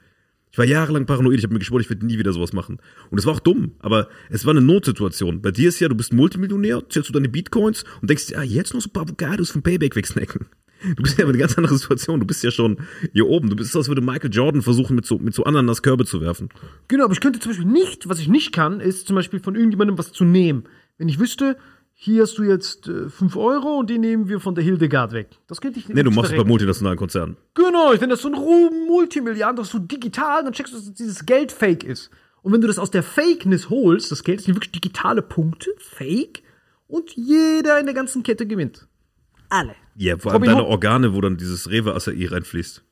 Ich 0.51 0.59
war 0.59 0.65
jahrelang 0.65 1.07
paranoid, 1.07 1.39
ich 1.39 1.45
habe 1.45 1.53
mir 1.53 1.59
geschworen, 1.59 1.83
ich 1.83 1.91
werde 1.91 2.07
nie 2.07 2.19
wieder 2.19 2.33
sowas 2.33 2.53
machen. 2.53 2.79
Und 3.11 3.19
es 3.19 3.27
war 3.27 3.35
auch 3.35 3.41
dumm, 3.41 3.73
aber 3.81 4.09
es 4.31 4.47
war 4.47 4.53
eine 4.53 4.63
Notsituation. 4.63 5.43
Bei 5.43 5.51
dir 5.51 5.69
ist 5.69 5.79
ja, 5.81 5.89
du 5.89 5.95
bist 5.95 6.13
Multimillionär, 6.13 6.89
zählst 6.89 7.09
du 7.09 7.13
deine 7.13 7.29
Bitcoins 7.29 7.85
und 8.01 8.09
denkst, 8.09 8.31
ja, 8.31 8.43
jetzt 8.43 8.73
noch 8.73 8.81
so 8.81 8.89
ein 8.89 8.93
paar 8.93 9.03
Avocados 9.03 9.51
vom 9.51 9.63
Payback 9.63 9.95
wegsnacken. 9.95 10.47
Du 10.97 11.03
bist 11.03 11.19
ja 11.19 11.25
in 11.25 11.31
eine 11.31 11.39
ganz 11.39 11.57
andere 11.59 11.77
Situation. 11.77 12.21
Du 12.21 12.27
bist 12.27 12.43
ja 12.45 12.51
schon 12.51 12.79
hier 13.13 13.27
oben. 13.27 13.51
Du 13.51 13.57
bist 13.57 13.73
so, 13.73 13.81
als 13.81 13.89
würde 13.89 14.01
Michael 14.01 14.33
Jordan 14.33 14.63
versuchen, 14.63 14.95
mit 14.95 15.07
so, 15.07 15.19
mit 15.19 15.35
so 15.35 15.45
Ananas-Körbe 15.45 16.05
zu 16.05 16.21
werfen. 16.21 16.51
Genau, 16.87 17.05
aber 17.05 17.13
ich 17.13 17.21
könnte 17.21 17.41
zum 17.41 17.51
Beispiel 17.51 17.67
nicht, 17.67 18.09
was 18.09 18.21
ich 18.21 18.29
nicht 18.29 18.53
kann, 18.53 18.81
ist 18.81 19.07
zum 19.07 19.17
Beispiel 19.17 19.41
von 19.41 19.55
irgendjemandem 19.57 19.99
was 19.99 20.13
zu 20.13 20.25
nehmen. 20.25 20.65
Wenn 20.97 21.09
ich 21.09 21.19
wüsste, 21.19 21.57
hier 22.01 22.23
hast 22.23 22.39
du 22.39 22.45
jetzt 22.45 22.87
äh, 22.87 23.09
5 23.09 23.37
Euro 23.37 23.81
und 23.81 23.91
die 23.91 23.99
nehmen 23.99 24.29
wir 24.29 24.39
von 24.39 24.55
der 24.55 24.63
Hildegard 24.63 25.11
weg. 25.11 25.31
Das 25.49 25.61
könnte 25.61 25.81
ich 25.81 25.89
nicht. 25.89 25.97
Nee, 25.97 26.05
du 26.05 26.13
machst 26.13 26.31
es 26.31 26.37
bei 26.37 26.45
multinationalen 26.45 26.97
Konzernen. 26.97 27.37
Genau, 27.55 27.93
wenn 27.99 28.09
das 28.09 28.23
so 28.23 28.29
ein 28.29 28.35
Ruhm 28.35 28.87
Multimilliarden, 28.87 29.57
das 29.57 29.71
so 29.71 29.81
digital, 29.81 30.45
dann 30.45 30.53
checkst 30.53 30.73
du, 30.73 30.79
dass 30.79 30.95
dieses 30.95 31.27
Geld 31.27 31.51
fake 31.51 31.83
ist. 31.83 32.11
Und 32.43 32.53
wenn 32.53 32.61
du 32.61 32.69
das 32.69 32.79
aus 32.79 32.93
der 32.93 33.03
Fakeness 33.03 33.69
holst, 33.69 34.13
das 34.13 34.23
Geld 34.23 34.43
sind 34.43 34.55
wirklich 34.55 34.71
digitale 34.71 35.23
Punkte, 35.23 35.71
fake, 35.79 36.45
und 36.87 37.17
jeder 37.17 37.81
in 37.81 37.87
der 37.87 37.97
ganzen 37.97 38.23
Kette 38.23 38.47
gewinnt. 38.47 38.87
Alle. 39.49 39.75
Ja, 39.97 40.17
vor 40.19 40.31
allem 40.31 40.43
Robin 40.43 40.57
deine. 40.57 40.69
Organe, 40.69 41.15
wo 41.15 41.21
dann 41.21 41.37
dieses 41.37 41.69
Rewe 41.69 41.97
Acai 41.97 42.29
reinfließt. 42.29 42.85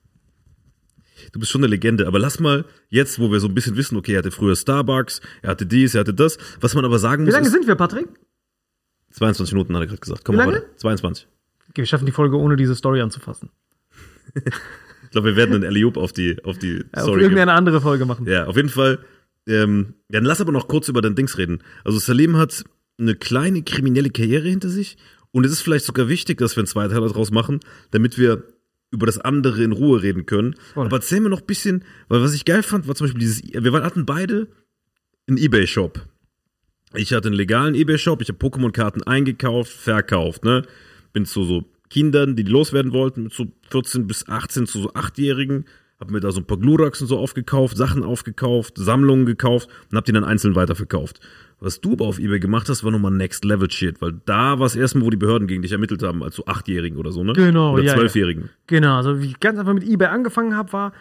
Du 1.32 1.38
bist 1.38 1.52
schon 1.52 1.60
eine 1.60 1.68
Legende, 1.68 2.08
aber 2.08 2.18
lass 2.18 2.40
mal 2.40 2.64
jetzt, 2.88 3.20
wo 3.20 3.30
wir 3.30 3.38
so 3.38 3.46
ein 3.46 3.54
bisschen 3.54 3.76
wissen, 3.76 3.96
okay, 3.96 4.14
er 4.14 4.18
hatte 4.18 4.32
früher 4.32 4.56
Starbucks, 4.56 5.20
er 5.42 5.50
hatte 5.50 5.64
dies, 5.64 5.94
er 5.94 6.00
hatte 6.00 6.12
das. 6.12 6.38
Was 6.60 6.74
man 6.74 6.84
aber 6.84 6.98
sagen 6.98 7.22
Wie 7.22 7.26
muss, 7.26 7.34
lange 7.34 7.46
ist, 7.46 7.52
sind 7.52 7.68
wir, 7.68 7.76
Patrick? 7.76 8.08
22 9.16 9.52
Minuten 9.54 9.74
hat 9.74 9.82
er 9.82 9.86
gerade 9.86 10.00
gesagt. 10.00 10.24
Komm 10.24 10.34
Wie 10.34 10.38
mal 10.38 10.44
lange? 10.46 10.56
weiter. 10.58 10.76
22. 10.76 11.26
Okay, 11.70 11.82
wir 11.82 11.86
schaffen 11.86 12.06
die 12.06 12.12
Folge 12.12 12.36
ohne 12.36 12.56
diese 12.56 12.74
Story 12.74 13.00
anzufassen. 13.00 13.50
Ich 15.04 15.10
glaube, 15.12 15.28
wir 15.28 15.36
werden 15.36 15.54
einen 15.54 15.62
Eliop 15.62 15.96
auf 15.96 16.12
die, 16.12 16.42
auf 16.44 16.58
die 16.58 16.72
Ja, 16.78 16.82
auf 16.94 17.02
Story 17.02 17.20
geben. 17.20 17.20
irgendeine 17.20 17.52
andere 17.52 17.80
Folge 17.80 18.04
machen. 18.04 18.26
Ja, 18.26 18.46
auf 18.46 18.56
jeden 18.56 18.68
Fall. 18.68 18.98
Ähm, 19.46 19.94
dann 20.08 20.24
lass 20.24 20.40
aber 20.40 20.50
noch 20.50 20.66
kurz 20.66 20.88
über 20.88 21.00
dein 21.00 21.14
Dings 21.14 21.38
reden. 21.38 21.62
Also 21.84 21.98
Salim 22.00 22.36
hat 22.36 22.64
eine 22.98 23.14
kleine 23.14 23.62
kriminelle 23.62 24.10
Karriere 24.10 24.48
hinter 24.48 24.68
sich 24.68 24.98
und 25.30 25.46
es 25.46 25.52
ist 25.52 25.60
vielleicht 25.62 25.84
sogar 25.84 26.08
wichtig, 26.08 26.38
dass 26.38 26.56
wir 26.56 26.62
einen 26.62 26.66
zweiten 26.66 26.92
Teil 26.92 27.00
daraus 27.06 27.30
machen, 27.30 27.60
damit 27.92 28.18
wir 28.18 28.42
über 28.90 29.06
das 29.06 29.18
andere 29.18 29.62
in 29.62 29.72
Ruhe 29.72 30.02
reden 30.02 30.26
können. 30.26 30.56
Voll. 30.74 30.86
Aber 30.86 30.96
erzähl 30.96 31.20
mir 31.20 31.28
noch 31.30 31.40
ein 31.40 31.46
bisschen, 31.46 31.84
weil 32.08 32.20
was 32.20 32.34
ich 32.34 32.44
geil 32.44 32.64
fand, 32.64 32.88
war 32.88 32.94
zum 32.96 33.06
Beispiel 33.06 33.20
dieses, 33.20 33.42
wir 33.44 33.72
hatten 33.84 34.06
beide 34.06 34.48
einen 35.28 35.38
Ebay-Shop. 35.38 36.00
Ich 36.94 37.12
hatte 37.12 37.28
einen 37.28 37.36
legalen 37.36 37.74
Ebay-Shop, 37.74 38.22
ich 38.22 38.28
habe 38.28 38.38
Pokémon-Karten 38.38 39.02
eingekauft, 39.02 39.72
verkauft, 39.72 40.44
ne? 40.44 40.62
Bin 41.12 41.26
zu 41.26 41.44
so 41.44 41.64
Kindern, 41.90 42.36
die 42.36 42.42
loswerden 42.42 42.92
wollten, 42.92 43.24
mit 43.24 43.32
so 43.32 43.46
14 43.70 44.06
bis 44.06 44.28
18 44.28 44.66
zu 44.66 44.80
so 44.80 44.92
8-Jährigen, 44.92 45.64
hab 45.98 46.10
mir 46.10 46.20
da 46.20 46.30
so 46.30 46.40
ein 46.40 46.46
paar 46.46 46.58
Gluraks 46.58 47.00
und 47.00 47.06
so 47.06 47.18
aufgekauft, 47.18 47.76
Sachen 47.76 48.02
aufgekauft, 48.02 48.74
Sammlungen 48.76 49.24
gekauft 49.24 49.68
und 49.90 49.96
hab 49.96 50.04
die 50.04 50.12
dann 50.12 50.24
einzeln 50.24 50.54
weiterverkauft. 50.54 51.20
Was 51.58 51.80
du 51.80 51.94
aber 51.94 52.04
auf 52.04 52.18
Ebay 52.18 52.38
gemacht 52.38 52.68
hast, 52.68 52.84
war 52.84 52.90
nochmal 52.90 53.12
Next 53.12 53.44
Level 53.46 53.70
Shit, 53.70 54.02
weil 54.02 54.20
da 54.26 54.58
war 54.58 54.66
es 54.66 54.76
erstmal, 54.76 55.06
wo 55.06 55.10
die 55.10 55.16
Behörden 55.16 55.48
gegen 55.48 55.62
dich 55.62 55.72
ermittelt 55.72 56.02
haben, 56.02 56.22
als 56.22 56.36
so 56.36 56.44
8-Jährigen 56.44 56.98
oder 56.98 57.12
so, 57.12 57.24
ne? 57.24 57.32
Genau, 57.32 57.72
oder 57.72 57.82
ja, 57.82 57.96
ja. 57.96 58.02
12-Jährigen. 58.02 58.50
Genau, 58.66 58.96
also 58.96 59.22
wie 59.22 59.28
ich 59.28 59.40
ganz 59.40 59.58
einfach 59.58 59.72
mit 59.72 59.84
eBay 59.84 60.08
angefangen 60.08 60.54
habe, 60.54 60.72
war, 60.74 60.92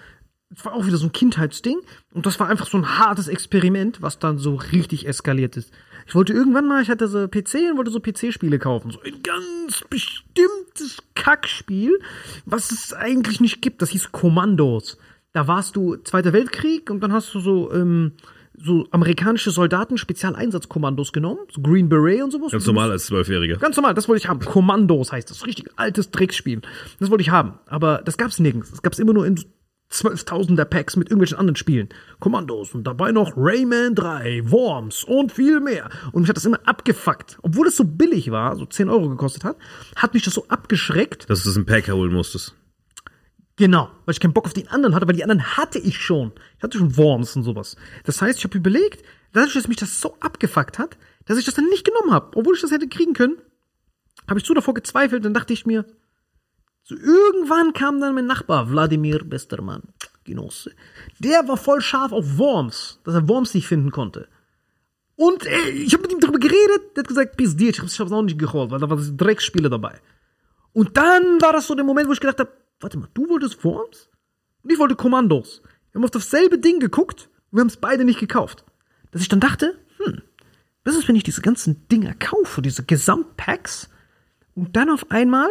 war 0.64 0.74
auch 0.74 0.86
wieder 0.86 0.98
so 0.98 1.08
ein 1.08 1.12
Kindheitsding. 1.12 1.80
Und 2.14 2.26
das 2.26 2.40
war 2.40 2.48
einfach 2.48 2.68
so 2.68 2.78
ein 2.78 2.98
hartes 2.98 3.28
Experiment, 3.28 4.02
was 4.02 4.20
dann 4.20 4.38
so 4.38 4.56
richtig 4.56 5.08
eskaliert 5.08 5.58
ist. 5.58 5.72
Ich 6.08 6.14
wollte 6.14 6.34
irgendwann 6.34 6.68
mal, 6.68 6.82
ich 6.82 6.90
hatte 6.90 7.08
so 7.08 7.28
PC 7.28 7.72
und 7.72 7.78
wollte 7.78 7.92
so 7.92 8.00
PC-Spiele 8.00 8.60
kaufen. 8.60 8.92
So 8.92 9.02
ein 9.02 9.24
ganz 9.24 9.84
bestimmtes 9.90 11.02
Kackspiel, 11.16 12.00
was 12.46 12.72
es 12.72 12.94
eigentlich 12.94 13.42
nicht 13.42 13.62
gibt. 13.62 13.82
Das 13.82 13.90
hieß 13.90 14.12
Kommandos. 14.12 14.98
Da 15.34 15.48
warst 15.48 15.76
du 15.76 15.98
Zweiter 15.98 16.32
Weltkrieg 16.32 16.90
und 16.90 17.02
dann 17.02 17.12
hast 17.12 17.34
du 17.34 17.40
so, 17.40 17.74
ähm, 17.74 18.14
so 18.58 18.88
amerikanische 18.92 19.52
Soldaten 19.52 19.98
Spezialeinsatzkommandos 19.98 21.12
genommen, 21.12 21.40
so 21.52 21.62
Green 21.62 21.90
Beret 21.90 22.24
und 22.24 22.32
sowas. 22.32 22.52
Ganz 22.52 22.66
normal 22.68 22.92
als 22.92 23.08
Zwölfjähriger. 23.08 23.58
Ganz 23.58 23.76
normal, 23.76 23.94
das 23.94 24.08
wollte 24.08 24.24
ich 24.24 24.30
haben. 24.30 24.40
Kommandos 24.40 25.12
heißt 25.12 25.30
das. 25.30 25.46
Richtig 25.46 25.68
altes 25.76 26.12
Drecksspiel. 26.12 26.62
Das 27.00 27.10
wollte 27.10 27.24
ich 27.24 27.32
haben. 27.32 27.56
Aber 27.66 28.02
das 28.06 28.18
gab's 28.18 28.40
nirgends. 28.40 28.72
Das 28.72 28.82
gab's 28.82 29.00
immer 29.00 29.14
nur 29.14 29.26
in 29.26 29.44
12.000er 29.92 30.66
Packs 30.66 30.96
mit 30.96 31.10
irgendwelchen 31.10 31.38
anderen 31.38 31.56
Spielen. 31.56 31.90
Kommandos 32.20 32.74
und 32.74 32.84
dabei 32.86 33.12
noch 33.12 33.34
Rayman 33.38 33.96
3, 33.96 34.52
Worms 34.52 35.04
und 35.04 35.32
viel 35.32 35.60
mehr. 35.60 35.90
Und 36.12 36.22
mich 36.22 36.30
hat 36.30 36.38
das 36.38 36.46
immer 36.46 36.60
abgefuckt. 36.66 37.38
Obwohl 37.42 37.68
es 37.68 37.78
so 37.78 37.84
billig 37.84 38.32
war, 38.32 38.56
so 38.56 38.66
10 38.66 38.90
Euro 38.90 39.10
gekostet 39.10 39.44
hat, 39.44 39.58
hat 39.96 40.14
mich 40.14 40.24
das 40.24 40.34
so 40.34 40.48
abgeschreckt. 40.48 41.30
Dass 41.30 41.44
du 41.44 41.50
das 41.50 41.58
im 41.58 41.66
Pack 41.66 41.88
holen 41.90 42.14
musstest. 42.14 42.56
Genau, 43.58 43.90
weil 44.06 44.14
ich 44.14 44.20
keinen 44.20 44.34
Bock 44.34 44.46
auf 44.46 44.54
den 44.54 44.68
anderen 44.68 44.96
hatte, 44.96 45.08
weil 45.08 45.16
die 45.16 45.24
anderen 45.24 45.56
hatte 45.56 45.80
ich 45.80 45.98
schon. 45.98 46.34
Ich 46.58 46.64
hatte 46.64 46.78
schon 46.78 46.98
Worms 46.98 47.36
und 47.38 47.44
sowas. 47.44 47.78
Das 48.04 48.22
heißt, 48.22 48.40
ich 48.40 48.44
habe 48.44 48.58
überlegt, 48.58 49.04
dadurch, 49.32 49.54
dass 49.54 49.70
mich 49.70 49.78
das 49.78 50.02
so 50.02 50.18
abgefuckt 50.20 50.78
hat, 50.78 50.98
dass 51.26 51.38
ich 51.38 51.46
das 51.46 51.56
dann 51.56 51.70
nicht 51.70 51.86
genommen 51.86 52.12
habe, 52.12 52.36
obwohl 52.38 52.56
ich 52.56 52.62
das 52.62 52.72
hätte 52.72 52.90
kriegen 52.90 53.14
können, 53.14 53.38
habe 54.28 54.40
ich 54.40 54.46
so 54.46 54.54
davor 54.54 54.74
gezweifelt, 54.74 55.24
dann 55.24 55.34
dachte 55.34 55.54
ich 55.54 55.66
mir, 55.66 55.86
so 56.88 56.96
irgendwann 56.96 57.74
kam 57.74 58.00
dann 58.00 58.14
mein 58.14 58.28
Nachbar, 58.28 58.70
Wladimir 58.70 59.24
Bestermann, 59.24 59.82
Genosse. 60.24 60.72
Der 61.18 61.48
war 61.48 61.58
voll 61.58 61.82
scharf 61.82 62.12
auf 62.12 62.38
Worms, 62.38 63.00
dass 63.04 63.16
er 63.16 63.28
Worms 63.28 63.56
nicht 63.56 63.68
finden 63.68 63.90
konnte. 63.90 64.28
Und 65.16 65.48
ey, 65.48 65.72
ich 65.72 65.94
habe 65.94 66.04
mit 66.04 66.12
ihm 66.12 66.20
darüber 66.20 66.38
geredet, 66.38 66.96
der 66.96 67.02
hat 67.02 67.08
gesagt, 67.08 67.38
bis 67.38 67.56
dir, 67.56 67.72
ich 67.72 67.82
ich 67.82 68.00
hab's 68.00 68.12
auch 68.12 68.22
nicht 68.22 68.38
geholt, 68.38 68.70
weil 68.70 68.80
da 68.80 68.88
waren 68.88 69.00
diese 69.00 69.16
Drecksspiele 69.16 69.68
dabei. 69.68 70.00
Und 70.74 70.96
dann 70.96 71.42
war 71.42 71.54
das 71.54 71.66
so 71.66 71.74
der 71.74 71.86
Moment, 71.86 72.08
wo 72.08 72.14
ich 72.14 72.20
gedacht 72.20 72.40
habe, 72.40 72.52
warte 72.80 73.00
mal, 73.00 73.10
du 73.16 73.28
wolltest 73.30 73.64
Worms? 73.64 74.10
Und 74.62 74.72
ich 74.72 74.78
wollte 74.78 74.96
Kommandos. 74.96 75.64
Wir 75.92 76.00
haben 76.00 76.06
auf 76.06 76.12
dasselbe 76.12 76.60
Ding 76.60 76.80
geguckt 76.80 77.30
und 77.50 77.58
wir 77.58 77.62
haben 77.62 77.70
es 77.70 77.78
beide 77.78 78.06
nicht 78.06 78.20
gekauft. 78.20 78.64
Dass 79.10 79.24
ich 79.24 79.30
dann 79.30 79.40
dachte, 79.40 79.80
hm, 79.98 80.22
was 80.84 80.96
ist, 80.96 81.08
wenn 81.08 81.16
ich 81.16 81.24
diese 81.24 81.42
ganzen 81.42 81.88
Dinger 81.88 82.14
kaufe, 82.14 82.62
diese 82.62 82.84
Gesamtpacks, 82.84 83.90
und 84.54 84.76
dann 84.76 84.90
auf 84.90 85.10
einmal 85.10 85.50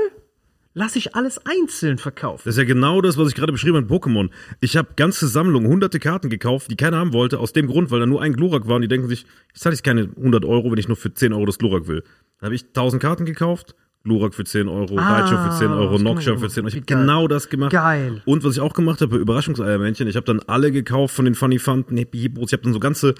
lasse 0.74 0.98
ich 0.98 1.14
alles 1.14 1.40
einzeln 1.46 1.98
verkaufen. 1.98 2.42
Das 2.44 2.54
ist 2.54 2.58
ja 2.58 2.64
genau 2.64 3.00
das, 3.00 3.16
was 3.16 3.28
ich 3.28 3.34
gerade 3.34 3.52
beschrieben 3.52 3.76
habe 3.76 3.86
mit 3.86 4.02
Pokémon. 4.02 4.30
Ich 4.60 4.76
habe 4.76 4.88
ganze 4.96 5.28
Sammlungen, 5.28 5.68
hunderte 5.68 6.00
Karten 6.00 6.28
gekauft, 6.28 6.70
die 6.70 6.76
keiner 6.76 6.98
haben 6.98 7.12
wollte, 7.12 7.38
aus 7.38 7.52
dem 7.52 7.68
Grund, 7.68 7.90
weil 7.90 8.00
da 8.00 8.06
nur 8.06 8.20
ein 8.20 8.34
Glurak 8.34 8.66
war 8.66 8.76
und 8.76 8.82
die 8.82 8.88
denken 8.88 9.08
sich, 9.08 9.24
jetzt 9.48 9.62
zahle 9.62 9.74
ich 9.74 9.82
keine 9.82 10.10
100 10.16 10.44
Euro, 10.44 10.70
wenn 10.70 10.78
ich 10.78 10.88
nur 10.88 10.96
für 10.96 11.14
10 11.14 11.32
Euro 11.32 11.46
das 11.46 11.58
Glurak 11.58 11.86
will. 11.86 12.02
Dann 12.40 12.48
habe 12.48 12.54
ich 12.54 12.64
1000 12.64 13.00
Karten 13.00 13.24
gekauft, 13.24 13.74
Glurak 14.02 14.34
für 14.34 14.44
10 14.44 14.68
Euro, 14.68 14.98
Ah, 14.98 15.20
Raichu 15.20 15.50
für 15.50 15.58
10 15.58 15.70
Euro, 15.70 15.98
Noxia 15.98 16.36
für 16.36 16.48
10 16.48 16.64
Euro. 16.64 16.68
Ich 16.68 16.74
habe 16.74 16.86
genau 16.86 17.28
das 17.28 17.48
gemacht. 17.48 17.72
Geil. 17.72 18.20
Und 18.26 18.44
was 18.44 18.54
ich 18.54 18.60
auch 18.60 18.74
gemacht 18.74 19.00
habe, 19.00 19.16
Überraschungseiermännchen, 19.16 20.08
ich 20.08 20.16
habe 20.16 20.26
dann 20.26 20.40
alle 20.40 20.72
gekauft 20.72 21.14
von 21.14 21.24
den 21.24 21.34
Funny 21.34 21.58
Fanten, 21.58 21.96
Happy 21.96 22.18
Hippos. 22.18 22.48
Ich 22.48 22.52
habe 22.52 22.64
dann 22.64 22.72
so 22.72 22.80
ganze 22.80 23.14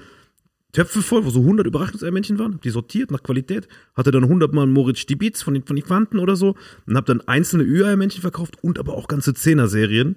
Töpfe 0.75 1.03
voll, 1.03 1.25
wo 1.25 1.31
so 1.31 1.41
100 1.41 1.67
Überraschungseiermännchen 1.67 2.39
waren, 2.39 2.61
die 2.63 2.71
sortiert 2.71 3.11
nach 3.11 3.23
Qualität, 3.23 3.69
hatte 3.95 4.11
dann 4.11 4.25
100 4.25 4.53
mal 4.53 4.67
Moritz 4.67 4.99
Stibitz 4.99 5.41
von 5.41 5.55
den, 5.55 5.65
von 5.65 5.77
den 5.77 5.85
Fanten 5.85 6.19
oder 6.19 6.37
so 6.37 6.57
und 6.87 6.97
habe 6.97 7.07
dann 7.07 7.23
einzelne 7.23 7.63
Ü-Eiermännchen 7.63 8.21
verkauft 8.21 8.63
und 8.63 8.79
aber 8.79 8.95
auch 8.95 9.09
ganze 9.09 9.35
Zehner-Serien. 9.35 10.17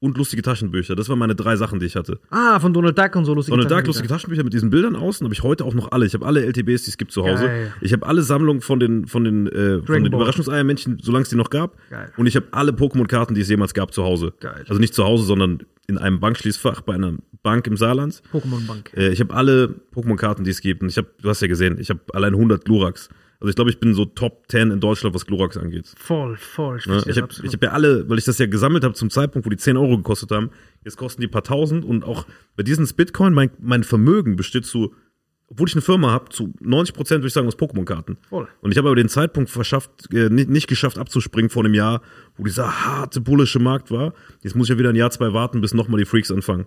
Und 0.00 0.16
lustige 0.16 0.42
Taschenbücher. 0.42 0.94
Das 0.94 1.08
waren 1.08 1.18
meine 1.18 1.34
drei 1.34 1.56
Sachen, 1.56 1.80
die 1.80 1.86
ich 1.86 1.96
hatte. 1.96 2.20
Ah, 2.30 2.60
von 2.60 2.72
Donald 2.72 2.96
Duck 2.96 3.16
und 3.16 3.24
so 3.24 3.34
lustige 3.34 3.56
Donald 3.56 3.70
Duck, 3.70 3.78
Taschenbücher. 3.78 3.88
lustige 3.88 4.08
Taschenbücher 4.08 4.44
mit 4.44 4.52
diesen 4.52 4.70
Bildern 4.70 4.96
außen, 4.96 5.24
habe 5.24 5.34
ich 5.34 5.42
heute 5.42 5.64
auch 5.64 5.74
noch 5.74 5.90
alle. 5.90 6.06
Ich 6.06 6.14
habe 6.14 6.24
alle 6.24 6.44
LTBs, 6.44 6.84
die 6.84 6.90
es 6.90 6.98
gibt 6.98 7.10
zu 7.12 7.24
Hause. 7.24 7.46
Geil. 7.46 7.72
Ich 7.80 7.92
habe 7.92 8.06
alle 8.06 8.22
Sammlungen 8.22 8.60
von 8.60 8.78
den, 8.78 9.06
von 9.06 9.24
den, 9.24 9.46
äh, 9.48 9.82
von 9.82 10.04
den. 10.04 10.12
Überraschungseiermännchen, 10.12 10.98
solange 11.02 11.24
es 11.24 11.28
die 11.30 11.36
noch 11.36 11.50
gab. 11.50 11.76
Geil. 11.90 12.12
Und 12.16 12.26
ich 12.26 12.36
habe 12.36 12.46
alle 12.52 12.72
Pokémon-Karten, 12.72 13.34
die 13.34 13.40
es 13.40 13.48
jemals 13.48 13.74
gab, 13.74 13.92
zu 13.92 14.04
Hause. 14.04 14.32
Geil. 14.40 14.64
Also 14.68 14.80
nicht 14.80 14.94
zu 14.94 15.04
Hause, 15.04 15.24
sondern 15.24 15.64
in 15.88 15.98
einem 15.98 16.20
Bankschließfach 16.20 16.82
bei 16.82 16.94
einer 16.94 17.14
Bank 17.42 17.66
im 17.66 17.76
Saarland. 17.76 18.22
Pokémon 18.32 18.66
Bank. 18.66 18.92
Äh, 18.96 19.08
ich 19.08 19.20
habe 19.20 19.34
alle 19.34 19.74
Pokémon-Karten, 19.94 20.44
die 20.44 20.50
es 20.50 20.60
gibt. 20.60 20.82
Und 20.82 20.90
ich 20.90 20.96
habe, 20.96 21.08
du 21.20 21.28
hast 21.28 21.40
ja 21.40 21.48
gesehen, 21.48 21.78
ich 21.80 21.90
habe 21.90 22.00
allein 22.12 22.34
100 22.34 22.64
Gloraks. 22.64 23.08
Also 23.40 23.50
ich 23.50 23.54
glaube, 23.54 23.70
ich 23.70 23.78
bin 23.78 23.94
so 23.94 24.04
Top 24.04 24.44
10 24.48 24.72
in 24.72 24.80
Deutschland, 24.80 25.14
was 25.14 25.24
Gloraks 25.24 25.56
angeht. 25.56 25.92
Voll, 25.96 26.36
voll. 26.36 26.80
Ne? 26.86 27.04
Ich 27.06 27.16
habe 27.18 27.28
ich 27.42 27.52
hab 27.52 27.62
ja 27.62 27.70
alle, 27.70 28.08
weil 28.08 28.18
ich 28.18 28.24
das 28.24 28.38
ja 28.38 28.46
gesammelt 28.46 28.82
habe 28.82 28.94
zum 28.94 29.10
Zeitpunkt, 29.10 29.46
wo 29.46 29.50
die 29.50 29.56
10 29.56 29.76
Euro 29.76 29.96
gekostet 29.96 30.32
haben. 30.32 30.50
Jetzt 30.84 30.96
kosten 30.96 31.20
die 31.20 31.28
paar 31.28 31.44
tausend 31.44 31.84
und 31.84 32.04
auch 32.04 32.26
bei 32.56 32.64
diesen 32.64 32.86
Bitcoin, 32.96 33.32
mein, 33.32 33.50
mein 33.60 33.84
Vermögen 33.84 34.34
besteht 34.34 34.66
zu, 34.66 34.92
obwohl 35.46 35.68
ich 35.68 35.74
eine 35.74 35.82
Firma 35.82 36.10
habe, 36.10 36.30
zu 36.30 36.52
90 36.60 36.96
Prozent 36.96 37.20
würde 37.20 37.28
ich 37.28 37.32
sagen 37.32 37.46
aus 37.46 37.56
Pokémon-Karten. 37.56 38.18
Voll. 38.28 38.48
Und 38.60 38.72
ich 38.72 38.78
habe 38.78 38.88
aber 38.88 38.96
den 38.96 39.08
Zeitpunkt 39.08 39.50
verschafft, 39.50 40.12
äh, 40.12 40.30
nicht, 40.30 40.48
nicht 40.48 40.66
geschafft 40.66 40.98
abzuspringen 40.98 41.48
vor 41.48 41.64
einem 41.64 41.74
Jahr, 41.74 42.02
wo 42.36 42.42
dieser 42.42 42.84
harte 42.84 43.20
bullische 43.20 43.60
Markt 43.60 43.92
war. 43.92 44.14
Jetzt 44.42 44.56
muss 44.56 44.66
ich 44.66 44.74
ja 44.74 44.78
wieder 44.78 44.90
ein 44.90 44.96
Jahr, 44.96 45.12
zwei 45.12 45.32
warten, 45.32 45.60
bis 45.60 45.74
nochmal 45.74 46.00
die 46.00 46.06
Freaks 46.06 46.32
anfangen. 46.32 46.66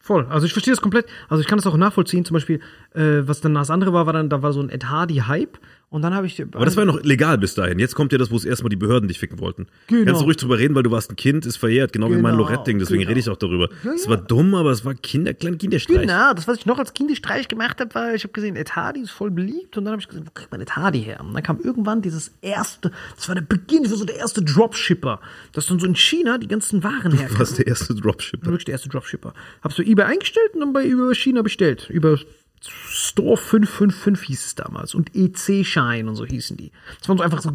Voll. 0.00 0.26
Also 0.30 0.46
ich 0.46 0.52
verstehe 0.52 0.72
das 0.72 0.80
komplett. 0.80 1.06
Also 1.28 1.42
ich 1.42 1.46
kann 1.46 1.58
das 1.58 1.66
auch 1.66 1.76
nachvollziehen. 1.76 2.24
Zum 2.24 2.32
Beispiel, 2.32 2.60
äh, 2.94 3.28
was 3.28 3.42
dann 3.42 3.52
das 3.54 3.68
andere 3.68 3.92
war, 3.92 4.06
war 4.06 4.14
dann, 4.14 4.30
da 4.30 4.42
war 4.42 4.54
so 4.54 4.60
ein 4.62 4.70
Ed 4.70 4.86
Hardy-Hype. 4.86 5.58
Und 5.90 6.02
dann 6.02 6.12
habe 6.12 6.26
ich. 6.26 6.38
Aber 6.42 6.66
das 6.66 6.76
war 6.76 6.84
ja 6.84 6.92
noch 6.92 7.02
legal 7.02 7.38
bis 7.38 7.54
dahin. 7.54 7.78
Jetzt 7.78 7.94
kommt 7.94 8.12
ja 8.12 8.18
das, 8.18 8.30
wo 8.30 8.36
es 8.36 8.44
erstmal 8.44 8.68
die 8.68 8.76
Behörden 8.76 9.08
dich 9.08 9.18
ficken 9.18 9.38
wollten. 9.38 9.68
Genau. 9.86 10.04
Kannst 10.04 10.20
du 10.20 10.24
ruhig 10.26 10.36
drüber 10.36 10.58
reden, 10.58 10.74
weil 10.74 10.82
du 10.82 10.90
warst 10.90 11.10
ein 11.10 11.16
Kind, 11.16 11.46
ist 11.46 11.56
verjährt, 11.56 11.94
genau, 11.94 12.08
wie 12.10 12.16
mein 12.16 12.32
Genau, 12.34 12.44
Lorette-Ding, 12.44 12.78
deswegen 12.78 13.00
genau. 13.00 13.08
rede 13.08 13.20
ich 13.20 13.30
auch 13.30 13.38
darüber. 13.38 13.70
Ja, 13.84 13.92
Es 13.92 14.06
war 14.06 14.18
dumm, 14.18 14.54
aber 14.54 14.70
es 14.70 14.84
war 14.84 14.92
Kinder, 14.94 15.32
kleine 15.32 15.56
Kinderstreich. 15.56 16.02
Genau, 16.02 16.34
das, 16.34 16.46
was 16.46 16.58
ich 16.58 16.66
noch 16.66 16.78
als 16.78 16.92
Kinderstreich 16.92 17.48
gemacht 17.48 17.80
habe, 17.80 17.94
war, 17.94 18.14
ich 18.14 18.22
habe 18.24 18.32
gesehen, 18.34 18.54
Ed 18.56 18.76
Hardy 18.76 19.00
ist 19.00 19.12
voll 19.12 19.30
beliebt 19.30 19.78
und 19.78 19.86
dann 19.86 19.92
habe 19.92 20.02
ich 20.02 20.08
gesehen, 20.08 20.26
wo 20.26 20.30
kriegt 20.32 20.52
man 20.52 20.60
Ed 20.60 20.76
Hardy 20.76 21.02
her? 21.02 21.20
Und 21.20 21.32
dann 21.32 21.42
kam 21.42 21.58
irgendwann 21.58 22.02
dieses 22.02 22.32
erste, 22.42 22.92
das 23.16 23.26
war 23.28 23.34
der 23.34 23.42
Beginn, 23.42 23.82
das 23.84 23.92
war 23.92 23.98
so 23.98 24.04
der 24.04 24.16
erste 24.16 24.42
Dropshipper, 24.42 25.20
das 25.54 25.66
dann 25.68 25.78
so 25.80 25.86
in 25.86 25.96
China 25.96 26.36
die 26.36 26.48
ganzen 26.48 26.84
Waren 26.84 27.12
Du 27.12 27.16
herkam. 27.16 27.38
warst 27.38 27.56
der 27.58 27.66
erste 27.66 27.94
Dropshipper. 27.94 28.44
Wirklich 28.46 28.66
der 28.66 28.72
erste 28.72 28.90
Dropshipper. 28.90 29.32
Hab 29.62 29.72
so 29.72 29.82
eBay 29.82 30.04
eingestellt 30.04 30.50
und 30.52 30.60
dann 30.60 30.74
bei 30.74 30.84
über 30.86 31.14
China 31.14 31.40
bestellt. 31.40 31.88
Über 31.88 32.18
Store 32.60 33.36
555 33.36 34.26
hieß 34.26 34.46
es 34.46 34.54
damals 34.54 34.94
und 34.94 35.14
EC-Schein 35.14 36.08
und 36.08 36.16
so 36.16 36.24
hießen 36.26 36.56
die. 36.56 36.72
Das 36.98 37.08
waren 37.08 37.18
so 37.18 37.24
einfach 37.24 37.40
so, 37.40 37.50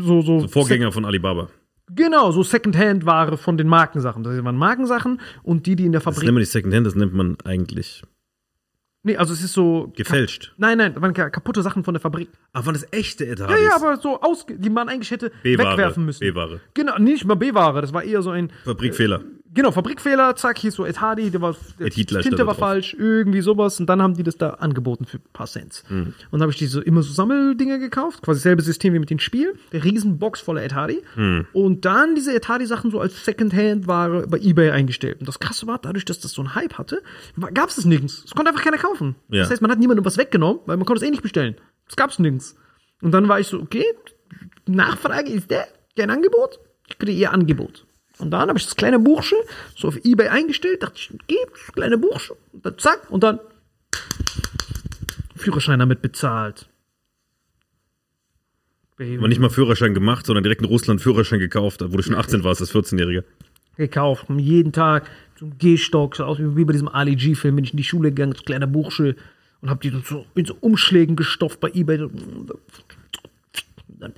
so, 0.00 0.20
so, 0.22 0.48
Vorgänger 0.48 0.92
von 0.92 1.04
Alibaba. 1.04 1.48
Genau, 1.92 2.30
so 2.30 2.42
Secondhand-Ware 2.42 3.36
von 3.36 3.56
den 3.56 3.66
Markensachen. 3.66 4.22
Das 4.22 4.44
waren 4.44 4.56
Markensachen 4.56 5.20
und 5.42 5.66
die, 5.66 5.74
die 5.76 5.86
in 5.86 5.92
der 5.92 6.00
Das 6.00 6.06
nennt 6.06 6.16
Fabrik. 6.16 6.32
man 6.32 6.40
nicht 6.40 6.50
Secondhand, 6.52 6.86
das 6.86 6.94
nennt 6.94 7.14
man 7.14 7.36
eigentlich 7.44 8.02
Nee, 9.02 9.16
also 9.16 9.32
es 9.32 9.42
ist 9.42 9.54
so. 9.54 9.90
gefälscht. 9.96 10.52
Nein, 10.58 10.76
nein, 10.76 10.92
das 10.92 11.00
waren 11.02 11.14
ka- 11.14 11.30
kaputte 11.30 11.62
Sachen 11.62 11.84
von 11.84 11.94
der 11.94 12.02
Fabrik. 12.02 12.28
Ah, 12.52 12.66
waren 12.66 12.74
das 12.74 12.86
echte 12.92 13.24
Ja, 13.24 13.32
Etadis? 13.32 13.56
ja, 13.66 13.74
aber 13.76 13.96
so 13.96 14.20
ausge 14.20 14.58
die 14.58 14.68
man 14.68 14.90
eigentlich 14.90 15.10
hätte 15.10 15.32
wegwerfen 15.42 16.04
müssen. 16.04 16.20
B-Ware. 16.20 16.60
Genau, 16.74 16.98
nicht 16.98 17.24
mal 17.24 17.34
B-Ware, 17.34 17.80
das 17.80 17.94
war 17.94 18.04
eher 18.04 18.20
so 18.20 18.28
ein. 18.28 18.52
Fabrikfehler. 18.64 19.22
Genau, 19.52 19.72
Fabrikfehler, 19.72 20.36
zack, 20.36 20.58
hier 20.58 20.68
ist 20.68 20.76
so 20.76 20.86
Ed 20.86 21.00
Hardy, 21.00 21.30
der 21.30 21.40
war, 21.40 21.56
der 21.78 21.90
Tinte 21.90 22.14
war 22.38 22.54
drauf. 22.54 22.58
falsch, 22.58 22.94
irgendwie 22.96 23.40
sowas. 23.40 23.80
Und 23.80 23.86
dann 23.86 24.00
haben 24.00 24.14
die 24.14 24.22
das 24.22 24.36
da 24.36 24.50
angeboten 24.50 25.06
für 25.06 25.16
ein 25.18 25.24
paar 25.32 25.48
Cents. 25.48 25.82
Und 25.90 26.14
dann 26.30 26.42
habe 26.42 26.52
ich 26.52 26.58
diese 26.58 26.80
immer 26.80 27.02
so 27.02 27.12
Sammeldinger 27.12 27.78
gekauft, 27.78 28.22
quasi 28.22 28.38
dasselbe 28.38 28.62
System 28.62 28.94
wie 28.94 29.00
mit 29.00 29.10
dem 29.10 29.18
Spiel. 29.18 29.54
Der 29.72 29.82
Riesenbox 29.82 30.40
voller 30.40 30.62
Ed 30.62 30.74
Hardy. 30.74 31.02
Und 31.52 31.84
dann 31.84 32.14
diese 32.14 32.32
Ed 32.32 32.48
Hardy 32.48 32.66
Sachen 32.66 32.92
so 32.92 33.00
als 33.00 33.24
Secondhand-Ware 33.24 34.28
bei 34.28 34.38
Ebay 34.38 34.70
eingestellt. 34.70 35.18
Und 35.20 35.28
das 35.28 35.40
Krasse 35.40 35.66
war, 35.66 35.78
dadurch, 35.78 36.04
dass 36.04 36.20
das 36.20 36.30
so 36.30 36.42
einen 36.42 36.54
Hype 36.54 36.78
hatte, 36.78 37.02
gab 37.52 37.70
es 37.70 37.78
es 37.78 37.84
nirgends. 37.84 38.22
Es 38.24 38.30
konnte 38.34 38.50
einfach 38.50 38.62
keiner 38.62 38.78
kaufen. 38.78 39.16
Ja. 39.30 39.40
Das 39.40 39.50
heißt, 39.50 39.62
man 39.62 39.70
hat 39.70 39.78
niemandem 39.80 40.04
was 40.04 40.16
weggenommen, 40.16 40.60
weil 40.66 40.76
man 40.76 40.86
konnte 40.86 41.02
es 41.02 41.08
eh 41.08 41.10
nicht 41.10 41.22
bestellen. 41.22 41.56
Es 41.88 41.96
gab 41.96 42.10
es 42.10 42.18
nirgends. 42.20 42.54
Und 43.02 43.10
dann 43.10 43.28
war 43.28 43.40
ich 43.40 43.48
so, 43.48 43.58
okay, 43.60 43.84
Nachfrage 44.66 45.30
ist 45.30 45.50
der, 45.50 45.66
kein 45.96 46.10
Angebot, 46.10 46.60
ich 46.88 46.98
kriege 46.98 47.12
ihr 47.12 47.32
Angebot. 47.32 47.86
Und 48.20 48.30
dann 48.30 48.48
habe 48.48 48.58
ich 48.58 48.64
das 48.64 48.76
kleine 48.76 48.98
Buchchen 48.98 49.38
so 49.76 49.88
auf 49.88 50.04
Ebay 50.04 50.28
eingestellt, 50.28 50.82
dachte 50.82 50.96
ich, 50.96 51.10
das 51.28 51.72
kleine 51.72 51.98
Buchchen, 51.98 52.36
und 52.52 52.64
dann 52.66 52.78
zack, 52.78 53.10
und 53.10 53.22
dann 53.22 53.40
Führerschein 55.36 55.78
damit 55.78 56.02
bezahlt. 56.02 56.68
Baby. 58.96 59.16
Aber 59.16 59.28
nicht 59.28 59.40
mal 59.40 59.48
Führerschein 59.48 59.94
gemacht, 59.94 60.26
sondern 60.26 60.42
direkt 60.44 60.60
in 60.60 60.68
Russland 60.68 61.00
Führerschein 61.00 61.38
gekauft, 61.38 61.80
wo 61.82 61.96
du 61.96 62.02
schon 62.02 62.14
18 62.14 62.44
warst, 62.44 62.60
als 62.60 62.74
14-Jähriger. 62.74 63.24
gekauft. 63.76 64.28
Und 64.28 64.38
jeden 64.38 64.72
Tag 64.72 65.10
zum 65.38 65.56
Gehstock, 65.58 66.16
so 66.16 66.24
aus 66.24 66.38
wie 66.38 66.64
bei 66.64 66.72
diesem 66.72 66.88
Ali 66.88 67.16
G-Film, 67.16 67.56
bin 67.56 67.64
ich 67.64 67.72
in 67.72 67.78
die 67.78 67.84
Schule 67.84 68.10
gegangen, 68.10 68.34
das 68.34 68.44
kleine 68.44 68.66
Buchchen 68.66 69.16
und 69.62 69.70
habe 69.70 69.80
die 69.80 69.90
dann 69.90 70.02
so 70.02 70.26
in 70.34 70.44
so 70.44 70.56
Umschlägen 70.60 71.16
gestopft 71.16 71.60
bei 71.60 71.70
Ebay. 71.72 71.98
Dann, 73.88 74.14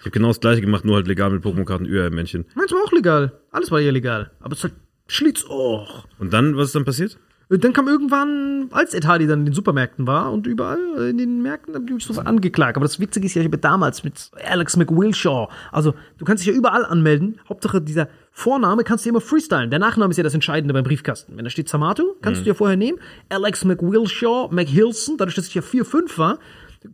Ich 0.00 0.06
habe 0.06 0.10
genau 0.12 0.28
das 0.28 0.40
gleiche 0.40 0.62
gemacht, 0.62 0.84
nur 0.84 0.96
halt 0.96 1.06
legal 1.06 1.30
mit 1.30 1.44
Pokémon-Karten 1.44 1.84
Ü-Männchen. 1.84 2.46
meins 2.54 2.72
war 2.72 2.82
auch 2.82 2.92
legal. 2.92 3.32
Alles 3.50 3.70
war 3.70 3.80
illegal. 3.80 4.30
Aber 4.40 4.54
es 4.54 4.64
hat 4.64 4.72
Schlitz 5.06 5.44
auch. 5.44 6.06
Und 6.18 6.32
dann, 6.32 6.56
was 6.56 6.68
ist 6.68 6.74
dann 6.74 6.86
passiert? 6.86 7.18
Dann 7.50 7.72
kam 7.72 7.88
irgendwann, 7.88 8.68
als 8.70 8.94
Hardy 8.94 9.26
dann 9.26 9.40
in 9.40 9.46
den 9.46 9.54
Supermärkten 9.54 10.06
war 10.06 10.32
und 10.32 10.46
überall 10.46 10.78
in 11.10 11.18
den 11.18 11.42
Märkten, 11.42 11.74
habe 11.74 11.84
ich 11.84 11.92
mich 11.92 12.04
so 12.04 12.18
angeklagt. 12.20 12.76
Aber 12.76 12.84
das 12.84 13.00
Witzige 13.00 13.26
ist 13.26 13.34
ja, 13.34 13.42
ich 13.42 13.48
habe 13.48 13.58
damals 13.58 14.04
mit 14.04 14.30
Alex 14.48 14.76
McWilshaw, 14.76 15.48
also 15.72 15.94
du 16.18 16.24
kannst 16.24 16.44
dich 16.46 16.52
ja 16.52 16.56
überall 16.56 16.84
anmelden. 16.84 17.40
Hauptsache 17.48 17.82
dieser 17.82 18.08
Vorname 18.30 18.84
kannst 18.84 19.04
du 19.04 19.08
immer 19.10 19.20
freestylen. 19.20 19.68
Der 19.68 19.80
Nachname 19.80 20.12
ist 20.12 20.16
ja 20.16 20.22
das 20.22 20.34
Entscheidende 20.34 20.72
beim 20.72 20.84
Briefkasten. 20.84 21.36
Wenn 21.36 21.42
da 21.42 21.50
steht 21.50 21.68
Samato, 21.68 22.16
kannst 22.22 22.42
du 22.42 22.44
dir 22.44 22.54
vorher 22.54 22.76
nehmen. 22.76 23.00
Alex 23.28 23.64
McWilshaw, 23.64 24.48
McHilson, 24.52 25.16
dadurch, 25.16 25.34
dass 25.34 25.48
ich 25.48 25.54
ja 25.54 25.62
4, 25.62 25.84
5 25.84 26.18
war, 26.18 26.38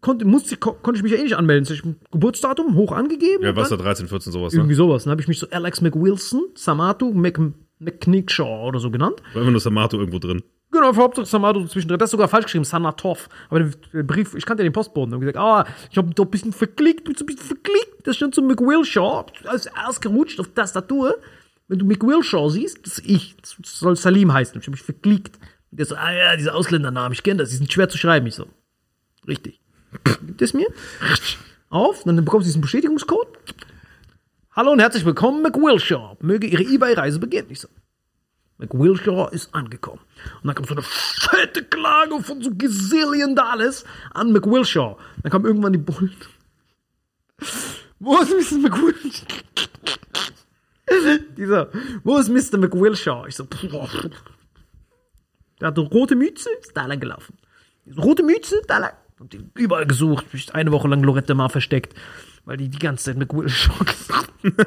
konnte, 0.00 0.24
musste, 0.24 0.56
ko- 0.56 0.74
konnte 0.82 0.98
ich 0.98 1.02
mich 1.02 1.12
ja 1.12 1.18
eh 1.18 1.22
nicht 1.22 1.36
anmelden. 1.36 1.64
Habe 1.64 1.74
ich 1.74 2.10
Geburtsdatum 2.10 2.74
hoch 2.74 2.92
angegeben. 2.92 3.44
Ja, 3.44 3.54
was 3.56 3.68
da 3.68 3.76
dann- 3.76 3.84
13, 3.86 4.08
14, 4.08 4.32
sowas, 4.32 4.52
ne? 4.52 4.60
Irgendwie 4.60 4.74
sowas. 4.74 5.04
Dann 5.04 5.12
habe 5.12 5.20
ich 5.20 5.28
mich 5.28 5.38
so 5.38 5.48
Alex 5.50 5.80
McWilson, 5.80 6.42
Samato, 6.54 7.12
Mc, 7.12 7.52
McNickshaw 7.78 8.68
oder 8.68 8.78
so 8.80 8.90
genannt. 8.90 9.22
War 9.34 9.42
immer 9.42 9.50
nur 9.50 9.60
Samato 9.60 9.98
irgendwo 9.98 10.18
drin. 10.18 10.42
Genau, 10.72 10.92
für 10.92 11.00
Hauptsache 11.02 11.26
Samato 11.26 11.64
zwischendrin. 11.66 11.98
Das 11.98 12.08
ist 12.08 12.12
sogar 12.12 12.28
falsch 12.28 12.46
geschrieben, 12.46 12.64
Sanatov. 12.64 13.28
Aber 13.48 13.60
der, 13.60 14.02
Brief, 14.02 14.34
ich 14.34 14.44
kannte 14.44 14.62
den 14.64 14.72
Postboten. 14.72 15.14
Und 15.14 15.20
gesagt, 15.20 15.36
ah, 15.38 15.64
ich 15.90 15.96
habe 15.96 16.12
da 16.12 16.22
ein 16.24 16.30
bisschen 16.30 16.52
verklickt, 16.52 17.04
bin 17.04 17.14
so 17.14 17.24
ein 17.24 17.26
bisschen 17.26 17.46
verklickt. 17.46 18.04
Das 18.06 18.16
stand 18.16 18.34
so 18.34 18.42
McWilshaw, 18.42 19.26
als 19.44 19.68
ausgerutscht 19.86 20.40
auf 20.40 20.48
Tastatur. 20.54 21.14
Wenn 21.68 21.78
du 21.78 21.84
McWilshaw 21.86 22.48
siehst, 22.50 22.84
das 22.84 22.98
ist 22.98 23.08
ich. 23.08 23.36
Das 23.40 23.56
soll 23.78 23.96
Salim 23.96 24.32
heißen. 24.32 24.58
Ich 24.60 24.66
habe 24.66 24.72
mich 24.72 24.82
verklickt. 24.82 25.38
Der 25.70 25.84
so, 25.86 25.94
ah 25.94 26.12
ja, 26.12 26.36
diese 26.36 26.54
Ausländernamen, 26.54 27.12
ich 27.12 27.22
kenne 27.22 27.38
das, 27.38 27.50
die 27.50 27.56
sind 27.56 27.72
schwer 27.72 27.88
zu 27.88 27.98
schreiben. 27.98 28.26
Ich 28.26 28.34
so, 28.34 28.46
richtig. 29.26 29.60
Gibt 30.04 30.42
es 30.42 30.54
mir? 30.54 30.66
Auf, 31.68 32.04
dann 32.04 32.16
bekommst 32.16 32.46
du 32.46 32.48
diesen 32.48 32.60
Bestätigungscode. 32.60 33.28
Hallo 34.52 34.72
und 34.72 34.80
herzlich 34.80 35.04
willkommen, 35.04 35.42
McWilshaw. 35.42 36.16
Möge 36.20 36.46
Ihre 36.46 36.62
Ebay-Reise 36.62 37.18
beginnen. 37.18 37.48
Ich 37.50 37.60
so, 37.60 37.68
McWilshaw 38.58 39.28
ist 39.30 39.54
angekommen. 39.54 40.00
Und 40.42 40.46
dann 40.46 40.54
kam 40.54 40.64
so 40.64 40.74
eine 40.74 40.82
fette 40.82 41.64
Klage 41.64 42.22
von 42.22 42.42
so 42.42 42.50
Gazillion 42.50 43.36
Dollars 43.36 43.84
an 44.14 44.32
McWilshaw. 44.32 44.96
Dann 45.22 45.32
kam 45.32 45.44
irgendwann 45.44 45.72
die 45.72 45.78
Bullen. 45.78 46.16
Wo 47.98 48.18
ist 48.18 48.52
Mr. 48.52 48.58
McWilshaw? 48.58 49.26
Dieser, 51.36 51.68
wo 52.04 52.16
ist 52.16 52.28
Mr. 52.28 52.58
McWilshaw? 52.58 53.26
Ich 53.26 53.36
so. 53.36 53.44
Der 55.60 55.68
hatte 55.68 55.80
rote 55.80 56.16
Mütze, 56.16 56.48
ist 56.60 56.76
da 56.76 56.86
lang 56.86 57.00
gelaufen. 57.00 57.36
Rote 57.96 58.22
Mütze, 58.22 58.62
da 58.66 58.78
lang. 58.78 58.92
Und 59.18 59.32
die 59.32 59.40
überall 59.54 59.86
gesucht, 59.86 60.32
mich 60.32 60.54
eine 60.54 60.72
Woche 60.72 60.88
lang 60.88 61.02
Lorette 61.02 61.34
Mar 61.34 61.48
versteckt, 61.48 61.94
weil 62.44 62.58
die 62.58 62.68
die 62.68 62.78
ganze 62.78 63.04
Zeit 63.04 63.16
McWilshaw 63.16 63.84
gesagt 63.84 64.32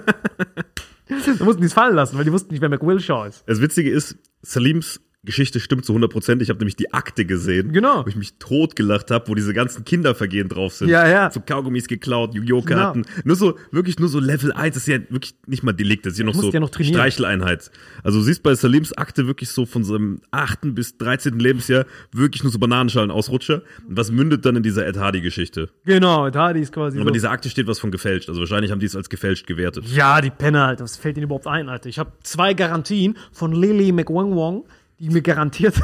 Da 1.07 1.43
mussten 1.43 1.61
die 1.61 1.67
es 1.67 1.73
fallen 1.73 1.95
lassen, 1.95 2.17
weil 2.17 2.25
die 2.25 2.31
wussten 2.31 2.51
nicht, 2.51 2.61
wer 2.61 2.69
McWilshaw 2.69 3.25
ist. 3.25 3.43
Das 3.47 3.61
Witzige 3.61 3.89
ist, 3.89 4.17
Salims 4.41 5.01
Geschichte 5.25 5.59
stimmt 5.59 5.83
zu 5.85 5.93
100%. 5.93 6.41
Ich 6.41 6.49
habe 6.49 6.59
nämlich 6.59 6.77
die 6.77 6.93
Akte 6.93 7.25
gesehen, 7.25 7.73
Genau. 7.73 8.05
wo 8.05 8.07
ich 8.09 8.15
mich 8.15 8.35
totgelacht 8.39 9.11
habe, 9.11 9.27
wo 9.27 9.35
diese 9.35 9.53
ganzen 9.53 9.83
Kindervergehen 9.83 10.47
drauf 10.47 10.73
sind. 10.73 10.87
Ja, 10.87 11.07
ja. 11.07 11.29
So 11.29 11.41
Kaugummis 11.45 11.87
geklaut, 11.89 12.33
Yu-Gi-Oh-Karten. 12.33 13.05
Nur 13.25 13.35
so, 13.35 13.57
wirklich 13.71 13.99
nur 13.99 14.07
so 14.07 14.19
Level 14.19 14.53
1. 14.53 14.75
Das 14.75 14.83
ist 14.83 14.87
ja 14.87 14.99
wirklich 15.09 15.35
nicht 15.45 15.61
mal 15.63 15.73
Delikt, 15.73 16.05
das 16.05 16.13
ist 16.13 16.19
ja 16.19 16.25
noch 16.25 16.33
so 16.35 16.49
ja 16.51 16.59
noch. 16.61 16.69
Streicheleinheit. 16.73 17.69
Also 18.01 18.19
du 18.19 18.23
siehst 18.23 18.43
bei 18.43 18.55
Salims 18.55 18.93
Akte 18.93 19.27
wirklich 19.27 19.49
so 19.49 19.65
von 19.65 19.83
seinem 19.83 20.21
8. 20.31 20.73
bis 20.73 20.97
13. 20.97 21.37
Lebensjahr 21.37 21.85
wirklich 22.13 22.43
nur 22.43 22.51
so 22.51 22.59
Bananenschalen-Ausrutscher. 22.59 23.61
Und 23.87 23.97
was 23.97 24.11
mündet 24.11 24.45
dann 24.45 24.55
in 24.55 24.63
dieser 24.63 24.87
Ed 24.87 24.97
Hardy-Geschichte? 24.97 25.69
Genau, 25.85 26.29
da 26.29 26.51
ist 26.51 26.71
quasi 26.71 26.97
Aber 26.97 27.03
so. 27.05 27.09
in 27.09 27.13
dieser 27.13 27.31
Akte 27.31 27.49
steht 27.49 27.67
was 27.67 27.79
von 27.79 27.91
gefälscht. 27.91 28.29
Also 28.29 28.39
wahrscheinlich 28.39 28.71
haben 28.71 28.79
die 28.79 28.85
es 28.85 28.95
als 28.95 29.09
gefälscht 29.09 29.47
gewertet. 29.47 29.85
Ja, 29.93 30.21
die 30.21 30.29
Penner, 30.29 30.65
Alter. 30.67 30.85
Was 30.85 30.95
fällt 30.95 31.17
ihnen 31.17 31.25
überhaupt 31.25 31.47
ein, 31.47 31.67
Alter? 31.69 31.89
Ich 31.89 31.99
habe 31.99 32.13
zwei 32.23 32.53
Garantien 32.53 33.17
von 33.33 33.51
Lily 33.53 33.91
McWongwong, 33.91 34.65
die 34.99 35.09
mir 35.09 35.21
garantiert. 35.21 35.81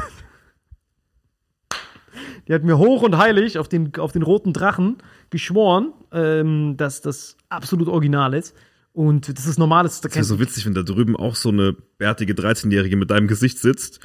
die 2.48 2.54
hat 2.54 2.62
mir 2.62 2.78
hoch 2.78 3.02
und 3.02 3.16
heilig 3.16 3.58
auf 3.58 3.68
den, 3.68 3.94
auf 3.96 4.12
den 4.12 4.22
roten 4.22 4.52
Drachen 4.52 4.98
geschworen, 5.30 5.92
ähm, 6.12 6.76
dass 6.76 7.00
das 7.00 7.36
absolut 7.48 7.88
original 7.88 8.34
ist. 8.34 8.54
Und 8.92 9.36
das 9.36 9.46
ist 9.46 9.58
normal, 9.58 9.82
das, 9.84 10.00
Das 10.00 10.14
wäre 10.14 10.24
so 10.24 10.40
witzig, 10.40 10.64
wenn 10.64 10.72
da 10.72 10.82
drüben 10.82 11.16
auch 11.16 11.34
so 11.36 11.50
eine 11.50 11.74
bärtige 11.98 12.32
13-Jährige 12.32 12.96
mit 12.96 13.10
deinem 13.10 13.28
Gesicht 13.28 13.58
sitzt. 13.58 14.00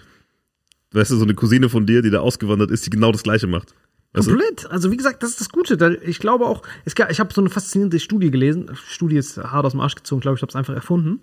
Weißt 0.91 1.11
du, 1.11 1.15
so 1.15 1.23
eine 1.23 1.33
Cousine 1.33 1.69
von 1.69 1.85
dir, 1.85 2.01
die 2.01 2.09
da 2.09 2.19
ausgewandert 2.19 2.71
ist, 2.71 2.85
die 2.85 2.89
genau 2.89 3.13
das 3.13 3.23
Gleiche 3.23 3.47
macht. 3.47 3.73
Weißt 4.11 4.27
du? 4.27 4.31
Komplett. 4.31 4.69
Also 4.69 4.91
wie 4.91 4.97
gesagt, 4.97 5.23
das 5.23 5.29
ist 5.29 5.39
das 5.39 5.49
Gute. 5.49 5.99
Ich 6.03 6.19
glaube 6.19 6.45
auch, 6.45 6.63
es, 6.83 6.93
ich 7.09 7.19
habe 7.21 7.33
so 7.33 7.39
eine 7.39 7.49
faszinierende 7.49 7.99
Studie 8.01 8.31
gelesen. 8.31 8.69
Studie 8.73 9.15
ist 9.15 9.37
hart 9.37 9.65
aus 9.65 9.71
dem 9.71 9.79
Arsch 9.79 9.95
gezogen, 9.95 10.19
glaube 10.19 10.35
ich, 10.35 10.41
habe 10.41 10.49
es 10.49 10.55
einfach 10.57 10.73
erfunden. 10.73 11.21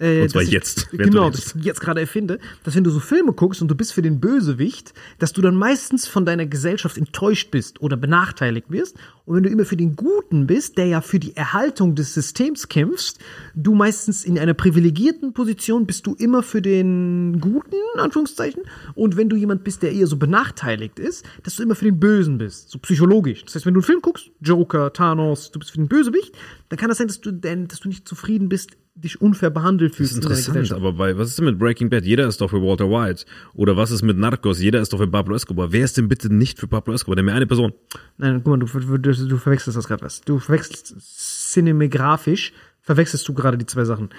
Äh, 0.00 0.22
Und 0.22 0.30
zwar 0.30 0.42
ich- 0.42 0.50
jetzt, 0.50 0.88
während 0.92 1.12
Genau, 1.12 1.28
das 1.30 1.54
ich 1.54 1.62
jetzt 1.64 1.80
gerade 1.80 2.00
erfinde, 2.00 2.38
dass 2.64 2.74
wenn 2.74 2.84
du 2.84 2.90
so 2.90 3.00
Filme 3.00 3.32
guckst 3.32 3.60
und 3.60 3.68
du 3.68 3.74
bist 3.74 3.92
für 3.92 4.02
den 4.02 4.18
Bösewicht, 4.18 4.94
dass 5.18 5.32
du 5.34 5.42
dann 5.42 5.54
meistens 5.54 6.08
von 6.08 6.24
deiner 6.24 6.46
Gesellschaft 6.46 6.96
enttäuscht 6.96 7.50
bist 7.50 7.80
oder 7.82 7.96
benachteiligt 7.96 8.70
wirst. 8.70 8.96
Und 9.26 9.36
wenn 9.36 9.42
du 9.44 9.50
immer 9.50 9.64
für 9.64 9.76
den 9.76 9.94
Guten 9.96 10.46
bist, 10.46 10.78
der 10.78 10.86
ja 10.86 11.00
für 11.02 11.18
die 11.20 11.36
Erhaltung 11.36 11.94
des 11.94 12.14
Systems 12.14 12.68
kämpfst, 12.68 13.18
du 13.54 13.74
meistens 13.74 14.24
in 14.24 14.38
einer 14.38 14.54
privilegierten 14.54 15.34
Position 15.34 15.86
bist 15.86 16.06
du 16.06 16.14
immer 16.14 16.42
für 16.42 16.62
den 16.62 17.38
Guten, 17.40 17.74
in 17.94 18.00
Anführungszeichen. 18.00 18.62
Und 18.94 19.16
wenn 19.16 19.28
du 19.28 19.36
jemand 19.36 19.62
bist, 19.64 19.82
der 19.82 19.92
eher 19.92 20.06
so 20.06 20.16
benachteiligt 20.16 20.98
ist, 20.98 21.24
dass 21.42 21.56
du 21.56 21.62
immer 21.62 21.74
für 21.74 21.84
den 21.84 22.00
Bösen 22.00 22.38
bist, 22.38 22.70
so 22.70 22.78
psychologisch. 22.78 23.44
Das 23.44 23.54
heißt, 23.54 23.66
wenn 23.66 23.74
du 23.74 23.80
einen 23.80 23.86
Film 23.86 24.00
guckst, 24.00 24.30
Joker, 24.40 24.92
Thanos, 24.92 25.50
du 25.52 25.58
bist 25.58 25.70
für 25.72 25.78
den 25.78 25.88
Bösewicht, 25.88 26.34
dann 26.70 26.78
kann 26.78 26.88
das 26.88 26.98
sein, 26.98 27.06
dass 27.08 27.20
du, 27.20 27.30
denn, 27.32 27.68
dass 27.68 27.80
du 27.80 27.88
nicht 27.88 28.08
zufrieden 28.08 28.48
bist, 28.48 28.70
dich 28.94 29.20
unfair 29.20 29.50
behandelt 29.50 29.92
Das 29.92 29.96
fühlst 29.96 30.12
ist 30.12 30.16
in 30.16 30.22
deiner 30.22 30.34
interessant, 30.34 30.54
Gesellschaft. 30.56 30.80
aber 30.80 30.92
bei, 30.92 31.16
was 31.16 31.28
ist 31.28 31.38
denn 31.38 31.46
mit 31.46 31.58
Breaking 31.58 31.88
Bad? 31.90 32.04
Jeder 32.04 32.26
ist 32.26 32.40
doch 32.40 32.50
für 32.50 32.60
Walter 32.60 32.90
White. 32.90 33.24
Oder 33.54 33.76
was 33.76 33.90
ist 33.90 34.02
mit 34.02 34.18
Narcos? 34.18 34.60
Jeder 34.60 34.80
ist 34.80 34.92
doch 34.92 34.98
für 34.98 35.06
Pablo 35.06 35.34
Escobar. 35.34 35.72
Wer 35.72 35.84
ist 35.84 35.96
denn 35.96 36.08
bitte 36.08 36.32
nicht 36.32 36.58
für 36.58 36.66
Pablo 36.66 36.94
Escobar? 36.94 37.16
Der 37.16 37.24
mir 37.24 37.32
eine 37.32 37.46
Person. 37.46 37.72
Nein, 38.18 38.42
guck 38.44 38.58
mal, 38.58 38.58
du, 38.58 38.98
du, 38.98 39.28
du, 39.28 39.36
verwechselst 39.36 39.76
das 39.76 39.86
gerade 39.86 40.04
was. 40.04 40.20
Du 40.22 40.38
verwechselst 40.38 40.94
cinematografisch, 41.52 42.52
verwechselst 42.80 43.26
du 43.28 43.34
gerade 43.34 43.56
die 43.56 43.66
zwei 43.66 43.84
Sachen. 43.84 44.10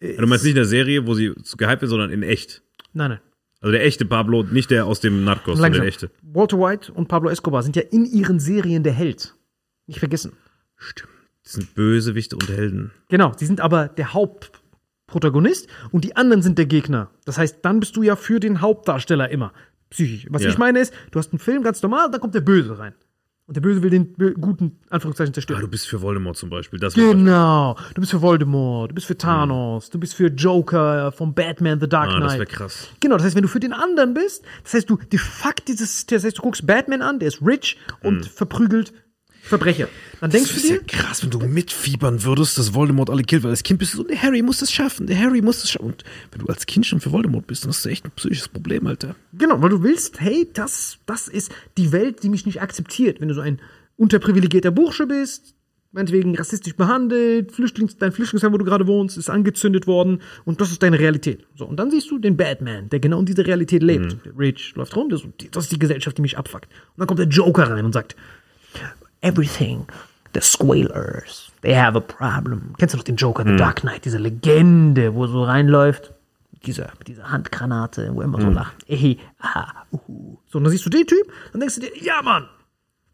Du 0.00 0.26
meinst 0.26 0.44
nicht 0.44 0.52
in 0.52 0.56
der 0.56 0.64
Serie, 0.64 1.06
wo 1.06 1.14
sie 1.14 1.32
gehypt 1.56 1.82
wird, 1.82 1.90
sondern 1.90 2.10
in 2.10 2.22
echt. 2.22 2.62
Nein, 2.92 3.10
nein. 3.10 3.20
Also 3.60 3.72
der 3.72 3.84
echte 3.84 4.04
Pablo, 4.04 4.42
nicht 4.42 4.70
der 4.70 4.86
aus 4.86 5.00
dem 5.00 5.24
Narcos, 5.24 5.56
sondern 5.56 5.80
der 5.80 5.88
echte. 5.88 6.10
Walter 6.22 6.58
White 6.58 6.92
und 6.92 7.08
Pablo 7.08 7.30
Escobar 7.30 7.62
sind 7.62 7.74
ja 7.76 7.82
in 7.82 8.04
ihren 8.04 8.38
Serien 8.38 8.82
der 8.82 8.92
Held. 8.92 9.34
Nicht 9.86 9.98
vergessen. 9.98 10.32
Stimmt. 10.76 11.15
Das 11.46 11.52
sind 11.54 11.74
Bösewichte 11.76 12.34
und 12.36 12.48
Helden. 12.48 12.90
Genau, 13.08 13.32
sie 13.36 13.46
sind 13.46 13.60
aber 13.60 13.86
der 13.88 14.12
Hauptprotagonist 14.14 15.68
und 15.92 16.04
die 16.04 16.16
anderen 16.16 16.42
sind 16.42 16.58
der 16.58 16.66
Gegner. 16.66 17.10
Das 17.24 17.38
heißt, 17.38 17.58
dann 17.62 17.80
bist 17.80 17.96
du 17.96 18.02
ja 18.02 18.16
für 18.16 18.40
den 18.40 18.60
Hauptdarsteller 18.60 19.30
immer 19.30 19.52
psychisch. 19.90 20.26
Was 20.30 20.42
Ja. 20.42 20.48
ich 20.50 20.58
meine 20.58 20.80
ist, 20.80 20.92
du 21.12 21.18
hast 21.20 21.32
einen 21.32 21.38
Film 21.38 21.62
ganz 21.62 21.80
normal, 21.82 22.10
dann 22.10 22.20
kommt 22.20 22.34
der 22.34 22.40
Böse 22.40 22.78
rein. 22.78 22.94
Und 23.48 23.54
der 23.56 23.60
Böse 23.60 23.80
will 23.84 23.90
den 23.90 24.12
guten, 24.40 24.80
Anführungszeichen, 24.90 25.30
Ah, 25.30 25.34
zerstören. 25.34 25.60
du 25.60 25.68
bist 25.68 25.86
für 25.86 26.02
Voldemort 26.02 26.36
zum 26.36 26.50
Beispiel. 26.50 26.80
Das 26.80 26.94
Genau. 26.94 27.76
Du 27.94 28.00
bist 28.00 28.10
für 28.10 28.20
Voldemort, 28.20 28.90
du 28.90 28.96
bist 28.96 29.06
für 29.06 29.16
Thanos, 29.16 29.88
du 29.88 30.00
bist 30.00 30.14
für 30.14 30.26
Joker 30.26 31.12
von 31.12 31.32
Batman 31.32 31.78
The 31.78 31.88
Dark 31.88 32.08
Ah, 32.10 32.18
das 32.18 32.32
Knight. 32.34 32.38
wäre 32.40 32.46
krass. 32.50 32.88
Genau, 32.98 33.14
das 33.14 33.24
heißt, 33.24 33.36
wenn 33.36 33.42
du 33.42 33.48
für 33.48 33.60
den 33.60 33.72
anderen 33.72 34.14
bist, 34.14 34.44
das 34.64 34.74
heißt, 34.74 34.90
du 34.90 34.96
de 34.96 35.20
facto 35.20 35.62
dieses, 35.68 36.06
das 36.06 36.24
heißt, 36.24 36.38
du 36.38 36.42
guckst 36.42 36.66
Batman 36.66 37.02
an, 37.02 37.20
der 37.20 37.28
ist 37.28 37.40
rich 37.40 37.78
und 38.02 38.26
verprügelt 38.26 38.92
Verbrecher. 39.48 39.88
Dann 40.20 40.30
denkst 40.30 40.52
Das 40.52 40.62
du 40.62 40.66
ist 40.66 40.70
ja 40.70 40.78
dir, 40.78 40.86
krass, 40.86 41.22
wenn 41.22 41.30
du 41.30 41.38
mitfiebern 41.38 42.22
würdest, 42.24 42.58
dass 42.58 42.74
Voldemort 42.74 43.10
alle 43.10 43.22
killt, 43.22 43.42
weil 43.42 43.50
als 43.50 43.62
Kind 43.62 43.78
bist 43.78 43.92
du 43.94 43.98
so, 43.98 44.02
der 44.04 44.20
Harry 44.22 44.42
muss 44.42 44.58
das 44.58 44.72
schaffen, 44.72 45.06
der 45.06 45.18
Harry 45.18 45.42
muss 45.42 45.60
das 45.60 45.70
schaffen. 45.70 45.86
Und 45.86 46.04
wenn 46.32 46.40
du 46.40 46.46
als 46.46 46.66
Kind 46.66 46.86
schon 46.86 47.00
für 47.00 47.12
Voldemort 47.12 47.46
bist, 47.46 47.64
dann 47.64 47.70
hast 47.70 47.84
du 47.84 47.88
echt 47.90 48.04
ein 48.04 48.10
psychisches 48.12 48.48
Problem, 48.48 48.86
Alter. 48.86 49.14
genau, 49.32 49.60
weil 49.62 49.70
du 49.70 49.82
willst, 49.82 50.20
hey, 50.20 50.48
das, 50.52 50.98
das 51.06 51.28
ist 51.28 51.52
die 51.76 51.92
Welt, 51.92 52.22
die 52.22 52.28
mich 52.28 52.46
nicht 52.46 52.60
akzeptiert. 52.62 53.20
Wenn 53.20 53.28
du 53.28 53.34
so 53.34 53.40
ein 53.40 53.60
unterprivilegierter 53.96 54.70
Bursche 54.70 55.06
bist, 55.06 55.54
meinetwegen 55.92 56.36
rassistisch 56.36 56.74
behandelt, 56.76 57.52
Flüchtlings, 57.52 57.96
dein 57.96 58.12
Flüchtlingsheim, 58.12 58.52
wo 58.52 58.58
du 58.58 58.64
gerade 58.64 58.86
wohnst, 58.86 59.16
ist 59.16 59.30
angezündet 59.30 59.86
worden 59.86 60.20
und 60.44 60.60
das 60.60 60.70
ist 60.70 60.82
deine 60.82 60.98
Realität. 60.98 61.46
So, 61.54 61.64
und 61.66 61.78
dann 61.78 61.90
siehst 61.90 62.10
du 62.10 62.18
den 62.18 62.36
Batman, 62.36 62.88
der 62.90 63.00
genau 63.00 63.20
in 63.20 63.26
dieser 63.26 63.46
Realität 63.46 63.82
lebt. 63.82 64.18
Der 64.24 64.38
Rich 64.38 64.74
läuft 64.76 64.94
rum, 64.96 65.08
das 65.08 65.22
ist 65.22 65.72
die 65.72 65.78
Gesellschaft, 65.78 66.18
die 66.18 66.22
mich 66.22 66.36
abfuckt. 66.36 66.66
Und 66.66 66.98
dann 66.98 67.06
kommt 67.06 67.20
der 67.20 67.28
Joker 67.28 67.70
rein 67.70 67.84
und 67.84 67.92
sagt, 67.92 68.14
everything, 69.22 69.86
the 70.34 70.40
Squalers, 70.40 71.50
they 71.62 71.74
have 71.74 71.96
a 71.96 72.00
problem. 72.00 72.74
Kennst 72.78 72.94
du 72.94 72.98
noch 72.98 73.04
den 73.04 73.16
Joker, 73.16 73.44
The 73.44 73.56
Dark 73.56 73.80
Knight, 73.80 74.04
diese 74.04 74.18
Legende, 74.18 75.14
wo 75.14 75.26
so 75.26 75.44
reinläuft? 75.44 76.12
Dieser, 76.64 76.92
mit 76.98 77.06
dieser 77.06 77.30
Handgranate, 77.30 78.10
wo 78.12 78.20
er 78.20 78.24
immer 78.24 78.40
so 78.40 78.50
lacht. 78.50 78.76
Ehe, 78.88 79.18
aha, 79.38 79.86
uhu. 79.92 80.38
So, 80.46 80.58
und 80.58 80.64
dann 80.64 80.70
siehst 80.72 80.84
du 80.84 80.90
den 80.90 81.06
Typ, 81.06 81.32
dann 81.52 81.60
denkst 81.60 81.76
du 81.76 81.82
dir, 81.82 81.92
ja, 82.02 82.22
Mann, 82.22 82.48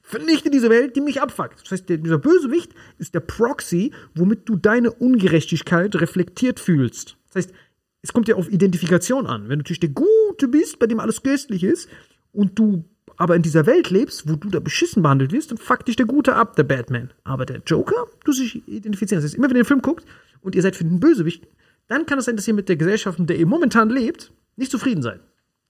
vernichte 0.00 0.50
diese 0.50 0.70
Welt, 0.70 0.96
die 0.96 1.00
mich 1.00 1.20
abfuckt. 1.20 1.62
Das 1.62 1.70
heißt, 1.70 1.88
dieser 1.88 2.18
Bösewicht 2.18 2.72
ist 2.98 3.14
der 3.14 3.20
Proxy, 3.20 3.92
womit 4.14 4.48
du 4.48 4.56
deine 4.56 4.90
Ungerechtigkeit 4.90 5.94
reflektiert 5.96 6.60
fühlst. 6.60 7.16
Das 7.28 7.44
heißt, 7.44 7.54
es 8.02 8.12
kommt 8.12 8.28
ja 8.28 8.36
auf 8.36 8.50
Identifikation 8.50 9.26
an. 9.26 9.44
Wenn 9.44 9.58
du 9.58 9.62
natürlich 9.62 9.80
der 9.80 9.90
Gute 9.90 10.48
bist, 10.48 10.78
bei 10.78 10.86
dem 10.86 11.00
alles 11.00 11.22
göstlich 11.22 11.62
ist, 11.62 11.88
und 12.32 12.58
du 12.58 12.84
aber 13.16 13.36
in 13.36 13.42
dieser 13.42 13.66
Welt 13.66 13.90
lebst, 13.90 14.28
wo 14.28 14.36
du 14.36 14.48
da 14.48 14.60
beschissen 14.60 15.02
behandelt 15.02 15.32
wirst, 15.32 15.50
dann 15.50 15.58
fuckt 15.58 15.88
dich 15.88 15.96
der 15.96 16.06
Gute 16.06 16.34
ab, 16.34 16.56
der 16.56 16.64
Batman. 16.64 17.10
Aber 17.24 17.46
der 17.46 17.60
Joker, 17.66 18.06
du 18.24 18.32
sich 18.32 18.66
identifizieren. 18.68 19.22
Das 19.22 19.30
heißt, 19.30 19.36
immer 19.36 19.48
wenn 19.50 19.56
ihr 19.56 19.62
den 19.62 19.66
Film 19.66 19.82
guckt 19.82 20.04
und 20.40 20.54
ihr 20.54 20.62
seid 20.62 20.76
für 20.76 20.84
den 20.84 21.00
Bösewicht, 21.00 21.46
dann 21.88 22.06
kann 22.06 22.18
es 22.18 22.24
sein, 22.26 22.36
dass 22.36 22.46
ihr 22.48 22.54
mit 22.54 22.68
der 22.68 22.76
Gesellschaft, 22.76 23.18
in 23.18 23.26
der 23.26 23.36
ihr 23.38 23.46
momentan 23.46 23.90
lebt, 23.90 24.32
nicht 24.56 24.70
zufrieden 24.70 25.02
seid. 25.02 25.20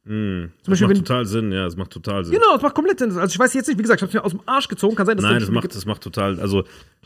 Zum 0.05 0.51
Das 0.59 0.69
Beispiel, 0.69 0.89
macht 0.89 0.97
wenn, 0.97 1.05
total 1.05 1.27
Sinn, 1.27 1.53
ja, 1.53 1.65
das 1.65 1.77
macht 1.77 1.91
total 1.93 2.25
Sinn. 2.25 2.35
Genau, 2.35 2.55
das 2.55 2.63
macht 2.63 2.75
komplett 2.75 2.99
Sinn. 2.99 3.11
Also 3.17 3.33
ich 3.33 3.39
weiß 3.39 3.55
jetzt 3.55 3.69
nicht, 3.69 3.79
wie 3.79 3.83
gesagt, 3.83 4.01
ich 4.01 4.03
hab's 4.03 4.13
mir 4.15 4.25
aus 4.25 4.33
dem 4.33 4.41
Arsch 4.47 4.67
gezogen. 4.67 4.97
Kann 4.97 5.07
sein, 5.07 5.17
dass 5.17 5.23
Nein, 5.23 5.35
da- 5.35 5.41
das 5.41 5.51
macht, 5.51 5.75
das 5.75 5.87
macht 5.87 6.03
total, 6.03 6.41
also, 6.41 6.61
äh, 6.61 6.65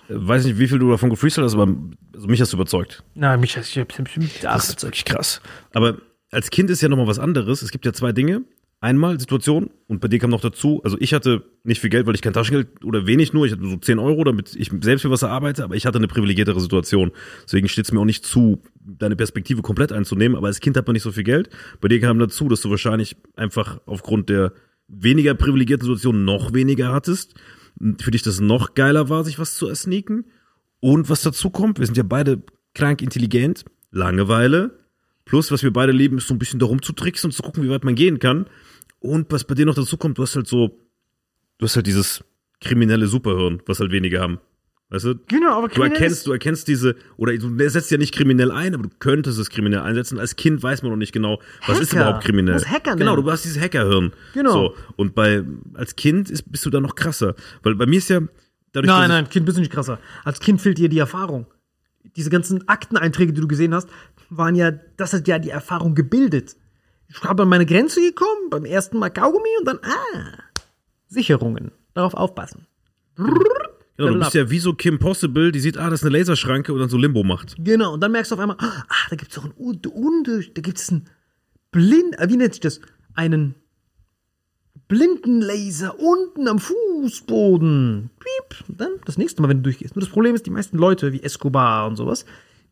weiß 0.09 0.47
nicht, 0.47 0.59
wie 0.59 0.67
viel 0.67 0.79
du 0.79 0.91
davon 0.91 1.11
gefreestylt 1.11 1.45
hast, 1.45 1.53
aber 1.55 1.69
also 2.15 2.27
mich 2.27 2.41
hast 2.41 2.55
du 2.55 2.57
überzeugt. 2.57 3.05
Nein, 3.15 3.39
mich 3.41 3.55
mich 3.57 3.77
mit 3.77 4.43
der 4.43 4.53
Das 4.53 4.71
ist 4.71 4.83
wirklich 4.83 5.05
krass. 5.05 5.43
Aber 5.75 5.99
als 6.31 6.49
Kind 6.51 6.71
ist 6.71 6.81
ja 6.81 6.89
nochmal 6.89 7.07
was 7.07 7.19
anderes. 7.19 7.61
Es 7.61 7.71
gibt 7.71 7.85
ja 7.85 7.93
zwei 7.93 8.13
Dinge. 8.13 8.45
Einmal 8.81 9.19
Situation 9.19 9.71
und 9.87 10.03
bei 10.03 10.09
dir 10.09 10.19
kam 10.19 10.31
noch 10.31 10.43
dazu, 10.43 10.83
also 10.85 10.99
ich 11.01 11.15
hatte 11.15 11.45
nicht 11.65 11.81
viel 11.81 11.89
Geld, 11.89 12.07
weil 12.07 12.15
ich 12.15 12.21
kein 12.21 12.35
Taschengeld 12.35 12.85
oder 12.85 13.07
wenig 13.07 13.33
nur, 13.33 13.47
ich 13.47 13.53
hatte 13.53 13.67
so 13.67 13.77
10 13.77 13.99
Euro, 13.99 14.23
damit 14.23 14.55
ich 14.55 14.71
selbst 14.83 15.03
für 15.03 15.11
was 15.11 15.23
erarbeite, 15.23 15.65
aber 15.65 15.77
ich 15.77 15.87
hatte 15.87 15.97
eine 15.97 16.09
privilegiertere 16.09 16.61
Situation. 16.61 17.11
Deswegen 17.45 17.69
steht 17.69 17.87
es 17.87 17.93
mir 17.93 18.01
auch 18.01 18.05
nicht 18.05 18.27
zu, 18.27 18.63
deine 18.85 19.17
Perspektive 19.17 19.63
komplett 19.63 19.93
einzunehmen, 19.93 20.37
aber 20.37 20.49
als 20.49 20.61
Kind 20.61 20.77
hat 20.77 20.87
man 20.87 20.93
nicht 20.93 21.05
so 21.05 21.11
viel 21.11 21.25
Geld. 21.25 21.49
Bei 21.81 21.89
dir 21.89 22.01
kam 22.01 22.19
dazu, 22.19 22.49
dass 22.49 22.61
du 22.61 22.71
wahrscheinlich 22.71 23.17
einfach 23.35 23.81
aufgrund 23.87 24.29
der 24.29 24.53
weniger 24.89 25.35
privilegierten 25.35 25.87
Situation 25.87 26.25
noch 26.25 26.53
weniger 26.53 26.93
hattest. 26.93 27.35
Für 28.01 28.11
dich 28.11 28.23
das 28.23 28.41
noch 28.41 28.75
geiler 28.75 29.09
war, 29.09 29.25
sich 29.25 29.39
was 29.39 29.55
zu 29.55 29.69
ersneaken. 29.69 30.27
Und 30.81 31.09
was 31.09 31.23
dazu 31.23 31.49
kommt, 31.51 31.79
wir 31.79 31.87
sind 31.87 31.97
ja 31.97 32.03
beide 32.03 32.43
krank 32.75 33.01
intelligent, 33.01 33.65
Langeweile, 33.91 34.79
plus 35.27 35.51
was 35.53 35.63
wir 35.63 35.73
beide 35.73 35.93
lieben, 35.93 36.17
ist 36.17 36.29
so 36.29 36.35
ein 36.35 36.39
bisschen 36.39 36.59
darum 36.59 36.81
zu 36.81 36.93
tricksen 36.95 37.29
und 37.29 37.33
zu 37.33 37.43
gucken, 37.43 37.63
wie 37.63 37.69
weit 37.69 37.85
man 37.85 37.95
gehen 37.95 38.19
kann. 38.19 38.47
Und 39.01 39.31
was 39.31 39.45
bei 39.45 39.55
dir 39.55 39.67
noch 39.67 39.75
dazu 39.75 39.99
kommt, 39.99 40.17
du 40.17 40.23
hast 40.23 40.35
halt 40.37 40.47
so, 40.47 40.79
du 41.59 41.65
hast 41.67 41.77
halt 41.77 41.87
dieses 41.87 42.25
kriminelle 42.61 43.07
Superhirn, 43.07 43.61
was 43.67 43.79
halt 43.81 43.93
wenige 43.93 44.21
haben. 44.21 44.39
Weißt 44.89 45.05
du? 45.05 45.15
Genau, 45.27 45.59
aber 45.59 45.67
Du 45.69 45.75
kriminell 45.75 45.95
erkennst, 45.97 46.19
ist- 46.19 46.27
du 46.29 46.33
erkennst 46.33 46.69
diese, 46.69 46.95
oder 47.17 47.37
du 47.37 47.69
setzt 47.69 47.91
ja 47.91 47.99
nicht 47.99 48.15
kriminell 48.15 48.53
ein, 48.53 48.73
aber 48.73 48.85
du 48.85 48.91
könntest 49.01 49.37
es 49.41 49.51
kriminell 49.51 49.81
einsetzen. 49.81 50.19
Als 50.21 50.37
Kind 50.37 50.63
weiß 50.63 50.83
man 50.83 50.93
noch 50.93 50.97
nicht 50.97 51.13
genau, 51.13 51.41
was 51.67 51.81
ist 51.81 51.93
Hacker. 51.93 52.03
überhaupt 52.07 52.25
kriminell. 52.25 52.55
Du 52.55 52.61
musst 52.61 52.71
Hacker 52.71 52.95
genau, 52.97 53.13
nennen. 53.15 53.27
du 53.27 53.33
hast 53.33 53.45
dieses 53.45 53.61
Hackerhirn. 53.61 54.13
Genau. 54.35 54.53
So. 54.53 54.75
Und 54.95 55.17
bei, 55.17 55.43
als 55.75 55.97
Kind 55.97 56.31
ist, 56.31 56.51
bist 56.53 56.65
du 56.65 56.71
da 56.71 56.81
noch 56.81 56.95
krasser. 56.95 57.35
Weil 57.65 57.75
bei 57.75 57.87
mir 57.87 57.99
ist 57.99 58.09
ja, 58.11 58.21
dadurch, 58.73 58.87
Nein, 58.89 59.09
nein, 59.09 59.29
Kind 59.29 59.45
bist 59.45 59.57
du 59.59 59.61
nicht 59.61 59.73
krasser. 59.73 59.99
Als 60.25 60.39
Kind 60.39 60.61
fehlt 60.61 60.79
dir 60.79 60.89
die 60.89 60.99
Erfahrung. 60.99 61.47
Diese 62.15 62.31
ganzen 62.31 62.69
Akteneinträge, 62.69 63.33
die 63.33 63.41
du 63.41 63.49
gesehen 63.49 63.75
hast, 63.75 63.89
waren 64.31 64.55
ja, 64.55 64.71
das 64.71 65.13
hat 65.13 65.27
ja 65.29 65.39
die 65.39 65.51
Erfahrung 65.51 65.95
gebildet. 65.95 66.57
Ich 67.09 67.23
habe 67.23 67.45
an 67.45 67.49
meine 67.49 67.67
Grenze 67.67 68.01
gekommen, 68.01 68.51
beim 68.51 68.65
ersten 68.65 68.99
Mal 68.99 69.11
Kaugummi 69.11 69.49
und 69.61 69.67
dann, 69.67 69.79
ah, 69.83 70.39
Sicherungen. 71.09 71.73
Darauf 71.95 72.15
aufpassen. 72.15 72.67
Genau, 73.97 74.13
du 74.13 74.19
bist 74.19 74.35
ja 74.35 74.51
wie 74.51 74.59
so 74.59 74.75
Kim 74.75 74.99
Possible, 74.99 75.53
die 75.53 75.61
sieht, 75.61 75.79
ah, 75.79 75.89
das 75.89 76.03
ist 76.03 76.07
eine 76.07 76.19
Laserschranke 76.19 76.73
und 76.73 76.81
dann 76.81 76.89
so 76.89 76.99
Limbo 76.99 77.23
macht. 77.23 77.57
Genau, 77.59 77.95
und 77.95 78.01
dann 78.01 78.13
merkst 78.13 78.31
du 78.31 78.35
auf 78.35 78.41
einmal, 78.41 78.59
ah, 78.61 78.83
da 79.09 79.17
gibt 79.17 79.31
es 79.31 79.37
doch 79.37 79.45
ein 79.45 79.53
und, 79.53 79.87
und, 79.87 80.29
da 80.29 80.61
gibt 80.61 80.79
es 80.79 80.91
einen 80.91 81.09
blind, 81.71 82.19
äh, 82.19 82.29
wie 82.29 82.37
nennt 82.37 82.53
sich 82.53 82.61
das? 82.61 82.81
Einen 83.15 83.55
Blindenlaser 84.89 85.99
unten 85.99 86.49
am 86.49 86.59
Fußboden. 86.59 88.11
Piep. 88.19 88.69
Und 88.69 88.81
dann 88.81 88.93
das 89.05 89.19
nächste 89.19 89.43
Mal, 89.43 89.49
wenn 89.49 89.59
du 89.59 89.65
durchgehst. 89.65 89.97
Nur 89.97 90.03
das 90.03 90.13
Problem 90.13 90.35
ist, 90.35 90.47
die 90.47 90.51
meisten 90.51 90.79
Leute 90.79 91.13
wie 91.13 91.23
Escobar 91.23 91.87
und 91.87 91.97
sowas, 91.97 92.25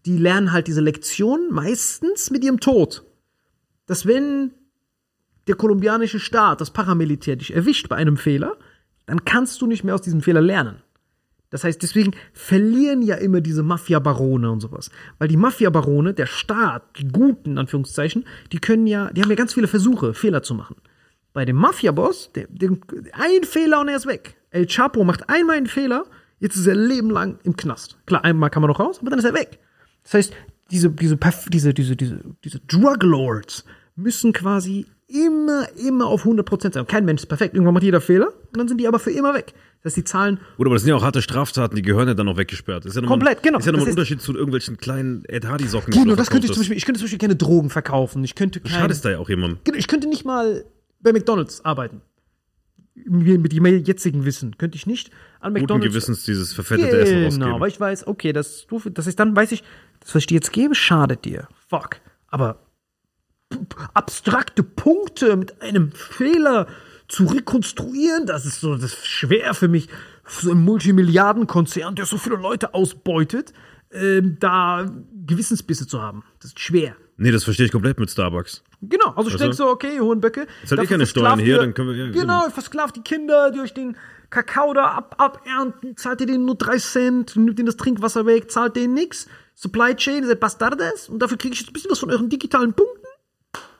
die 0.06 0.18
lernen 0.18 0.52
halt 0.52 0.66
diese 0.66 0.80
Lektion 0.80 1.48
meistens 1.50 2.30
mit 2.30 2.44
ihrem 2.44 2.60
Tod. 2.60 3.04
Dass 3.86 4.06
wenn 4.06 4.52
der 5.46 5.56
kolumbianische 5.56 6.20
Staat, 6.20 6.60
das 6.60 6.70
Paramilitär 6.70 7.36
dich 7.36 7.54
erwischt 7.54 7.88
bei 7.88 7.96
einem 7.96 8.16
Fehler, 8.16 8.56
dann 9.06 9.24
kannst 9.24 9.60
du 9.60 9.66
nicht 9.66 9.84
mehr 9.84 9.94
aus 9.94 10.02
diesem 10.02 10.22
Fehler 10.22 10.40
lernen. 10.40 10.82
Das 11.50 11.62
heißt, 11.62 11.82
deswegen 11.82 12.12
verlieren 12.32 13.02
ja 13.02 13.16
immer 13.16 13.40
diese 13.40 13.62
Mafia-Barone 13.62 14.50
und 14.50 14.60
sowas. 14.60 14.90
Weil 15.18 15.28
die 15.28 15.36
Mafia-Barone, 15.36 16.14
der 16.14 16.26
Staat, 16.26 16.82
die 16.98 17.06
Guten, 17.08 17.52
in 17.52 17.58
Anführungszeichen, 17.58 18.24
die 18.50 18.58
können 18.58 18.86
ja, 18.86 19.12
die 19.12 19.22
haben 19.22 19.30
ja 19.30 19.36
ganz 19.36 19.54
viele 19.54 19.68
Versuche, 19.68 20.14
Fehler 20.14 20.42
zu 20.42 20.54
machen. 20.54 20.76
Bei 21.34 21.44
dem 21.44 21.56
Mafia-Boss, 21.56 22.30
ein 23.12 23.42
Fehler 23.42 23.80
und 23.80 23.88
er 23.88 23.96
ist 23.96 24.06
weg. 24.06 24.36
El 24.50 24.66
Chapo 24.66 25.02
macht 25.02 25.28
einmal 25.28 25.56
einen 25.56 25.66
Fehler, 25.66 26.04
jetzt 26.38 26.56
ist 26.56 26.66
er 26.66 26.76
Leben 26.76 27.10
lang 27.10 27.38
im 27.42 27.56
Knast. 27.56 27.98
Klar, 28.06 28.24
einmal 28.24 28.50
kann 28.50 28.62
man 28.62 28.70
noch 28.70 28.78
raus, 28.78 28.98
aber 29.00 29.10
dann 29.10 29.18
ist 29.18 29.24
er 29.24 29.34
weg. 29.34 29.58
Das 30.04 30.14
heißt, 30.14 30.32
diese, 30.70 30.90
diese, 30.90 31.16
diese, 31.50 31.74
diese, 31.74 31.96
diese, 31.96 32.20
diese 32.44 32.60
Drug 32.60 33.02
Lords 33.02 33.64
müssen 33.96 34.32
quasi 34.32 34.86
immer, 35.08 35.66
immer 35.76 36.06
auf 36.06 36.24
100% 36.24 36.72
sein. 36.72 36.86
Kein 36.86 37.04
Mensch 37.04 37.22
ist 37.22 37.26
perfekt. 37.26 37.54
Irgendwann 37.54 37.74
macht 37.74 37.82
jeder 37.84 38.00
Fehler 38.00 38.28
und 38.28 38.56
dann 38.56 38.68
sind 38.68 38.78
die 38.78 38.86
aber 38.86 38.98
für 38.98 39.10
immer 39.10 39.34
weg. 39.34 39.54
Das 39.82 39.90
heißt, 39.90 39.96
die 39.98 40.04
Zahlen 40.04 40.38
Gut, 40.56 40.66
aber 40.66 40.76
das 40.76 40.82
sind 40.82 40.90
ja 40.90 40.96
auch 40.96 41.02
harte 41.02 41.20
Straftaten, 41.20 41.76
die 41.76 41.82
gehören 41.82 42.08
ja 42.08 42.14
dann 42.14 42.28
auch 42.28 42.36
weggesperrt. 42.36 42.84
Das 42.84 42.90
ist 42.90 42.96
ja 42.96 43.02
nochmal, 43.02 43.18
Komplett, 43.18 43.42
genau. 43.42 43.58
Ist 43.58 43.66
ja 43.66 43.72
nochmal 43.72 43.86
Das 43.86 43.92
ein 43.92 43.98
Unterschied 43.98 44.22
zu 44.22 44.32
irgendwelchen 44.34 44.76
kleinen 44.76 45.24
Ed 45.26 45.46
Hardy-Socken. 45.46 45.92
Du 45.92 46.14
das 46.14 46.30
könnte 46.30 46.46
ich 46.46 46.52
zum 46.52 46.60
Beispiel, 46.60 46.76
ich 46.76 46.86
könnte 46.86 47.00
zum 47.00 47.06
Beispiel 47.06 47.18
keine 47.18 47.36
Drogen 47.36 47.70
verkaufen. 47.70 48.22
Ich 48.24 48.34
könnte 48.34 48.60
hast. 48.60 48.70
kein, 48.70 48.80
Schadest 48.80 49.04
da 49.04 49.10
ja 49.10 49.18
auch 49.18 49.28
jemandem. 49.28 49.58
Genau, 49.64 49.76
ich 49.76 49.88
könnte 49.88 50.08
nicht 50.08 50.24
mal 50.24 50.64
bei 51.04 51.12
McDonalds 51.12 51.64
arbeiten. 51.64 52.02
Mit 53.06 53.52
dem 53.52 53.66
jetzigen 53.66 54.24
Wissen 54.24 54.56
könnte 54.56 54.76
ich 54.76 54.86
nicht 54.86 55.10
an 55.40 55.52
Guten 55.52 55.62
McDonalds. 55.64 55.88
Gewissens 55.92 56.24
dieses 56.24 56.52
verfettete 56.52 56.96
Essen 56.98 57.14
Genau, 57.14 57.26
ausgeben. 57.46 57.60
weil 57.60 57.68
ich 57.68 57.80
weiß, 57.80 58.06
okay, 58.06 58.32
das, 58.32 58.66
das 58.92 59.06
ist 59.06 59.18
dann, 59.20 59.34
weiß 59.36 59.52
ich, 59.52 59.62
das, 60.00 60.14
was 60.14 60.22
ich 60.22 60.26
dir 60.26 60.34
jetzt 60.36 60.52
gebe, 60.52 60.74
schadet 60.74 61.24
dir. 61.24 61.48
Fuck. 61.68 62.00
Aber 62.28 62.60
abstrakte 63.94 64.62
Punkte 64.62 65.36
mit 65.36 65.60
einem 65.60 65.92
Fehler 65.92 66.66
zu 67.08 67.26
rekonstruieren, 67.26 68.26
das 68.26 68.46
ist 68.46 68.60
so 68.60 68.74
das 68.76 68.92
ist 68.94 69.06
schwer 69.06 69.54
für 69.54 69.68
mich, 69.68 69.88
so 70.26 70.50
ein 70.52 70.62
Multimilliardenkonzern, 70.64 71.94
der 71.96 72.06
so 72.06 72.16
viele 72.16 72.36
Leute 72.36 72.74
ausbeutet, 72.74 73.52
ähm, 73.92 74.38
da 74.40 74.90
Gewissensbisse 75.26 75.86
zu 75.86 76.00
haben. 76.00 76.24
Das 76.40 76.50
ist 76.52 76.60
schwer. 76.60 76.96
Nee, 77.16 77.30
das 77.30 77.44
verstehe 77.44 77.66
ich 77.66 77.72
komplett 77.72 77.98
mit 78.00 78.10
Starbucks. 78.10 78.62
Genau, 78.82 79.10
also 79.14 79.30
ich 79.30 79.36
denke 79.36 79.54
so, 79.54 79.68
okay, 79.68 80.00
Hohenböcke. 80.00 80.40
Jetzt 80.62 80.70
halt 80.72 80.80
dafür 80.80 80.88
keine 80.96 81.06
Steuern 81.06 81.38
hier, 81.38 81.54
ihr- 81.54 81.58
dann 81.60 81.72
können 81.74 81.90
wir- 81.90 81.96
ja, 81.96 82.06
Genau, 82.06 82.20
genau. 82.20 82.44
ihr 82.46 82.50
versklavt 82.50 82.96
die 82.96 83.02
Kinder, 83.02 83.50
die 83.52 83.60
euch 83.60 83.72
den 83.72 83.96
Kakao 84.30 84.74
da 84.74 84.86
ab, 84.88 85.14
abernten, 85.18 85.96
zahlt 85.96 86.20
ihr 86.20 86.26
denen 86.26 86.44
nur 86.44 86.56
3 86.56 86.76
Cent, 86.78 87.36
nimmt 87.36 87.58
ihnen 87.58 87.66
das 87.66 87.76
Trinkwasser 87.76 88.26
weg, 88.26 88.50
zahlt 88.50 88.74
denen 88.74 88.94
nix. 88.94 89.28
Supply 89.54 89.94
Chain, 89.94 90.22
ihr 90.22 90.26
seid 90.26 90.40
Bastardes 90.40 91.08
und 91.08 91.20
dafür 91.20 91.38
kriege 91.38 91.54
ich 91.54 91.60
jetzt 91.60 91.70
ein 91.70 91.72
bisschen 91.72 91.90
was 91.92 92.00
von 92.00 92.10
euren 92.10 92.28
digitalen 92.28 92.72
Punkten. 92.74 93.06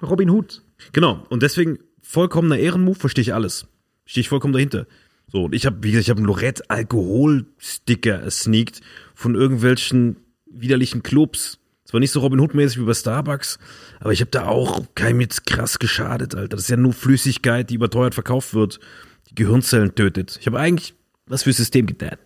Robin 0.01 0.31
Hood. 0.31 0.63
Genau. 0.93 1.27
Und 1.29 1.43
deswegen 1.43 1.79
vollkommener 2.03 2.59
Ehrenmove, 2.59 2.99
verstehe 3.01 3.23
ich 3.23 3.35
alles. 3.35 3.67
Stehe 4.07 4.21
ich 4.21 4.29
vollkommen 4.29 4.53
dahinter. 4.53 4.87
So, 5.33 5.45
und 5.47 5.55
ich 5.55 5.67
habe, 5.67 5.79
wie 5.81 5.91
gesagt, 5.91 6.05
ich 6.05 6.11
habe 6.11 6.19
einen 6.19 6.27
Lorette 6.29 6.63
Alkoholsticker 6.71 8.31
sneakt 8.31 8.81
von 9.15 9.35
irgendwelchen 9.35 10.17
widerlichen 10.47 11.03
Clubs. 11.03 11.59
Zwar 11.95 12.01
nicht 12.01 12.11
so 12.11 12.19
Robin 12.19 12.41
Hood-mäßig 12.41 12.81
wie 12.81 12.87
bei 12.87 12.93
Starbucks, 12.93 13.61
aber 14.01 14.11
ich 14.13 14.21
habe 14.21 14.33
da 14.33 14.47
auch 14.47 14.85
keinem 14.97 15.21
jetzt 15.21 15.47
krass 15.47 15.79
geschadet, 15.79 16.35
Alter. 16.35 16.57
Das 16.57 16.63
ist 16.63 16.69
ja 16.69 16.77
nur 16.77 16.93
Flüssigkeit, 16.93 17.71
die 17.71 17.77
überteuert 17.77 18.15
verkauft 18.15 18.53
wird, 18.53 18.81
die 19.31 19.37
Gehirnzellen 19.37 19.95
tötet. 19.95 20.37
Ich 20.41 20.49
habe 20.49 20.59
eigentlich 20.59 20.97
was 21.29 21.45
fürs 21.45 21.59
System 21.59 21.87
getan. 21.87 22.17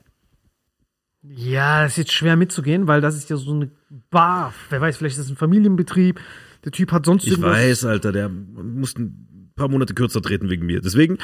Ja, 1.23 1.83
das 1.83 1.93
ist 1.93 1.97
jetzt 1.99 2.13
schwer 2.15 2.37
mitzugehen, 2.37 2.87
weil 2.87 3.03
das 3.03 3.15
ist 3.15 3.29
ja 3.29 3.37
so 3.37 3.53
eine 3.53 3.71
Bar. 4.09 4.55
Wer 4.71 4.81
weiß, 4.81 4.97
vielleicht 4.97 5.19
ist 5.19 5.27
das 5.27 5.31
ein 5.31 5.37
Familienbetrieb. 5.37 6.19
Der 6.65 6.73
Typ 6.73 6.91
hat 6.91 7.05
sonst 7.05 7.25
Ich 7.25 7.33
irgendwas. 7.33 7.53
weiß, 7.59 7.85
Alter, 7.85 8.11
der 8.13 8.31
muss 8.31 8.97
ein 8.97 9.53
paar 9.55 9.69
Monate 9.69 9.93
kürzer 9.93 10.23
treten 10.23 10.49
wegen 10.49 10.65
mir. 10.65 10.81
Deswegen, 10.81 11.19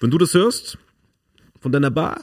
wenn 0.00 0.10
du 0.10 0.18
das 0.18 0.34
hörst, 0.34 0.76
von 1.60 1.72
deiner 1.72 1.90
Bar, 1.90 2.20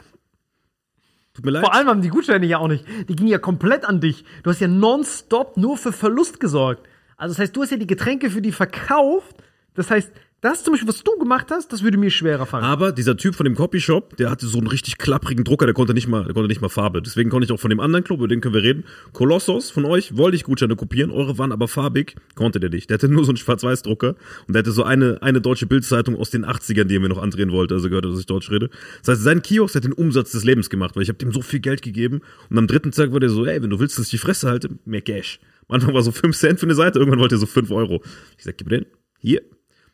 tut 1.34 1.46
mir 1.46 1.52
leid. 1.52 1.64
Vor 1.64 1.74
allem 1.74 1.88
haben 1.88 2.02
die 2.02 2.10
Gutscheine 2.10 2.46
ja 2.46 2.60
auch 2.60 2.68
nicht. 2.68 2.86
Die 3.10 3.16
gingen 3.16 3.30
ja 3.30 3.40
komplett 3.40 3.86
an 3.86 4.00
dich. 4.00 4.26
Du 4.44 4.50
hast 4.50 4.60
ja 4.60 4.68
nonstop 4.68 5.58
nur 5.58 5.78
für 5.78 5.92
Verlust 5.92 6.40
gesorgt. 6.40 6.88
Also 7.18 7.34
das 7.34 7.40
heißt, 7.40 7.56
du 7.56 7.62
hast 7.62 7.72
ja 7.72 7.78
die 7.78 7.88
Getränke 7.88 8.30
für 8.30 8.42
die 8.42 8.52
verkauft. 8.52 9.38
Das 9.76 9.90
heißt, 9.90 10.12
das 10.44 10.64
zum 10.64 10.74
Beispiel, 10.74 10.90
was 10.90 11.04
du 11.04 11.18
gemacht 11.18 11.48
hast, 11.52 11.72
das 11.72 11.84
würde 11.84 11.98
mir 11.98 12.12
schwerer 12.12 12.46
fallen. 12.46 12.66
Aber 12.66 12.92
dieser 12.92 13.16
Typ 13.16 13.34
von 13.34 13.46
dem 13.46 13.56
Copyshop, 13.56 14.18
der 14.18 14.30
hatte 14.30 14.46
so 14.46 14.58
einen 14.58 14.68
richtig 14.68 14.98
klapprigen 14.98 15.46
Drucker, 15.46 15.66
der 15.66 15.74
konnte 15.74 15.94
nicht 15.94 16.08
mal, 16.08 16.26
der 16.26 16.34
konnte 16.34 16.50
nicht 16.50 16.62
mal 16.62 16.70
Farbe. 16.70 17.02
Deswegen 17.02 17.30
konnte 17.30 17.46
ich 17.46 17.52
auch 17.52 17.60
von 17.60 17.70
dem 17.70 17.80
anderen 17.80 18.04
Club, 18.04 18.20
über 18.20 18.28
den 18.28 18.42
können 18.42 18.54
wir 18.54 18.62
reden. 18.62 18.84
Kolossos 19.14 19.72
von 19.72 19.86
euch 19.86 20.18
wollte 20.18 20.36
ich 20.36 20.44
Gutscheine 20.44 20.76
kopieren, 20.76 21.12
eure 21.12 21.38
waren 21.38 21.54
aber 21.54 21.70
farbig, 21.70 22.16
konnte 22.36 22.60
der 22.60 22.70
nicht. 22.70 22.90
Der 22.90 22.96
hatte 22.96 23.08
nur 23.08 23.24
so 23.24 23.32
einen 23.32 23.38
Schwarz-Weiß-Drucker 23.38 24.16
und 24.48 24.54
der 24.54 24.60
hatte 24.60 24.74
so 24.74 24.84
eine, 24.84 25.22
eine 25.22 25.40
deutsche 25.40 25.66
Bildzeitung 25.66 26.18
aus 26.18 26.30
den 26.30 26.46
80ern, 26.46 26.84
die 26.84 26.98
er 26.98 27.00
mir 27.00 27.10
noch 27.10 27.22
andrehen 27.22 27.54
wollte, 27.54 27.76
also 27.76 27.88
gehört, 27.88 28.04
dass 28.06 28.20
ich 28.20 28.26
Deutsch 28.26 28.52
rede. 28.52 28.70
Das 29.00 29.16
heißt, 29.16 29.24
sein 29.24 29.42
Kiosk 29.42 29.76
hat 29.76 29.86
den 29.86 29.94
Umsatz 29.94 30.34
des 30.34 30.44
Lebens 30.44 30.70
gemacht, 30.70 30.96
weil 30.96 31.04
ich 31.04 31.10
habe 31.10 31.20
dem 31.20 31.32
so 31.32 31.42
viel 31.42 31.62
Geld 31.62 31.82
gegeben 31.82 32.20
und 32.50 32.58
am 32.58 32.68
dritten 32.68 32.92
Tag 32.92 33.14
war 33.14 33.22
der 33.22 33.30
so, 33.30 33.46
ey, 33.46 33.62
wenn 33.64 33.70
du 33.70 33.80
willst, 33.80 33.98
dass 33.98 34.06
ich 34.06 34.12
die 34.12 34.18
Fresse 34.18 34.50
halte, 34.50 34.70
mehr 34.84 35.02
Cash. 35.02 35.40
Am 35.70 35.76
Anfang 35.76 35.94
war 35.94 36.02
so 36.02 36.12
5 36.12 36.36
Cent 36.36 36.60
für 36.60 36.66
eine 36.66 36.76
Seite, 36.76 37.00
irgendwann 37.00 37.22
wollte 37.22 37.36
er 37.36 37.40
so 37.40 37.46
5 37.46 37.72
Euro. 37.72 38.04
Ich 38.38 38.44
sag, 38.44 38.58
gib 38.58 38.68
den, 38.68 38.86
hier, 39.20 39.42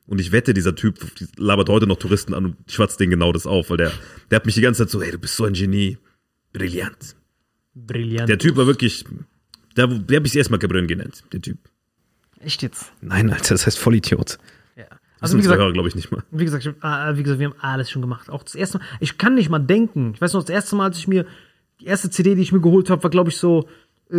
und 0.09 0.19
ich 0.19 0.31
wette, 0.31 0.53
dieser 0.53 0.75
Typ 0.75 0.97
labert 1.37 1.69
heute 1.69 1.87
noch 1.87 1.97
Touristen 1.97 2.33
an 2.33 2.45
und 2.45 2.55
schwatzt 2.67 2.99
denen 2.99 3.11
genau 3.11 3.31
das 3.31 3.45
auf, 3.47 3.69
weil 3.69 3.77
der, 3.77 3.91
der 4.31 4.37
hat 4.37 4.45
mich 4.45 4.55
die 4.55 4.61
ganze 4.61 4.83
Zeit 4.83 4.89
so, 4.89 5.01
hey, 5.01 5.11
du 5.11 5.19
bist 5.19 5.35
so 5.35 5.45
ein 5.45 5.53
Genie. 5.53 5.97
Brillant. 6.51 7.15
Brillant. 7.75 8.27
Der 8.27 8.37
Typ 8.39 8.55
war 8.57 8.65
wirklich, 8.67 9.05
der, 9.77 9.87
der 9.87 10.17
habe 10.17 10.27
ich 10.27 10.35
erstmal 10.35 10.59
Gabriel 10.59 10.87
genannt, 10.87 11.23
der 11.31 11.41
Typ. 11.41 11.57
Echt 12.39 12.61
jetzt? 12.63 12.91
Nein, 13.01 13.29
Alter, 13.31 13.53
das 13.53 13.65
heißt 13.67 13.77
Vollidiot. 13.77 14.37
Ja. 14.75 14.85
Also 15.19 15.37
wie 15.37 15.41
gesagt, 15.41 15.59
glaube 15.73 15.87
ich, 15.89 15.95
nicht 15.95 16.09
mal. 16.11 16.23
wie 16.31 16.45
gesagt, 16.45 16.65
hab- 16.81 16.83
äh, 17.13 17.17
wie 17.17 17.23
gesagt, 17.23 17.39
wir 17.39 17.49
haben 17.49 17.59
alles 17.59 17.91
schon 17.91 18.01
gemacht. 18.01 18.29
Auch 18.29 18.43
das 18.43 18.55
erste 18.55 18.77
Mal. 18.79 18.85
Ich 19.01 19.17
kann 19.17 19.35
nicht 19.35 19.49
mal 19.49 19.59
denken. 19.59 20.13
Ich 20.15 20.21
weiß 20.21 20.33
noch, 20.33 20.41
das 20.43 20.49
erste 20.49 20.75
Mal, 20.75 20.85
als 20.85 20.97
ich 20.97 21.07
mir 21.07 21.25
die 21.81 21.85
erste 21.85 22.09
CD, 22.09 22.35
die 22.35 22.41
ich 22.41 22.51
mir 22.51 22.61
geholt 22.61 22.89
habe, 22.89 23.03
war, 23.03 23.09
glaube 23.09 23.29
ich, 23.29 23.37
so 23.37 23.67
äh, 24.09 24.15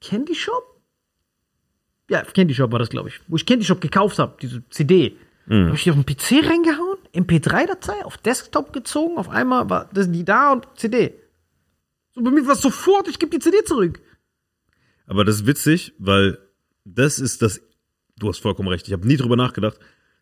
Candy 0.00 0.34
Shop. 0.34 0.75
Ja, 2.08 2.22
Candy 2.22 2.54
Shop 2.54 2.70
war 2.72 2.78
das, 2.78 2.88
glaube 2.88 3.08
ich. 3.08 3.20
Wo 3.28 3.36
ich 3.36 3.46
Candy 3.46 3.64
Shop 3.64 3.80
gekauft 3.80 4.18
habe, 4.18 4.36
diese 4.40 4.62
CD. 4.70 5.16
Mhm. 5.46 5.66
Habe 5.66 5.76
ich 5.76 5.84
die 5.84 5.90
auf 5.90 5.96
den 5.96 6.06
PC 6.06 6.48
reingehauen, 6.48 6.98
MP3-Datei, 7.14 8.04
auf 8.04 8.16
Desktop 8.18 8.72
gezogen, 8.72 9.16
auf 9.16 9.28
einmal 9.28 9.70
war 9.70 9.88
das 9.92 10.10
die 10.10 10.24
da 10.24 10.52
und 10.52 10.66
CD. 10.76 11.14
So 12.14 12.22
bei 12.22 12.30
mir 12.30 12.46
war 12.46 12.54
es 12.54 12.60
sofort, 12.62 13.08
ich 13.08 13.18
gebe 13.18 13.30
die 13.30 13.38
CD 13.38 13.62
zurück. 13.64 14.00
Aber 15.06 15.24
das 15.24 15.36
ist 15.36 15.46
witzig, 15.46 15.92
weil 15.98 16.38
das 16.84 17.18
ist 17.20 17.42
das, 17.42 17.60
du 18.18 18.28
hast 18.28 18.40
vollkommen 18.40 18.68
recht, 18.68 18.86
ich 18.88 18.92
habe 18.92 19.06
nie 19.06 19.16
drüber 19.16 19.36
nachgedacht. 19.36 19.78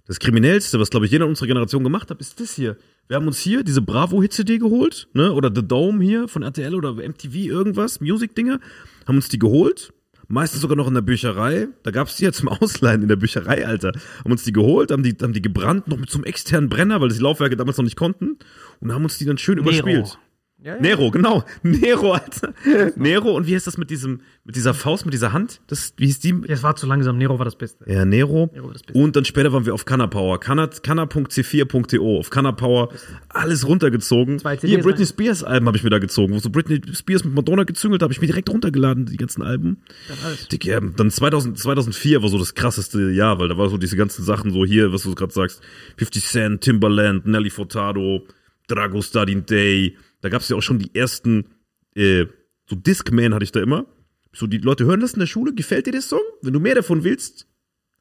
Das 0.06 0.18
Kriminellste, 0.18 0.78
was, 0.78 0.90
glaube 0.90 1.06
ich, 1.06 1.12
jeder 1.12 1.26
unserer 1.26 1.46
Generation 1.46 1.82
gemacht 1.82 2.10
hat, 2.10 2.20
ist 2.20 2.38
das 2.38 2.54
hier. 2.54 2.76
Wir 3.08 3.16
haben 3.16 3.26
uns 3.26 3.38
hier 3.38 3.64
diese 3.64 3.80
Bravo-Hit-CD 3.80 4.58
geholt, 4.58 5.08
ne? 5.14 5.32
Oder 5.32 5.50
The 5.54 5.66
Dome 5.66 6.04
hier 6.04 6.28
von 6.28 6.42
RTL 6.42 6.74
oder 6.74 6.92
MTV, 6.92 7.34
irgendwas, 7.34 8.02
Music-Dinger, 8.02 8.60
haben 9.06 9.16
uns 9.16 9.30
die 9.30 9.38
geholt. 9.38 9.94
Meistens 10.28 10.60
sogar 10.60 10.76
noch 10.76 10.88
in 10.88 10.94
der 10.94 11.02
Bücherei. 11.02 11.68
Da 11.82 11.90
gab's 11.90 12.16
die 12.16 12.24
ja 12.24 12.32
zum 12.32 12.48
Ausleihen 12.48 13.02
in 13.02 13.08
der 13.08 13.16
Bücherei, 13.16 13.66
Alter. 13.66 13.92
Haben 14.18 14.32
uns 14.32 14.44
die 14.44 14.52
geholt, 14.52 14.90
haben 14.90 15.02
die, 15.02 15.16
haben 15.20 15.32
die 15.32 15.42
gebrannt, 15.42 15.88
noch 15.88 15.98
mit 15.98 16.10
so 16.10 16.18
einem 16.18 16.24
externen 16.24 16.68
Brenner, 16.68 17.00
weil 17.00 17.08
das 17.08 17.18
die 17.18 17.22
Laufwerke 17.24 17.56
damals 17.56 17.76
noch 17.76 17.84
nicht 17.84 17.96
konnten. 17.96 18.38
Und 18.80 18.92
haben 18.92 19.04
uns 19.04 19.18
die 19.18 19.24
dann 19.24 19.38
schön 19.38 19.58
überspielt. 19.58 20.18
Ja, 20.64 20.76
ja. 20.76 20.80
Nero, 20.80 21.10
genau. 21.10 21.44
Nero, 21.62 22.12
Alter. 22.14 22.54
Nero. 22.96 23.36
Und 23.36 23.46
wie 23.46 23.54
heißt 23.54 23.66
das 23.66 23.76
mit 23.76 23.90
diesem, 23.90 24.22
mit 24.44 24.56
dieser 24.56 24.72
Faust, 24.72 25.04
mit 25.04 25.12
dieser 25.12 25.32
Hand? 25.34 25.60
Das, 25.66 25.92
wie 25.98 26.06
hieß 26.06 26.20
die? 26.20 26.34
Es 26.48 26.62
war 26.62 26.74
zu 26.74 26.86
langsam. 26.86 27.18
Nero 27.18 27.38
war 27.38 27.44
das 27.44 27.56
Beste. 27.56 27.84
Ja, 27.86 28.06
Nero. 28.06 28.48
Nero 28.54 28.70
das 28.72 28.82
Beste. 28.82 28.98
Und 28.98 29.14
dann 29.14 29.26
später 29.26 29.52
waren 29.52 29.66
wir 29.66 29.74
auf 29.74 29.84
Canna 29.84 30.06
Power. 30.06 30.40
Canna- 30.40 30.68
Canna.c4.to. 30.68 32.18
Auf 32.18 32.30
Canna 32.30 32.52
Power. 32.52 32.88
Alles 33.28 33.66
runtergezogen. 33.68 34.40
Hier, 34.62 34.80
Britney. 34.80 35.04
Spears 35.06 35.44
Alben 35.44 35.66
habe 35.66 35.76
ich 35.76 35.84
mir 35.84 35.90
da 35.90 35.98
gezogen. 35.98 36.32
Wo 36.34 36.38
so 36.38 36.48
Britney 36.50 36.80
Spears 36.94 37.24
mit 37.24 37.34
Madonna 37.34 37.64
gezüngelt 37.64 38.02
habe 38.02 38.12
ich 38.12 38.20
mir 38.20 38.26
direkt 38.26 38.48
runtergeladen, 38.48 39.06
die 39.06 39.16
ganzen 39.18 39.42
Alben. 39.42 39.82
alles. 40.24 40.48
Dick, 40.48 40.64
ja, 40.64 40.80
dann 40.80 41.10
2000, 41.10 41.58
2004 41.58 42.22
war 42.22 42.28
so 42.30 42.38
das 42.38 42.54
krasseste 42.54 43.10
Jahr, 43.10 43.38
weil 43.38 43.48
da 43.48 43.58
war 43.58 43.68
so 43.68 43.76
diese 43.76 43.96
ganzen 43.96 44.24
Sachen 44.24 44.50
so 44.50 44.64
hier, 44.64 44.92
was 44.92 45.02
du 45.02 45.14
gerade 45.14 45.32
sagst. 45.32 45.60
50 45.98 46.24
Cent, 46.24 46.60
Timbaland, 46.62 47.26
Nelly 47.26 47.50
Furtado, 47.50 48.26
Drago 48.68 49.02
Stadin 49.02 49.44
Day. 49.44 49.96
Da 50.24 50.30
gab's 50.30 50.48
ja 50.48 50.56
auch 50.56 50.62
schon 50.62 50.78
die 50.78 50.94
ersten, 50.94 51.50
äh, 51.94 52.24
so 52.66 52.76
Discman 52.76 53.34
hatte 53.34 53.44
ich 53.44 53.52
da 53.52 53.60
immer. 53.60 53.84
So 54.32 54.46
die 54.46 54.56
Leute 54.56 54.86
hören 54.86 55.00
das 55.00 55.12
in 55.12 55.18
der 55.18 55.26
Schule. 55.26 55.52
Gefällt 55.52 55.86
dir 55.86 55.92
der 55.92 56.00
Song? 56.00 56.22
Wenn 56.40 56.54
du 56.54 56.60
mehr 56.60 56.74
davon 56.74 57.04
willst, 57.04 57.46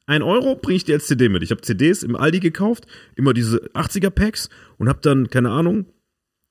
ein 0.05 0.21
Euro 0.21 0.55
bringe 0.55 0.77
ich 0.77 0.85
dir 0.85 0.95
als 0.95 1.07
CD 1.07 1.27
mit. 1.27 1.43
Ich 1.43 1.51
habe 1.51 1.59
CDs 1.59 2.01
im 2.01 2.15
Aldi 2.15 2.39
gekauft, 2.39 2.87
immer 3.15 3.33
diese 3.33 3.57
80er 3.73 4.09
Packs 4.09 4.49
und 4.77 4.87
habe 4.87 4.99
dann, 5.01 5.29
keine 5.29 5.49
Ahnung, 5.49 5.85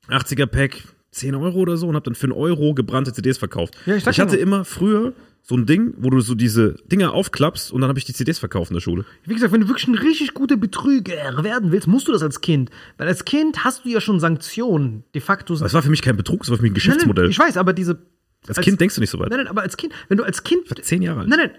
80er 0.09 0.45
Pack 0.45 0.77
10 1.13 1.35
Euro 1.37 1.61
oder 1.61 1.79
so 1.79 1.89
und 1.89 1.95
habe 1.95 2.05
dann 2.05 2.17
für 2.17 2.25
einen 2.25 2.33
Euro 2.35 2.75
gebrannte 2.75 3.15
CDs 3.15 3.39
verkauft. 3.39 3.75
Ja, 3.87 3.97
ich 3.97 4.07
ich 4.07 4.21
hatte 4.21 4.37
immer 4.37 4.67
früher 4.67 5.15
so 5.45 5.57
ein 5.57 5.67
Ding, 5.67 5.95
wo 5.99 6.09
du 6.11 6.21
so 6.21 6.35
diese 6.37 6.77
Dinger 6.87 7.13
aufklappst 7.13 7.73
und 7.73 7.81
dann 7.81 7.89
habe 7.89 7.99
ich 7.99 8.05
die 8.05 8.15
CDs 8.15 8.39
verkauft 8.39 8.71
in 8.71 8.75
der 8.75 8.81
Schule. 8.81 9.05
Wie 9.27 9.35
gesagt, 9.35 9.53
wenn 9.53 9.61
du 9.63 9.69
wirklich 9.69 9.89
ein 9.89 9.97
richtig 9.97 10.35
guter 10.35 10.57
Betrüger 10.57 11.43
werden 11.43 11.73
willst, 11.73 11.89
musst 11.89 12.07
du 12.07 12.13
das 12.13 12.23
als 12.23 12.41
Kind. 12.41 12.71
Weil 12.97 13.09
als 13.09 13.25
Kind 13.25 13.65
hast 13.65 13.85
du 13.85 13.89
ja 13.89 14.01
schon 14.01 14.21
Sanktionen. 14.21 15.03
De 15.15 15.21
facto. 15.21 15.57
Das 15.57 15.75
war 15.75 15.83
für 15.83 15.91
mich 15.91 16.01
kein 16.03 16.17
Betrug, 16.17 16.41
das 16.41 16.51
war 16.51 16.57
für 16.59 16.63
mich 16.63 16.71
ein 16.71 16.75
Nein, 16.75 16.83
Geschäftsmodell. 16.83 17.25
nein, 17.25 17.31
ich 17.33 17.39
weiß, 17.39 17.57
aber 17.57 17.73
diese. 17.73 17.99
als 18.47 18.61
Kind 18.61 18.81
denkst 18.81 18.95
du 18.95 19.01
nicht 19.01 19.11
so 19.11 19.19
weit. 19.19 19.31
Nein, 19.31 19.39
nein, 19.41 19.49
aber 19.49 19.63
als 19.63 19.77
Kind, 19.77 19.93
wenn 20.09 20.17
du 20.19 20.25
als 20.25 20.45
Kind. 20.45 20.63
Ich 20.65 20.71
war 20.71 20.83
zehn 20.83 21.03
Jahre 21.03 21.21
alt. 21.21 21.29
Nein, 21.29 21.39
nein. 21.41 21.51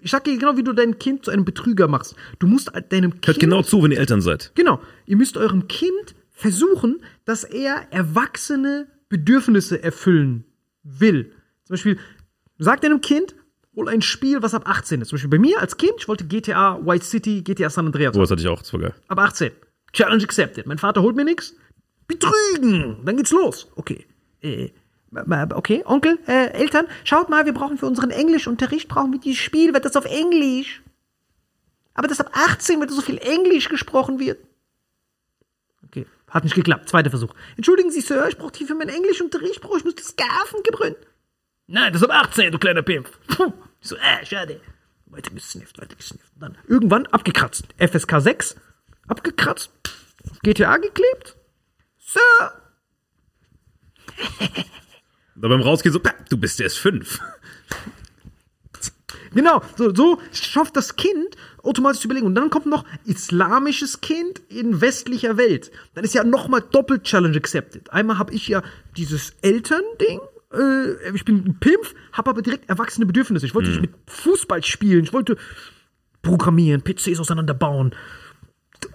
Ich 0.00 0.10
sag 0.12 0.24
dir 0.24 0.36
genau, 0.36 0.56
wie 0.56 0.62
du 0.62 0.72
dein 0.72 0.98
Kind 0.98 1.24
zu 1.24 1.30
einem 1.30 1.44
Betrüger 1.44 1.88
machst. 1.88 2.14
Du 2.38 2.46
musst 2.46 2.70
deinem 2.90 3.12
Kind. 3.12 3.26
Hört 3.26 3.40
genau 3.40 3.62
zu, 3.62 3.82
wenn 3.82 3.90
ihr 3.92 3.98
Eltern 3.98 4.20
seid. 4.20 4.52
Genau. 4.54 4.80
Ihr 5.06 5.16
müsst 5.16 5.36
eurem 5.36 5.66
Kind 5.68 6.14
versuchen, 6.30 7.00
dass 7.24 7.42
er 7.44 7.86
erwachsene 7.90 8.86
Bedürfnisse 9.08 9.82
erfüllen 9.82 10.44
will. 10.84 11.32
Zum 11.64 11.74
Beispiel, 11.74 11.98
sagt 12.58 12.84
deinem 12.84 13.00
Kind, 13.00 13.34
hol 13.74 13.88
ein 13.88 14.02
Spiel, 14.02 14.42
was 14.42 14.54
ab 14.54 14.68
18 14.68 15.00
ist. 15.00 15.08
Zum 15.08 15.16
Beispiel 15.16 15.30
bei 15.30 15.38
mir 15.38 15.60
als 15.60 15.76
Kind, 15.76 15.94
ich 15.98 16.08
wollte 16.08 16.24
GTA 16.24 16.84
White 16.84 17.04
City, 17.04 17.42
GTA 17.42 17.70
San 17.70 17.86
Andreas. 17.86 18.16
Oh, 18.16 18.20
das 18.20 18.30
hatte 18.30 18.42
ich 18.42 18.48
auch, 18.48 18.60
das 18.60 18.72
war 18.72 18.80
geil. 18.80 18.94
Ab 19.08 19.18
18. 19.18 19.52
Challenge 19.92 20.22
accepted. 20.22 20.66
Mein 20.66 20.78
Vater 20.78 21.02
holt 21.02 21.16
mir 21.16 21.24
nichts. 21.24 21.54
Betrügen. 22.06 22.98
Dann 23.04 23.16
geht's 23.16 23.30
los. 23.30 23.68
Okay. 23.76 24.06
Äh, 24.40 24.70
Okay, 25.54 25.82
Onkel, 25.86 26.18
äh, 26.26 26.48
Eltern, 26.50 26.86
schaut 27.02 27.30
mal, 27.30 27.46
wir 27.46 27.54
brauchen 27.54 27.78
für 27.78 27.86
unseren 27.86 28.10
Englischunterricht, 28.10 28.88
brauchen 28.88 29.10
wir 29.12 29.18
dieses 29.18 29.38
Spiel, 29.38 29.72
wird 29.72 29.86
das 29.86 29.96
auf 29.96 30.04
Englisch. 30.04 30.82
Aber 31.94 32.08
das 32.08 32.20
ab 32.20 32.30
18, 32.34 32.78
wenn 32.80 32.88
so 32.90 33.00
viel 33.00 33.16
Englisch 33.18 33.70
gesprochen 33.70 34.18
wird. 34.18 34.38
Okay, 35.86 36.06
hat 36.28 36.44
nicht 36.44 36.54
geklappt. 36.54 36.90
Zweiter 36.90 37.08
Versuch. 37.08 37.34
Entschuldigen 37.56 37.90
Sie, 37.90 38.02
Sir, 38.02 38.28
ich 38.28 38.36
brauche 38.36 38.52
hier 38.54 38.66
für 38.66 38.74
meinen 38.74 38.90
Englischunterricht, 38.90 39.62
brauche 39.62 39.78
ich 39.78 39.84
nur 39.84 39.94
das 39.94 40.14
Gafen 40.14 40.62
Nein, 41.68 41.92
das 41.92 42.02
ist 42.02 42.08
ab 42.08 42.28
18, 42.28 42.50
du 42.50 42.58
kleiner 42.58 42.82
Pimp. 42.82 43.08
Puh. 43.28 43.52
Ich 43.80 43.88
so, 43.88 43.96
äh, 43.96 44.26
schade. 44.26 44.60
Weiter 45.06 45.30
gesnifft, 45.30 45.78
weiter 45.80 45.94
gesnifft. 45.94 46.32
Und 46.34 46.42
dann 46.42 46.58
irgendwann 46.66 47.06
abgekratzt. 47.06 47.64
FSK 47.78 48.20
6, 48.20 48.56
abgekratzt, 49.06 49.70
auf 50.30 50.40
GTA 50.40 50.76
geklebt. 50.78 51.36
Sir, 51.98 52.52
Da 55.40 55.46
beim 55.46 55.60
Rausgehen 55.60 55.92
so, 55.92 56.00
"Ah, 56.04 56.14
du 56.28 56.36
bist 56.36 56.60
erst 56.60 56.78
fünf. 56.78 57.20
Genau, 59.34 59.62
so, 59.76 59.94
so 59.94 60.20
schafft 60.32 60.74
das 60.76 60.96
Kind 60.96 61.36
automatisch 61.62 62.00
zu 62.00 62.06
überlegen. 62.08 62.26
Und 62.26 62.34
dann 62.34 62.50
kommt 62.50 62.66
noch 62.66 62.84
islamisches 63.04 64.00
Kind 64.00 64.40
in 64.48 64.80
westlicher 64.80 65.36
Welt. 65.36 65.70
Dann 65.94 66.02
ist 66.02 66.14
ja 66.14 66.24
nochmal 66.24 66.62
doppelt 66.62 67.04
Challenge 67.04 67.36
accepted. 67.36 67.92
Einmal 67.92 68.18
habe 68.18 68.32
ich 68.32 68.48
ja 68.48 68.62
dieses 68.96 69.34
Elternding. 69.42 70.20
Äh, 70.52 71.14
ich 71.14 71.24
bin 71.24 71.44
ein 71.44 71.58
Pimp, 71.60 71.94
habe 72.12 72.30
aber 72.30 72.42
direkt 72.42 72.68
erwachsene 72.68 73.06
Bedürfnisse. 73.06 73.46
Ich 73.46 73.54
wollte 73.54 73.80
mit 73.80 73.90
Fußball 74.06 74.64
spielen, 74.64 75.04
ich 75.04 75.12
wollte 75.12 75.36
programmieren, 76.22 76.82
PCs 76.82 77.20
auseinanderbauen, 77.20 77.94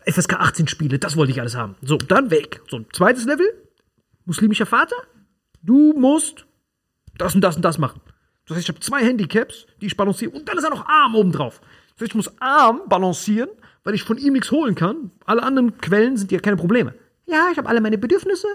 FSK 0.06 0.34
18 0.34 0.68
Spiele, 0.68 1.00
das 1.00 1.16
wollte 1.16 1.32
ich 1.32 1.40
alles 1.40 1.56
haben. 1.56 1.76
So, 1.82 1.98
dann 1.98 2.32
weg. 2.32 2.62
So, 2.70 2.78
ein 2.78 2.86
zweites 2.94 3.26
Level, 3.26 3.46
muslimischer 4.26 4.66
Vater, 4.66 4.96
du 5.62 5.94
musst 5.94 6.46
das 7.18 7.36
und 7.36 7.42
das 7.42 7.56
und 7.56 7.64
das 7.64 7.78
machen. 7.78 8.02
Das 8.48 8.58
heißt, 8.58 8.66
ich 8.66 8.76
habe 8.76 8.80
zwei 8.80 9.04
Handicaps, 9.04 9.66
die 9.82 9.88
ich 9.88 9.98
balanciere 9.98 10.32
und 10.32 10.48
dann 10.48 10.58
ist 10.58 10.64
er 10.64 10.70
noch 10.70 10.88
Arm 10.88 11.16
oben 11.16 11.32
drauf. 11.32 11.62
Das 11.94 12.02
heißt, 12.02 12.12
ich 12.12 12.16
muss 12.16 12.32
Arm 12.42 12.82
balancieren, 12.88 13.50
weil 13.84 13.96
ich 13.96 14.04
von 14.04 14.18
ihm 14.18 14.34
nichts 14.34 14.52
holen 14.52 14.76
kann. 14.76 15.12
Alle 15.26 15.44
anderen 15.44 15.78
Quellen 15.78 16.18
sind 16.18 16.32
ja 16.32 16.40
keine 16.40 16.58
Probleme. 16.58 16.94
Ja, 17.26 17.50
ich 17.52 17.58
habe 17.58 17.70
alle 17.70 17.82
meine 17.82 17.98
Bedürfnisse. 17.98 18.48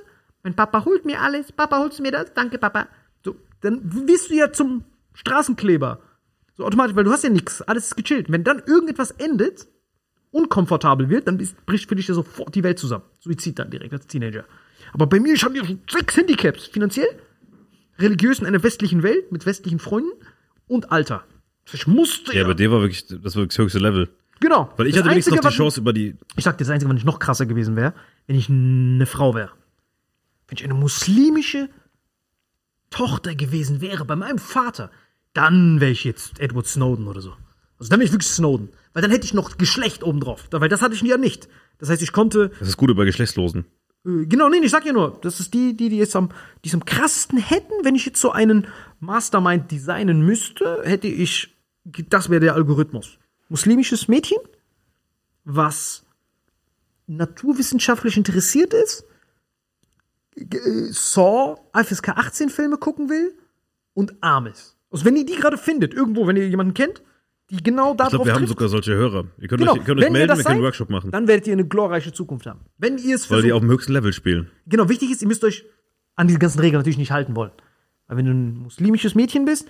Mein 0.42 0.54
Papa 0.54 0.84
holt 0.84 1.04
mir 1.04 1.20
alles. 1.20 1.52
Papa 1.52 1.78
holst 1.78 1.98
du 1.98 2.02
mir 2.02 2.12
das? 2.12 2.32
Danke, 2.34 2.58
Papa. 2.58 2.88
So, 3.24 3.36
dann 3.60 3.80
wirst 4.06 4.30
du 4.30 4.34
ja 4.34 4.52
zum 4.52 4.84
Straßenkleber. 5.14 6.00
So 6.56 6.64
automatisch, 6.64 6.96
weil 6.96 7.04
du 7.04 7.10
hast 7.12 7.24
ja 7.24 7.30
nichts. 7.30 7.62
Alles 7.62 7.86
ist 7.88 7.96
gechillt. 7.96 8.30
Wenn 8.30 8.44
dann 8.44 8.62
irgendetwas 8.66 9.10
endet, 9.12 9.66
unkomfortabel 10.30 11.08
wird, 11.08 11.26
dann 11.28 11.38
ist, 11.40 11.64
bricht 11.66 11.88
für 11.88 11.96
dich 11.96 12.08
ja 12.08 12.14
sofort 12.14 12.54
die 12.54 12.62
Welt 12.64 12.78
zusammen. 12.78 13.04
Suizid 13.20 13.58
dann 13.58 13.70
direkt 13.70 13.92
als 13.92 14.06
Teenager. 14.06 14.44
Aber 14.92 15.06
bei 15.06 15.20
mir, 15.20 15.34
ich 15.34 15.44
habe 15.44 15.56
ja 15.56 15.64
schon 15.64 15.80
sechs 15.90 16.16
Handicaps. 16.16 16.66
Finanziell, 16.66 17.08
religiös 17.98 18.38
in 18.38 18.46
einer 18.46 18.62
westlichen 18.62 19.02
Welt 19.02 19.30
mit 19.32 19.44
westlichen 19.46 19.78
Freunden 19.78 20.10
und 20.66 20.92
Alter. 20.92 21.24
Ich 21.72 21.86
musste 21.86 22.32
Ja, 22.32 22.42
ja. 22.42 22.46
bei 22.46 22.54
dir 22.54 22.70
war 22.70 22.80
wirklich, 22.80 23.06
das 23.06 23.34
war 23.36 23.42
wirklich 23.42 23.48
das 23.56 23.58
höchste 23.58 23.78
Level. 23.78 24.08
genau. 24.40 24.72
Weil 24.76 24.86
ich 24.86 24.94
Das 24.94 25.02
hatte 25.02 25.10
wenigstens 25.10 25.34
noch 25.42 25.50
die 25.50 25.56
Chance 25.56 25.80
über 25.80 25.92
die. 25.92 26.16
Ich 26.36 26.44
sag 26.44 26.56
dir, 26.56 26.64
das 26.64 26.70
Einzige, 26.70 26.90
was 26.90 26.98
ich 26.98 27.04
noch 27.04 27.18
krasser 27.18 27.44
gewesen 27.46 27.76
wäre, 27.76 27.92
wenn 28.26 28.36
ich 28.36 28.48
eine 28.48 29.04
Frau 29.06 29.34
wäre. 29.34 29.50
Wenn 30.48 30.56
ich 30.58 30.64
eine 30.64 30.74
muslimische 30.74 31.68
Tochter 32.90 33.34
gewesen 33.34 33.80
wäre 33.80 34.04
bei 34.04 34.16
meinem 34.16 34.38
Vater, 34.38 34.90
dann 35.34 35.80
wäre 35.80 35.90
ich 35.90 36.04
jetzt 36.04 36.40
Edward 36.40 36.66
Snowden 36.66 37.06
oder 37.06 37.20
so. 37.20 37.34
Also 37.78 37.90
dann 37.90 38.00
wäre 38.00 38.06
ich 38.06 38.12
wirklich 38.12 38.30
Snowden. 38.30 38.70
Weil 38.92 39.02
dann 39.02 39.10
hätte 39.10 39.26
ich 39.26 39.34
noch 39.34 39.58
Geschlecht 39.58 40.02
obendrauf. 40.02 40.48
Weil 40.50 40.68
das 40.68 40.82
hatte 40.82 40.94
ich 40.94 41.02
ja 41.02 41.16
nicht. 41.18 41.48
Das 41.78 41.90
heißt, 41.90 42.02
ich 42.02 42.12
konnte 42.12 42.50
Das 42.58 42.68
ist 42.68 42.76
gut 42.76 42.90
über 42.90 43.04
Geschlechtslosen. 43.04 43.66
äh, 44.04 44.26
Genau, 44.26 44.48
nee, 44.48 44.56
ich 44.58 44.70
sag 44.70 44.84
ja 44.84 44.92
nur, 44.92 45.18
das 45.22 45.38
ist 45.38 45.54
die, 45.54 45.76
die, 45.76 45.90
die 45.90 45.98
jetzt 45.98 46.16
am, 46.16 46.30
die 46.64 46.68
es 46.68 46.74
am 46.74 46.84
krassesten 46.84 47.38
hätten, 47.38 47.72
wenn 47.84 47.94
ich 47.94 48.06
jetzt 48.06 48.20
so 48.20 48.32
einen 48.32 48.66
Mastermind 49.00 49.70
designen 49.70 50.22
müsste, 50.22 50.80
hätte 50.82 51.06
ich, 51.06 51.54
das 51.84 52.30
wäre 52.30 52.40
der 52.40 52.54
Algorithmus. 52.54 53.18
Muslimisches 53.48 54.08
Mädchen, 54.08 54.38
was 55.44 56.04
naturwissenschaftlich 57.06 58.16
interessiert 58.16 58.74
ist, 58.74 59.04
Saw, 60.90 61.56
FSK 61.74 62.10
18 62.10 62.50
Filme 62.50 62.76
gucken 62.76 63.08
will 63.08 63.36
und 63.94 64.14
arm 64.22 64.46
ist. 64.46 64.76
Also 64.90 65.04
wenn 65.04 65.16
ihr 65.16 65.26
die 65.26 65.36
gerade 65.36 65.58
findet, 65.58 65.94
irgendwo, 65.94 66.26
wenn 66.26 66.36
ihr 66.36 66.48
jemanden 66.48 66.74
kennt, 66.74 67.02
die 67.50 67.62
genau 67.62 67.94
darauf 67.94 68.12
Ich 68.12 68.16
glaube, 68.16 68.26
wir 68.26 68.32
haben 68.34 68.40
trifft, 68.40 68.50
sogar 68.50 68.68
solche 68.68 68.94
Hörer. 68.94 69.24
Ihr 69.38 69.48
könnt 69.48 69.60
genau, 69.60 69.72
euch, 69.72 69.78
ihr 69.78 69.84
könnt 69.84 70.00
euch 70.00 70.10
melden, 70.10 70.28
wir 70.28 70.36
können 70.36 70.46
einen 70.46 70.56
seid, 70.56 70.62
Workshop 70.62 70.90
machen. 70.90 71.10
dann 71.10 71.28
werdet 71.28 71.46
ihr 71.46 71.54
eine 71.54 71.66
glorreiche 71.66 72.12
Zukunft 72.12 72.46
haben. 72.46 72.60
Wenn 72.76 72.98
ihr 72.98 73.14
es 73.14 73.30
Weil 73.30 73.42
die 73.42 73.52
auf 73.52 73.60
dem 73.60 73.70
höchsten 73.70 73.92
Level 73.92 74.12
spielen. 74.12 74.50
Genau, 74.66 74.88
wichtig 74.88 75.10
ist, 75.10 75.22
ihr 75.22 75.28
müsst 75.28 75.44
euch 75.44 75.64
an 76.14 76.26
diese 76.26 76.38
ganzen 76.38 76.60
Regeln 76.60 76.80
natürlich 76.80 76.98
nicht 76.98 77.10
halten 77.10 77.36
wollen. 77.36 77.52
Weil 78.06 78.18
wenn 78.18 78.24
du 78.26 78.32
ein 78.32 78.58
muslimisches 78.58 79.14
Mädchen 79.14 79.44
bist, 79.44 79.66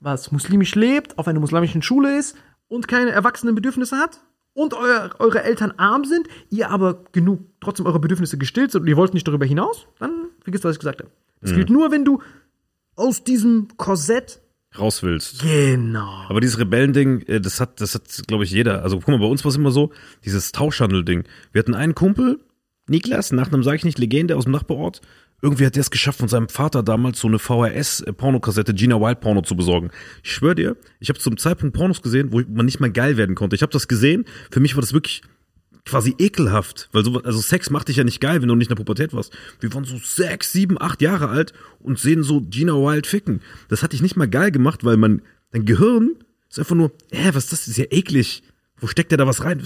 was 0.00 0.32
muslimisch 0.32 0.74
lebt, 0.74 1.18
auf 1.18 1.28
einer 1.28 1.40
muslimischen 1.40 1.82
Schule 1.82 2.18
ist 2.18 2.36
und 2.68 2.88
keine 2.88 3.12
erwachsenen 3.12 3.54
Bedürfnisse 3.54 3.96
hat 3.96 4.20
und 4.54 4.74
euer, 4.74 5.10
eure 5.18 5.42
Eltern 5.42 5.72
arm 5.76 6.04
sind, 6.04 6.28
ihr 6.50 6.70
aber 6.70 7.04
genug 7.12 7.40
trotzdem 7.60 7.86
eure 7.86 8.00
Bedürfnisse 8.00 8.38
gestillt 8.38 8.72
sind 8.72 8.82
und 8.82 8.88
ihr 8.88 8.96
wollt 8.96 9.14
nicht 9.14 9.26
darüber 9.26 9.46
hinaus, 9.46 9.86
dann 9.98 10.26
vergisst, 10.40 10.64
was 10.64 10.74
ich 10.74 10.80
gesagt 10.80 11.00
habe. 11.00 11.10
Das 11.40 11.54
gilt 11.54 11.70
nur, 11.70 11.90
wenn 11.90 12.04
du 12.04 12.22
aus 12.94 13.24
diesem 13.24 13.68
Korsett 13.76 14.40
Raus 14.78 15.02
willst. 15.02 15.42
genau. 15.42 16.24
Aber 16.28 16.40
dieses 16.40 16.58
Rebellending, 16.58 17.20
äh, 17.22 17.40
das 17.40 17.60
hat, 17.60 17.80
das 17.80 17.94
hat, 17.94 18.04
glaube 18.26 18.44
ich, 18.44 18.50
jeder. 18.50 18.82
Also 18.82 18.96
guck 18.96 19.08
mal, 19.08 19.18
bei 19.18 19.26
uns 19.26 19.44
war 19.44 19.50
es 19.50 19.56
immer 19.56 19.70
so, 19.70 19.92
dieses 20.24 20.52
Tauschhandel-Ding. 20.52 21.24
Wir 21.52 21.58
hatten 21.58 21.74
einen 21.74 21.94
Kumpel, 21.94 22.40
Niklas, 22.88 23.32
Nachnamen 23.32 23.64
sage 23.64 23.76
ich 23.76 23.84
nicht, 23.84 23.98
Legende 23.98 24.36
aus 24.36 24.44
dem 24.44 24.52
Nachbarort. 24.52 25.02
Irgendwie 25.44 25.66
hat 25.66 25.74
der 25.74 25.80
es 25.80 25.90
geschafft, 25.90 26.20
von 26.20 26.28
seinem 26.28 26.48
Vater 26.48 26.84
damals 26.84 27.18
so 27.18 27.26
eine 27.26 27.40
VHS-Pornokassette 27.40 28.74
Gina 28.74 29.00
Wild 29.00 29.20
Porno 29.20 29.42
zu 29.42 29.56
besorgen. 29.56 29.90
Ich 30.22 30.32
schwöre 30.32 30.54
dir, 30.54 30.76
ich 31.00 31.08
habe 31.08 31.18
zum 31.18 31.36
Zeitpunkt 31.36 31.74
Pornos 31.74 32.00
gesehen, 32.00 32.32
wo 32.32 32.40
man 32.48 32.64
nicht 32.64 32.78
mal 32.78 32.92
geil 32.92 33.16
werden 33.16 33.34
konnte. 33.34 33.56
Ich 33.56 33.62
habe 33.62 33.72
das 33.72 33.88
gesehen, 33.88 34.24
für 34.52 34.60
mich 34.60 34.76
war 34.76 34.82
das 34.82 34.92
wirklich 34.92 35.22
quasi 35.84 36.14
ekelhaft, 36.16 36.88
weil 36.92 37.04
so, 37.04 37.20
also 37.22 37.40
Sex 37.40 37.70
macht 37.70 37.88
dich 37.88 37.96
ja 37.96 38.04
nicht 38.04 38.20
geil, 38.20 38.40
wenn 38.40 38.48
du 38.48 38.54
nicht 38.54 38.70
in 38.70 38.76
der 38.76 38.84
Pubertät 38.84 39.12
warst. 39.14 39.36
Wir 39.58 39.74
waren 39.74 39.84
so 39.84 39.96
sechs, 39.98 40.52
sieben, 40.52 40.80
acht 40.80 41.02
Jahre 41.02 41.28
alt 41.28 41.52
und 41.80 41.98
sehen 41.98 42.22
so 42.22 42.40
Gina 42.42 42.74
Wild 42.74 43.08
ficken. 43.08 43.40
Das 43.68 43.82
hat 43.82 43.92
dich 43.92 44.00
nicht 44.00 44.16
mal 44.16 44.28
geil 44.28 44.52
gemacht, 44.52 44.84
weil 44.84 44.96
man, 44.96 45.22
dein 45.50 45.64
Gehirn 45.64 46.14
ist 46.48 46.60
einfach 46.60 46.76
nur, 46.76 46.92
hä, 47.10 47.30
was 47.32 47.44
ist 47.44 47.52
das? 47.52 47.60
Das 47.60 47.68
ist 47.68 47.78
ja 47.78 47.86
eklig. 47.90 48.44
Wo 48.78 48.86
steckt 48.86 49.10
der 49.10 49.18
da 49.18 49.26
was 49.26 49.42
rein? 49.42 49.58
Du 49.58 49.64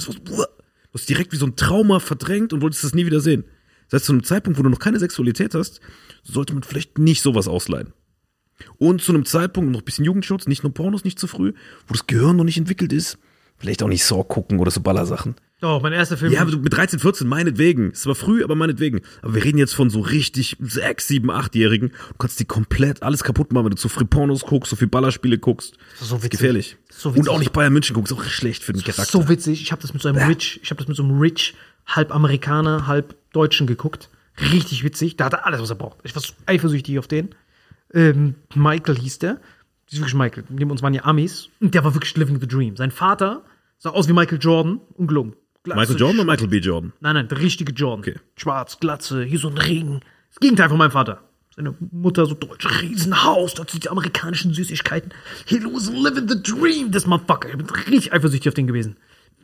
hast 0.94 1.08
direkt 1.10 1.32
wie 1.32 1.36
so 1.36 1.46
ein 1.46 1.56
Trauma 1.56 2.00
verdrängt 2.00 2.54
und 2.54 2.62
wolltest 2.62 2.84
das 2.84 2.94
nie 2.94 3.04
wieder 3.04 3.20
sehen. 3.20 3.44
Das 3.90 3.98
heißt, 4.00 4.06
zu 4.06 4.12
einem 4.12 4.24
Zeitpunkt, 4.24 4.58
wo 4.58 4.62
du 4.62 4.68
noch 4.68 4.78
keine 4.80 4.98
Sexualität 4.98 5.54
hast, 5.54 5.80
sollte 6.22 6.54
man 6.54 6.62
vielleicht 6.62 6.98
nicht 6.98 7.22
sowas 7.22 7.48
ausleihen. 7.48 7.92
Und 8.78 9.02
zu 9.02 9.12
einem 9.12 9.24
Zeitpunkt, 9.26 9.70
noch 9.70 9.80
ein 9.80 9.84
bisschen 9.84 10.04
Jugendschutz, 10.04 10.46
nicht 10.46 10.62
nur 10.62 10.72
Pornos, 10.72 11.04
nicht 11.04 11.18
zu 11.18 11.26
früh, 11.26 11.52
wo 11.86 11.92
das 11.92 12.06
Gehirn 12.06 12.36
noch 12.36 12.44
nicht 12.44 12.56
entwickelt 12.56 12.92
ist, 12.92 13.18
vielleicht 13.58 13.82
auch 13.82 13.88
nicht 13.88 14.04
Saw 14.04 14.24
gucken 14.24 14.58
oder 14.58 14.70
so 14.70 14.80
Ballersachen. 14.80 15.36
Doch, 15.60 15.80
mein 15.80 15.94
erster 15.94 16.18
Film. 16.18 16.32
Ja, 16.32 16.44
mit 16.44 16.70
13, 16.74 16.98
14, 16.98 17.26
meinetwegen. 17.26 17.90
Es 17.90 18.04
war 18.06 18.14
früh, 18.14 18.44
aber 18.44 18.54
meinetwegen. 18.54 19.00
Aber 19.22 19.34
wir 19.34 19.44
reden 19.44 19.56
jetzt 19.56 19.74
von 19.74 19.88
so 19.88 20.00
richtig 20.00 20.56
6, 20.60 21.08
7, 21.08 21.30
8-Jährigen. 21.30 21.88
Du 21.90 22.14
kannst 22.18 22.38
die 22.40 22.44
komplett 22.44 23.02
alles 23.02 23.24
kaputt 23.24 23.52
machen, 23.54 23.64
wenn 23.64 23.70
du 23.70 23.76
zu 23.78 23.88
früh 23.88 24.04
Pornos 24.04 24.42
guckst, 24.42 24.68
so 24.68 24.76
viel 24.76 24.88
Ballerspiele 24.88 25.38
guckst. 25.38 25.74
ist 25.74 25.78
so 25.78 25.86
Das 25.98 26.08
ist 26.10 26.12
witzig. 26.24 26.30
gefährlich. 26.30 26.76
So 26.90 27.10
witzig. 27.14 27.20
Und 27.22 27.28
auch 27.34 27.38
nicht 27.38 27.52
Bayern 27.54 27.72
München 27.72 27.94
guckst, 27.94 28.12
auch 28.12 28.22
schlecht 28.24 28.64
für 28.64 28.74
den 28.74 28.82
Charakter. 28.82 29.06
So 29.10 29.30
witzig. 29.30 29.62
Ich 29.62 29.72
habe 29.72 29.80
das 29.80 29.94
mit 29.94 30.02
so 30.02 30.08
einem 30.10 30.18
Rich, 30.28 30.60
ich 30.62 30.70
habe 30.70 30.78
das 30.78 30.88
mit 30.88 30.96
so 30.96 31.02
einem 31.04 31.18
Rich, 31.20 31.54
halb 31.86 32.14
Amerikaner, 32.14 32.86
halb 32.86 33.16
Deutschen 33.32 33.66
geguckt. 33.66 34.10
Richtig 34.40 34.84
witzig. 34.84 35.16
Da 35.16 35.26
hat 35.26 35.32
er 35.32 35.46
alles, 35.46 35.60
was 35.60 35.70
er 35.70 35.76
braucht. 35.76 35.98
Ich 36.04 36.14
war 36.14 36.22
so 36.22 36.32
eifersüchtig 36.46 36.98
auf 36.98 37.08
den. 37.08 37.34
Ähm, 37.94 38.34
Michael 38.54 38.98
hieß 38.98 39.20
der. 39.20 39.34
Das 39.86 39.94
ist 39.94 40.00
wirklich 40.00 40.14
Michael. 40.14 40.44
Neben 40.48 40.70
uns 40.70 40.82
waren 40.82 40.94
ja 40.94 41.04
Amis. 41.04 41.48
Und 41.60 41.74
der 41.74 41.84
war 41.84 41.94
wirklich 41.94 42.16
living 42.16 42.40
the 42.40 42.48
dream. 42.48 42.76
Sein 42.76 42.90
Vater 42.90 43.44
sah 43.78 43.90
aus 43.90 44.08
wie 44.08 44.12
Michael 44.12 44.38
Jordan. 44.40 44.80
Ungelogen. 44.94 45.34
Glatze, 45.62 45.80
Michael 45.80 45.98
Jordan 45.98 46.20
oder 46.20 46.30
Michael 46.32 46.48
B. 46.48 46.58
Jordan? 46.58 46.92
Nein, 47.00 47.14
nein, 47.14 47.28
der 47.28 47.38
richtige 47.38 47.72
Jordan. 47.72 48.00
Okay. 48.00 48.20
Schwarz, 48.36 48.78
Glatze, 48.78 49.24
hier 49.24 49.38
so 49.38 49.48
ein 49.48 49.58
Ring. 49.58 50.00
Das 50.30 50.38
Gegenteil 50.40 50.68
von 50.68 50.78
meinem 50.78 50.92
Vater. 50.92 51.22
Seine 51.56 51.74
Mutter 51.90 52.26
so 52.26 52.34
deutsch, 52.34 52.66
Riesenhaus, 52.82 53.54
dazu 53.54 53.78
die 53.78 53.88
amerikanischen 53.88 54.52
Süßigkeiten. 54.52 55.12
He 55.46 55.56
was 55.64 55.90
living 55.90 56.28
the 56.28 56.40
dream, 56.40 56.92
this 56.92 57.06
motherfucker. 57.06 57.48
Ich 57.48 57.56
bin 57.56 57.66
richtig 57.66 58.12
eifersüchtig 58.12 58.48
auf 58.48 58.54
den 58.54 58.66
gewesen. 58.66 58.96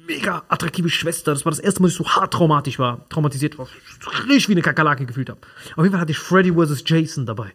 Mega 0.07 0.43
attraktive 0.49 0.89
Schwester. 0.89 1.33
Das 1.33 1.45
war 1.45 1.51
das 1.53 1.59
erste 1.59 1.81
Mal, 1.83 1.89
dass 1.89 1.95
ich 1.99 1.99
so 2.07 2.09
hart 2.09 2.33
traumatisch 2.33 2.79
war, 2.79 3.09
traumatisiert 3.09 3.59
war. 3.59 3.69
Richtig 4.29 4.49
wie 4.49 4.53
eine 4.53 4.63
Kakerlake 4.63 5.07
gefühlt 5.07 5.31
habe. 5.31 5.41
Auf 5.77 5.85
jeden 5.85 5.93
Fall 5.93 6.01
hatte 6.01 6.13
ich 6.13 6.19
Freddy 6.19 6.53
vs. 6.53 6.83
Jason 6.87 7.27
dabei. 7.27 7.53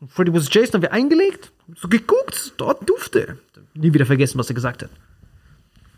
Und 0.00 0.10
Freddy 0.10 0.32
vs. 0.32 0.48
Jason 0.52 0.74
haben 0.74 0.82
wir 0.82 0.92
eingelegt, 0.92 1.52
so 1.76 1.88
geguckt, 1.88 2.54
dort 2.56 2.88
dufte. 2.88 3.38
Nie 3.74 3.92
wieder 3.94 4.06
vergessen, 4.06 4.38
was 4.38 4.48
er 4.48 4.54
gesagt 4.54 4.82
hat 4.82 4.90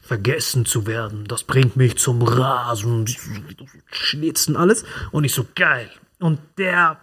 vergessen 0.02 0.64
zu 0.64 0.86
werden. 0.86 1.24
Das 1.26 1.42
bringt 1.42 1.74
mich 1.76 1.98
zum 1.98 2.22
Rasen. 2.22 3.06
Schnitzen 3.90 4.56
alles. 4.56 4.84
Und 5.10 5.24
ich 5.24 5.34
so, 5.34 5.44
geil. 5.56 5.90
Und 6.20 6.38
der 6.58 6.98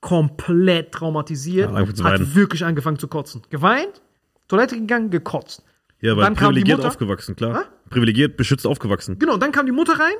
komplett 0.00 0.92
traumatisiert, 0.92 1.70
Ja, 1.70 1.76
hat 1.76 2.02
weinen. 2.02 2.34
wirklich 2.34 2.64
angefangen 2.64 2.98
zu 2.98 3.08
kotzen. 3.08 3.42
Geweint, 3.50 4.00
Toilette 4.48 4.76
gegangen, 4.76 5.10
gekotzt. 5.10 5.62
Ja, 6.00 6.16
weil 6.16 6.30
privilegiert 6.34 6.78
Mutter- 6.78 6.88
aufgewachsen, 6.88 7.36
klar. 7.36 7.58
Hä? 7.58 7.64
Privilegiert, 7.90 8.36
beschützt 8.36 8.66
aufgewachsen. 8.66 9.18
Genau, 9.18 9.36
dann 9.36 9.52
kam 9.52 9.66
die 9.66 9.72
Mutter 9.72 9.98
rein, 9.98 10.14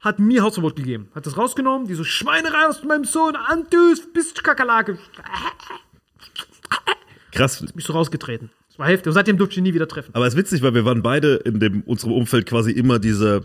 hat 0.00 0.18
mir 0.18 0.42
Hausverbot 0.42 0.76
gegeben. 0.76 1.08
Hat 1.14 1.26
das 1.26 1.36
rausgenommen, 1.36 1.86
die 1.86 1.94
so 1.94 2.04
Schweinerei 2.04 2.66
aus 2.66 2.82
meinem 2.84 3.04
Sohn, 3.04 3.36
Antus, 3.36 4.12
bist 4.12 4.38
du 4.38 4.42
Kakerlake. 4.42 4.98
Krass. 7.32 7.64
Bist 7.74 7.88
du 7.88 7.92
rausgetreten. 7.92 8.50
Das 8.68 8.78
war 8.78 8.88
heftig. 8.88 9.08
Und 9.08 9.12
seitdem 9.14 9.38
durfte 9.38 9.54
ich 9.54 9.58
ihn 9.58 9.64
nie 9.64 9.74
wieder 9.74 9.88
treffen. 9.88 10.14
Aber 10.14 10.26
es 10.26 10.34
ist 10.34 10.38
witzig, 10.38 10.62
weil 10.62 10.74
wir 10.74 10.84
waren 10.84 11.02
beide 11.02 11.36
in 11.36 11.60
dem, 11.60 11.82
unserem 11.82 12.12
Umfeld 12.12 12.46
quasi 12.46 12.72
immer 12.72 12.98
dieser, 12.98 13.42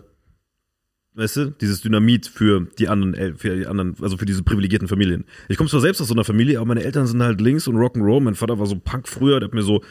weißt 1.14 1.36
du, 1.38 1.46
dieses 1.52 1.82
Dynamit 1.82 2.28
für 2.28 2.68
die 2.80 2.88
anderen, 2.88 3.38
für 3.38 3.56
die 3.56 3.68
anderen, 3.68 3.96
also 4.02 4.18
für 4.18 4.26
diese 4.26 4.44
privilegierten 4.44 4.88
Familien. 4.88 5.26
Ich 5.50 5.58
komme 5.58 5.70
zwar 5.70 5.82
selbst 5.82 6.02
aus 6.02 6.08
so 6.08 6.14
einer 6.14 6.24
Familie, 6.24 6.58
aber 6.58 6.68
meine 6.68 6.84
Eltern 6.84 7.06
sind 7.06 7.22
halt 7.22 7.42
links 7.42 7.68
und 7.68 7.76
Rock'n'Roll. 7.76 8.22
Mein 8.22 8.36
Vater 8.36 8.60
war 8.60 8.66
so 8.66 8.78
Punk 8.78 9.08
früher, 9.08 9.40
der 9.40 9.48
hat 9.48 9.54
mir 9.54 9.64
so, 9.64 9.84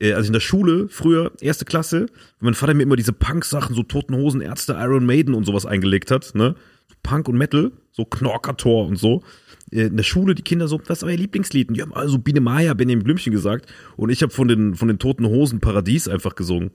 äh, 0.00 0.12
als 0.12 0.24
ich 0.24 0.28
in 0.28 0.34
der 0.34 0.40
Schule 0.40 0.88
früher, 0.88 1.32
erste 1.40 1.64
Klasse, 1.64 2.06
wenn 2.38 2.46
mein 2.46 2.54
Vater 2.54 2.74
mir 2.74 2.82
immer 2.82 2.96
diese 2.96 3.12
Punk-Sachen, 3.12 3.74
so 3.74 3.82
Toten 3.82 4.14
Hosen, 4.14 4.40
Ärzte, 4.40 4.76
Iron 4.78 5.06
Maiden 5.06 5.34
und 5.34 5.44
sowas 5.44 5.66
eingelegt 5.66 6.10
hat, 6.10 6.34
ne? 6.34 6.56
Punk 7.02 7.28
und 7.28 7.36
Metal, 7.36 7.72
so 7.92 8.04
Knorkator 8.04 8.86
und 8.86 8.96
so. 8.96 9.22
Äh, 9.70 9.86
In 9.86 9.96
der 9.96 10.04
Schule 10.04 10.34
die 10.34 10.42
Kinder 10.42 10.68
so, 10.68 10.80
was 10.86 10.98
ist 10.98 11.04
euer 11.04 11.16
Lieblingslied? 11.16 11.68
Und 11.68 11.76
die 11.76 11.82
haben 11.82 11.94
also 11.94 12.18
Biene 12.18 12.40
Maya, 12.40 12.74
Benjamin 12.74 13.04
Blümchen 13.04 13.32
gesagt. 13.32 13.72
Und 13.96 14.10
ich 14.10 14.22
habe 14.22 14.32
von 14.32 14.48
den, 14.48 14.74
von 14.74 14.88
den 14.88 14.98
Toten 14.98 15.26
Hosen 15.26 15.60
Paradies 15.60 16.08
einfach 16.08 16.34
gesungen. 16.34 16.70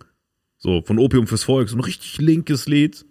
So, 0.58 0.82
von 0.82 1.00
Opium 1.00 1.28
fürs 1.28 1.44
Volk, 1.44 1.70
so 1.70 1.78
ein 1.78 1.84
richtig 1.84 2.18
linkes 2.20 2.68
Lied, 2.68 3.06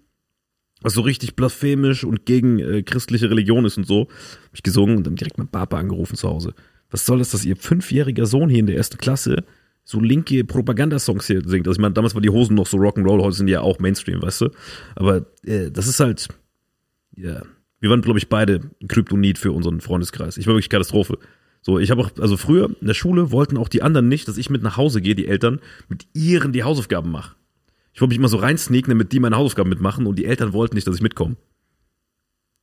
was 0.83 0.93
so 0.93 1.01
richtig 1.01 1.35
blasphemisch 1.35 2.05
und 2.05 2.27
gegen 2.27 2.59
äh, 2.59 2.83
christliche 2.83 3.31
Religion 3.31 3.65
ist 3.65 3.79
und 3.79 3.87
so. 3.87 4.03
Hab 4.03 4.55
ich 4.55 4.63
gesungen 4.63 4.97
und 4.99 5.07
dann 5.07 5.17
direkt 5.17 5.39
mein 5.39 5.49
Papa 5.49 5.79
angerufen 5.79 6.17
zu 6.17 6.29
Hause. 6.29 6.55
Was 6.91 7.05
soll 7.05 7.19
das, 7.19 7.31
dass 7.31 7.45
ihr 7.45 7.57
fünfjähriger 7.57 8.27
Sohn 8.27 8.49
hier 8.49 8.61
in 8.61 8.67
der 8.67 8.77
ersten 8.77 8.99
Klasse 8.99 9.45
so 9.89 10.01
linke 10.01 10.45
Propagandasongs 10.45 11.27
hier 11.27 11.43
singt? 11.47 11.67
Also 11.67 11.79
ich 11.79 11.81
meine, 11.81 11.95
damals 11.95 12.15
waren 12.15 12.23
die 12.23 12.29
Hosen 12.29 12.55
noch 12.55 12.67
so 12.67 12.77
Rock'n'Roll, 12.77 13.23
heute 13.23 13.37
sind 13.37 13.47
die 13.47 13.55
ja 13.55 13.63
auch 13.63 13.79
Mainstream, 13.79 14.21
weißt 14.21 14.43
du? 14.43 14.51
Aber 14.95 15.25
äh, 15.47 15.71
das 15.71 15.87
ist 15.89 15.99
halt, 15.99 16.29
ja, 17.17 17.43
wir 17.81 17.89
waren, 17.89 18.03
glaube 18.03 18.19
ich, 18.19 18.29
beide 18.29 18.61
Kryptonit 18.87 19.39
für 19.39 19.51
unseren 19.51 19.81
Freundeskreis. 19.81 20.37
Ich 20.37 20.47
war 20.47 20.53
wirklich 20.53 20.69
Katastrophe. 20.69 21.19
So, 21.63 21.79
ich 21.79 21.91
habe 21.91 22.03
auch, 22.03 22.11
also 22.21 22.37
früher 22.37 22.69
in 22.81 22.87
der 22.87 22.93
Schule 22.93 23.31
wollten 23.31 23.57
auch 23.57 23.69
die 23.69 23.81
anderen 23.81 24.09
nicht, 24.09 24.29
dass 24.29 24.37
ich 24.37 24.51
mit 24.51 24.63
nach 24.63 24.77
Hause 24.77 25.01
gehe, 25.01 25.15
die 25.15 25.27
Eltern, 25.27 25.59
mit 25.89 26.07
ihren 26.13 26.53
die 26.53 26.65
Hausaufgaben 26.65 27.11
mache. 27.11 27.35
Ich 27.95 28.03
wollte 28.03 28.11
mich 28.11 28.19
immer 28.19 28.29
so 28.29 28.37
reinsneaken, 28.37 28.91
damit 28.91 29.13
die 29.13 29.21
meine 29.21 29.37
Hausaufgaben 29.37 29.71
mitmachen 29.71 30.07
und 30.07 30.19
die 30.19 30.27
Eltern 30.27 30.53
wollten 30.53 30.75
nicht, 30.75 30.87
dass 30.87 30.97
ich 30.97 31.03
mitkomme. 31.03 31.37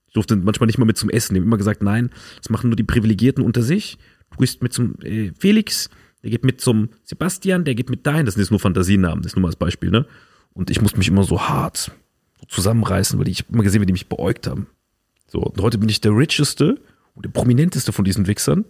Ich 0.08 0.14
durfte 0.14 0.36
manchmal 0.36 0.68
nicht 0.68 0.78
mal 0.78 0.86
mit 0.86 0.98
zum 0.98 1.10
Essen. 1.10 1.34
Die 1.34 1.40
haben 1.42 1.48
immer 1.48 1.58
gesagt, 1.58 1.82
nein, 1.82 2.12
das 2.38 2.52
machen 2.52 2.70
nur 2.70 2.78
die 2.78 2.84
Privilegierten 2.84 3.44
unter 3.44 3.64
sich. 3.64 3.98
Du 4.32 4.38
gehst 4.38 4.62
mit 4.62 4.74
zum 4.74 4.96
äh, 5.02 5.32
Felix, 5.40 5.90
der 6.26 6.32
geht 6.32 6.44
mit 6.44 6.60
zum 6.60 6.90
Sebastian, 7.04 7.66
der 7.66 7.76
geht 7.76 7.92
mit 7.92 8.08
dahin. 8.08 8.26
Das 8.26 8.34
sind 8.34 8.42
jetzt 8.42 8.50
nur 8.50 8.60
Fantasienamen, 8.60 9.22
das 9.22 9.34
ist 9.34 9.36
nur 9.36 9.44
mal 9.44 9.50
als 9.50 9.58
Beispiel, 9.58 9.92
ne? 9.92 10.08
Und 10.54 10.72
ich 10.72 10.82
musste 10.82 10.98
mich 10.98 11.08
immer 11.08 11.24
so 11.24 11.40
hart 11.40 11.92
zusammenreißen, 12.48 13.20
weil 13.20 13.28
ich 13.28 13.42
hab 13.42 13.52
immer 13.52 13.62
gesehen, 13.62 13.82
wie 13.82 13.86
die 13.86 13.94
mich 13.94 14.08
beäugt 14.08 14.48
haben. 14.48 14.66
So, 15.28 15.40
und 15.40 15.62
heute 15.62 15.78
bin 15.78 15.88
ich 15.88 16.02
der 16.02 16.18
richeste 16.18 16.80
und 17.14 17.26
der 17.26 17.30
prominenteste 17.30 17.92
von 17.92 18.06
diesen 18.06 18.26
Wichsern 18.26 18.66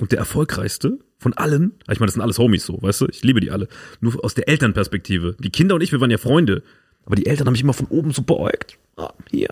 und 0.00 0.12
der 0.12 0.18
erfolgreichste 0.18 0.98
von 1.18 1.34
allen. 1.34 1.72
Ich 1.90 2.00
meine, 2.00 2.06
das 2.06 2.14
sind 2.14 2.22
alles 2.22 2.38
Homies 2.38 2.64
so, 2.64 2.80
weißt 2.80 3.02
du? 3.02 3.06
Ich 3.08 3.22
liebe 3.22 3.40
die 3.40 3.50
alle. 3.50 3.68
Nur 4.00 4.24
aus 4.24 4.32
der 4.32 4.48
Elternperspektive. 4.48 5.36
Die 5.38 5.50
Kinder 5.50 5.74
und 5.74 5.82
ich, 5.82 5.92
wir 5.92 6.00
waren 6.00 6.10
ja 6.10 6.16
Freunde. 6.16 6.62
Aber 7.04 7.16
die 7.16 7.26
Eltern 7.26 7.48
haben 7.48 7.52
mich 7.52 7.62
immer 7.62 7.74
von 7.74 7.86
oben 7.88 8.12
so 8.12 8.22
beäugt. 8.22 8.78
Ah, 8.96 9.12
hier. 9.30 9.48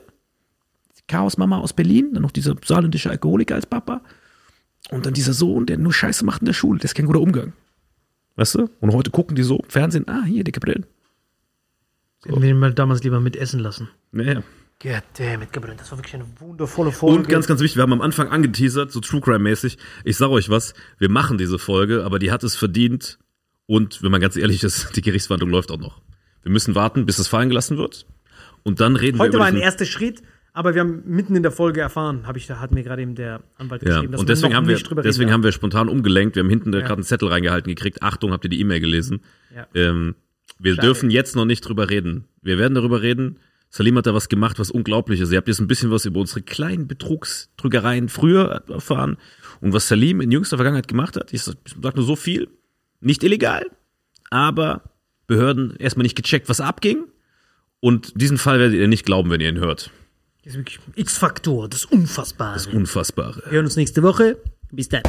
Chaos-Mama 1.07 1.59
aus 1.59 1.75
Berlin, 1.75 2.15
dann 2.15 2.23
noch 2.23 2.31
dieser 2.31 2.57
saarländische 2.65 3.11
Alkoholiker 3.11 3.57
als 3.57 3.67
Papa. 3.67 4.01
Und 4.91 5.07
dann 5.07 5.15
dieser 5.15 5.33
Sohn, 5.33 5.67
der 5.67 5.79
nur 5.79 5.93
Scheiße 5.93 6.25
macht 6.25 6.43
in 6.43 6.47
der 6.47 6.53
Schule. 6.53 6.79
Der 6.79 6.85
ist 6.87 6.95
kein 6.95 7.07
guter 7.07 7.21
Umgang. 7.21 7.53
Weißt 8.37 8.55
du? 8.55 8.69
Und 8.81 8.93
heute 8.93 9.11
gucken 9.11 9.35
die 9.37 9.43
so 9.43 9.59
im 9.59 9.69
Fernsehen, 9.71 10.09
ah, 10.09 10.25
hier, 10.25 10.45
dicke 10.45 10.61
Brillen. 10.61 10.87
Hätten 12.25 12.43
wir 12.43 12.51
ihn 12.51 12.59
mal 12.59 12.75
damals 12.75 13.03
lieber 13.03 13.21
mit 13.21 13.37
essen 13.37 13.61
lassen. 13.61 13.89
Naja. 14.13 14.43
Goddammit, 14.83 15.53
Gabriel, 15.53 15.77
das 15.77 15.91
war 15.91 15.99
wirklich 15.99 16.15
eine 16.15 16.27
wundervolle 16.39 16.93
Folge. 16.93 17.17
Und 17.19 17.29
ganz, 17.29 17.47
ganz 17.47 17.61
wichtig, 17.61 17.77
wir 17.77 17.83
haben 17.83 17.95
am 17.95 18.03
Anfang 18.03 18.29
angeteasert, 18.29 18.93
so 18.93 19.01
True 19.01 19.21
Crime-mäßig. 19.23 19.79
Ich 20.05 20.17
sag 20.19 20.29
euch 20.29 20.51
was, 20.51 20.75
wir 20.99 21.09
machen 21.09 21.39
diese 21.39 21.59
Folge, 21.59 22.05
aber 22.05 22.19
die 22.19 22.31
hat 22.31 22.45
es 22.45 22.57
verdient. 22.57 23.19
Und 23.65 24.03
wenn 24.03 24.11
man 24.11 24.21
ganz 24.21 24.37
ehrlich 24.37 24.63
ist, 24.63 24.91
die 24.97 25.03
Gerichtsverhandlung 25.03 25.51
läuft 25.51 25.71
auch 25.71 25.79
noch. 25.79 26.03
Wir 26.43 26.53
müssen 26.53 26.75
warten, 26.75 27.07
bis 27.07 27.19
es 27.19 27.27
fallen 27.27 27.49
gelassen 27.49 27.79
wird. 27.79 28.07
Und 28.65 28.81
dann 28.81 28.97
reden 28.97 29.19
Heute 29.19 29.33
wir 29.35 29.39
war 29.39 29.47
über 29.49 29.49
ein 29.49 29.55
diesen- 29.55 29.65
erster 29.65 29.87
Schritt, 29.87 30.23
aber 30.57 30.75
wir 30.75 30.81
haben 30.81 31.03
mitten 31.05 31.37
in 31.37 31.43
der 31.43 31.53
Folge 31.53 31.83
erfahren, 31.83 32.27
habe 32.27 32.39
ich, 32.39 32.47
da 32.47 32.61
hat 32.61 32.73
mir 32.73 32.83
gerade 32.83 33.03
eben 33.03 33.15
der 33.15 33.43
Anwalt 33.59 33.83
ja, 33.83 33.89
geschrieben, 33.89 34.13
dass 34.13 34.21
und 34.23 34.29
deswegen 34.31 34.53
wir 34.55 34.61
noch 34.63 34.89
haben 34.89 34.97
wir, 34.97 35.03
deswegen 35.03 35.31
haben 35.31 35.43
wir 35.43 35.53
spontan 35.53 35.91
umgelenkt. 35.91 36.35
Wir 36.35 36.43
haben 36.43 36.49
hinten 36.49 36.73
da 36.73 36.79
Ja. 36.79 36.85
gerade 36.87 37.01
einen 37.01 37.05
Zettel 37.05 37.29
reingehalten 37.29 37.69
gekriegt. 37.69 38.03
Achtung, 38.03 38.33
habt 38.33 38.43
ihr 38.47 38.49
die 38.49 38.59
E-Mail 38.61 38.81
gelesen? 38.81 39.21
Ja. 39.55 39.67
Ähm, 39.75 40.15
wir 40.59 40.75
Schade. 40.75 40.87
dürfen 40.87 41.11
jetzt 41.11 41.37
noch 41.37 41.45
nicht 41.45 41.61
drüber 41.61 41.91
reden. 41.91 42.25
Wir 42.41 42.57
werden 42.57 42.75
darüber 42.75 43.03
reden. 43.03 43.39
Salim 43.69 43.99
hat 43.99 44.07
da 44.07 44.15
was 44.15 44.31
gemacht, 44.31 44.59
was 44.59 44.71
unglaublich 44.71 45.21
ist. 45.21 45.31
Ihr 45.31 45.37
habt 45.37 45.49
jetzt 45.49 45.61
ein 45.61 45.67
bisschen 45.67 45.91
was 45.91 46.07
über 46.07 46.21
unsere 46.21 46.41
kleinen 46.41 46.89
Betrugstrügereien 46.89 48.09
früher 48.09 48.63
erfahren 48.69 49.19
und 49.61 49.75
was 49.75 49.89
Salim 49.89 50.23
in 50.23 50.31
jüngster 50.31 50.57
Vergangenheit 50.57 50.89
gemacht 50.89 51.17
hat. 51.17 51.35
Ich 51.35 51.43
sag 51.43 51.57
ich 51.67 51.75
sag 51.83 51.97
nur 51.97 52.05
so 52.07 52.17
viel. 52.17 52.49
Nicht 53.01 53.23
illegal, 53.23 53.67
aber 54.31 54.85
Behörden 55.27 55.77
erstmal 55.77 56.05
nicht 56.05 56.17
gecheckt, 56.17 56.49
was 56.49 56.63
abging. 56.63 57.05
Und 57.81 58.19
diesen 58.19 58.39
Fall 58.39 58.59
werdet 58.59 58.79
ihr 58.79 58.89
nicht 58.89 59.05
glauben, 59.05 59.29
wenn 59.29 59.43
ihr 59.43 59.51
ihn 59.51 59.59
hört. 59.59 59.91
Das 60.47 60.55
ist 60.55 60.61
wirklich 60.61 60.79
X-Faktor, 60.95 61.69
das 61.69 61.85
Unfassbare. 61.87 62.55
Das 62.55 62.69
Unfassbare. 62.69 63.43
wir 63.47 63.51
hören 63.51 63.65
uns 63.65 63.75
nächste 63.75 64.05
Woche. 64.05 64.37
Bis 64.71 64.89
dann. 64.89 65.03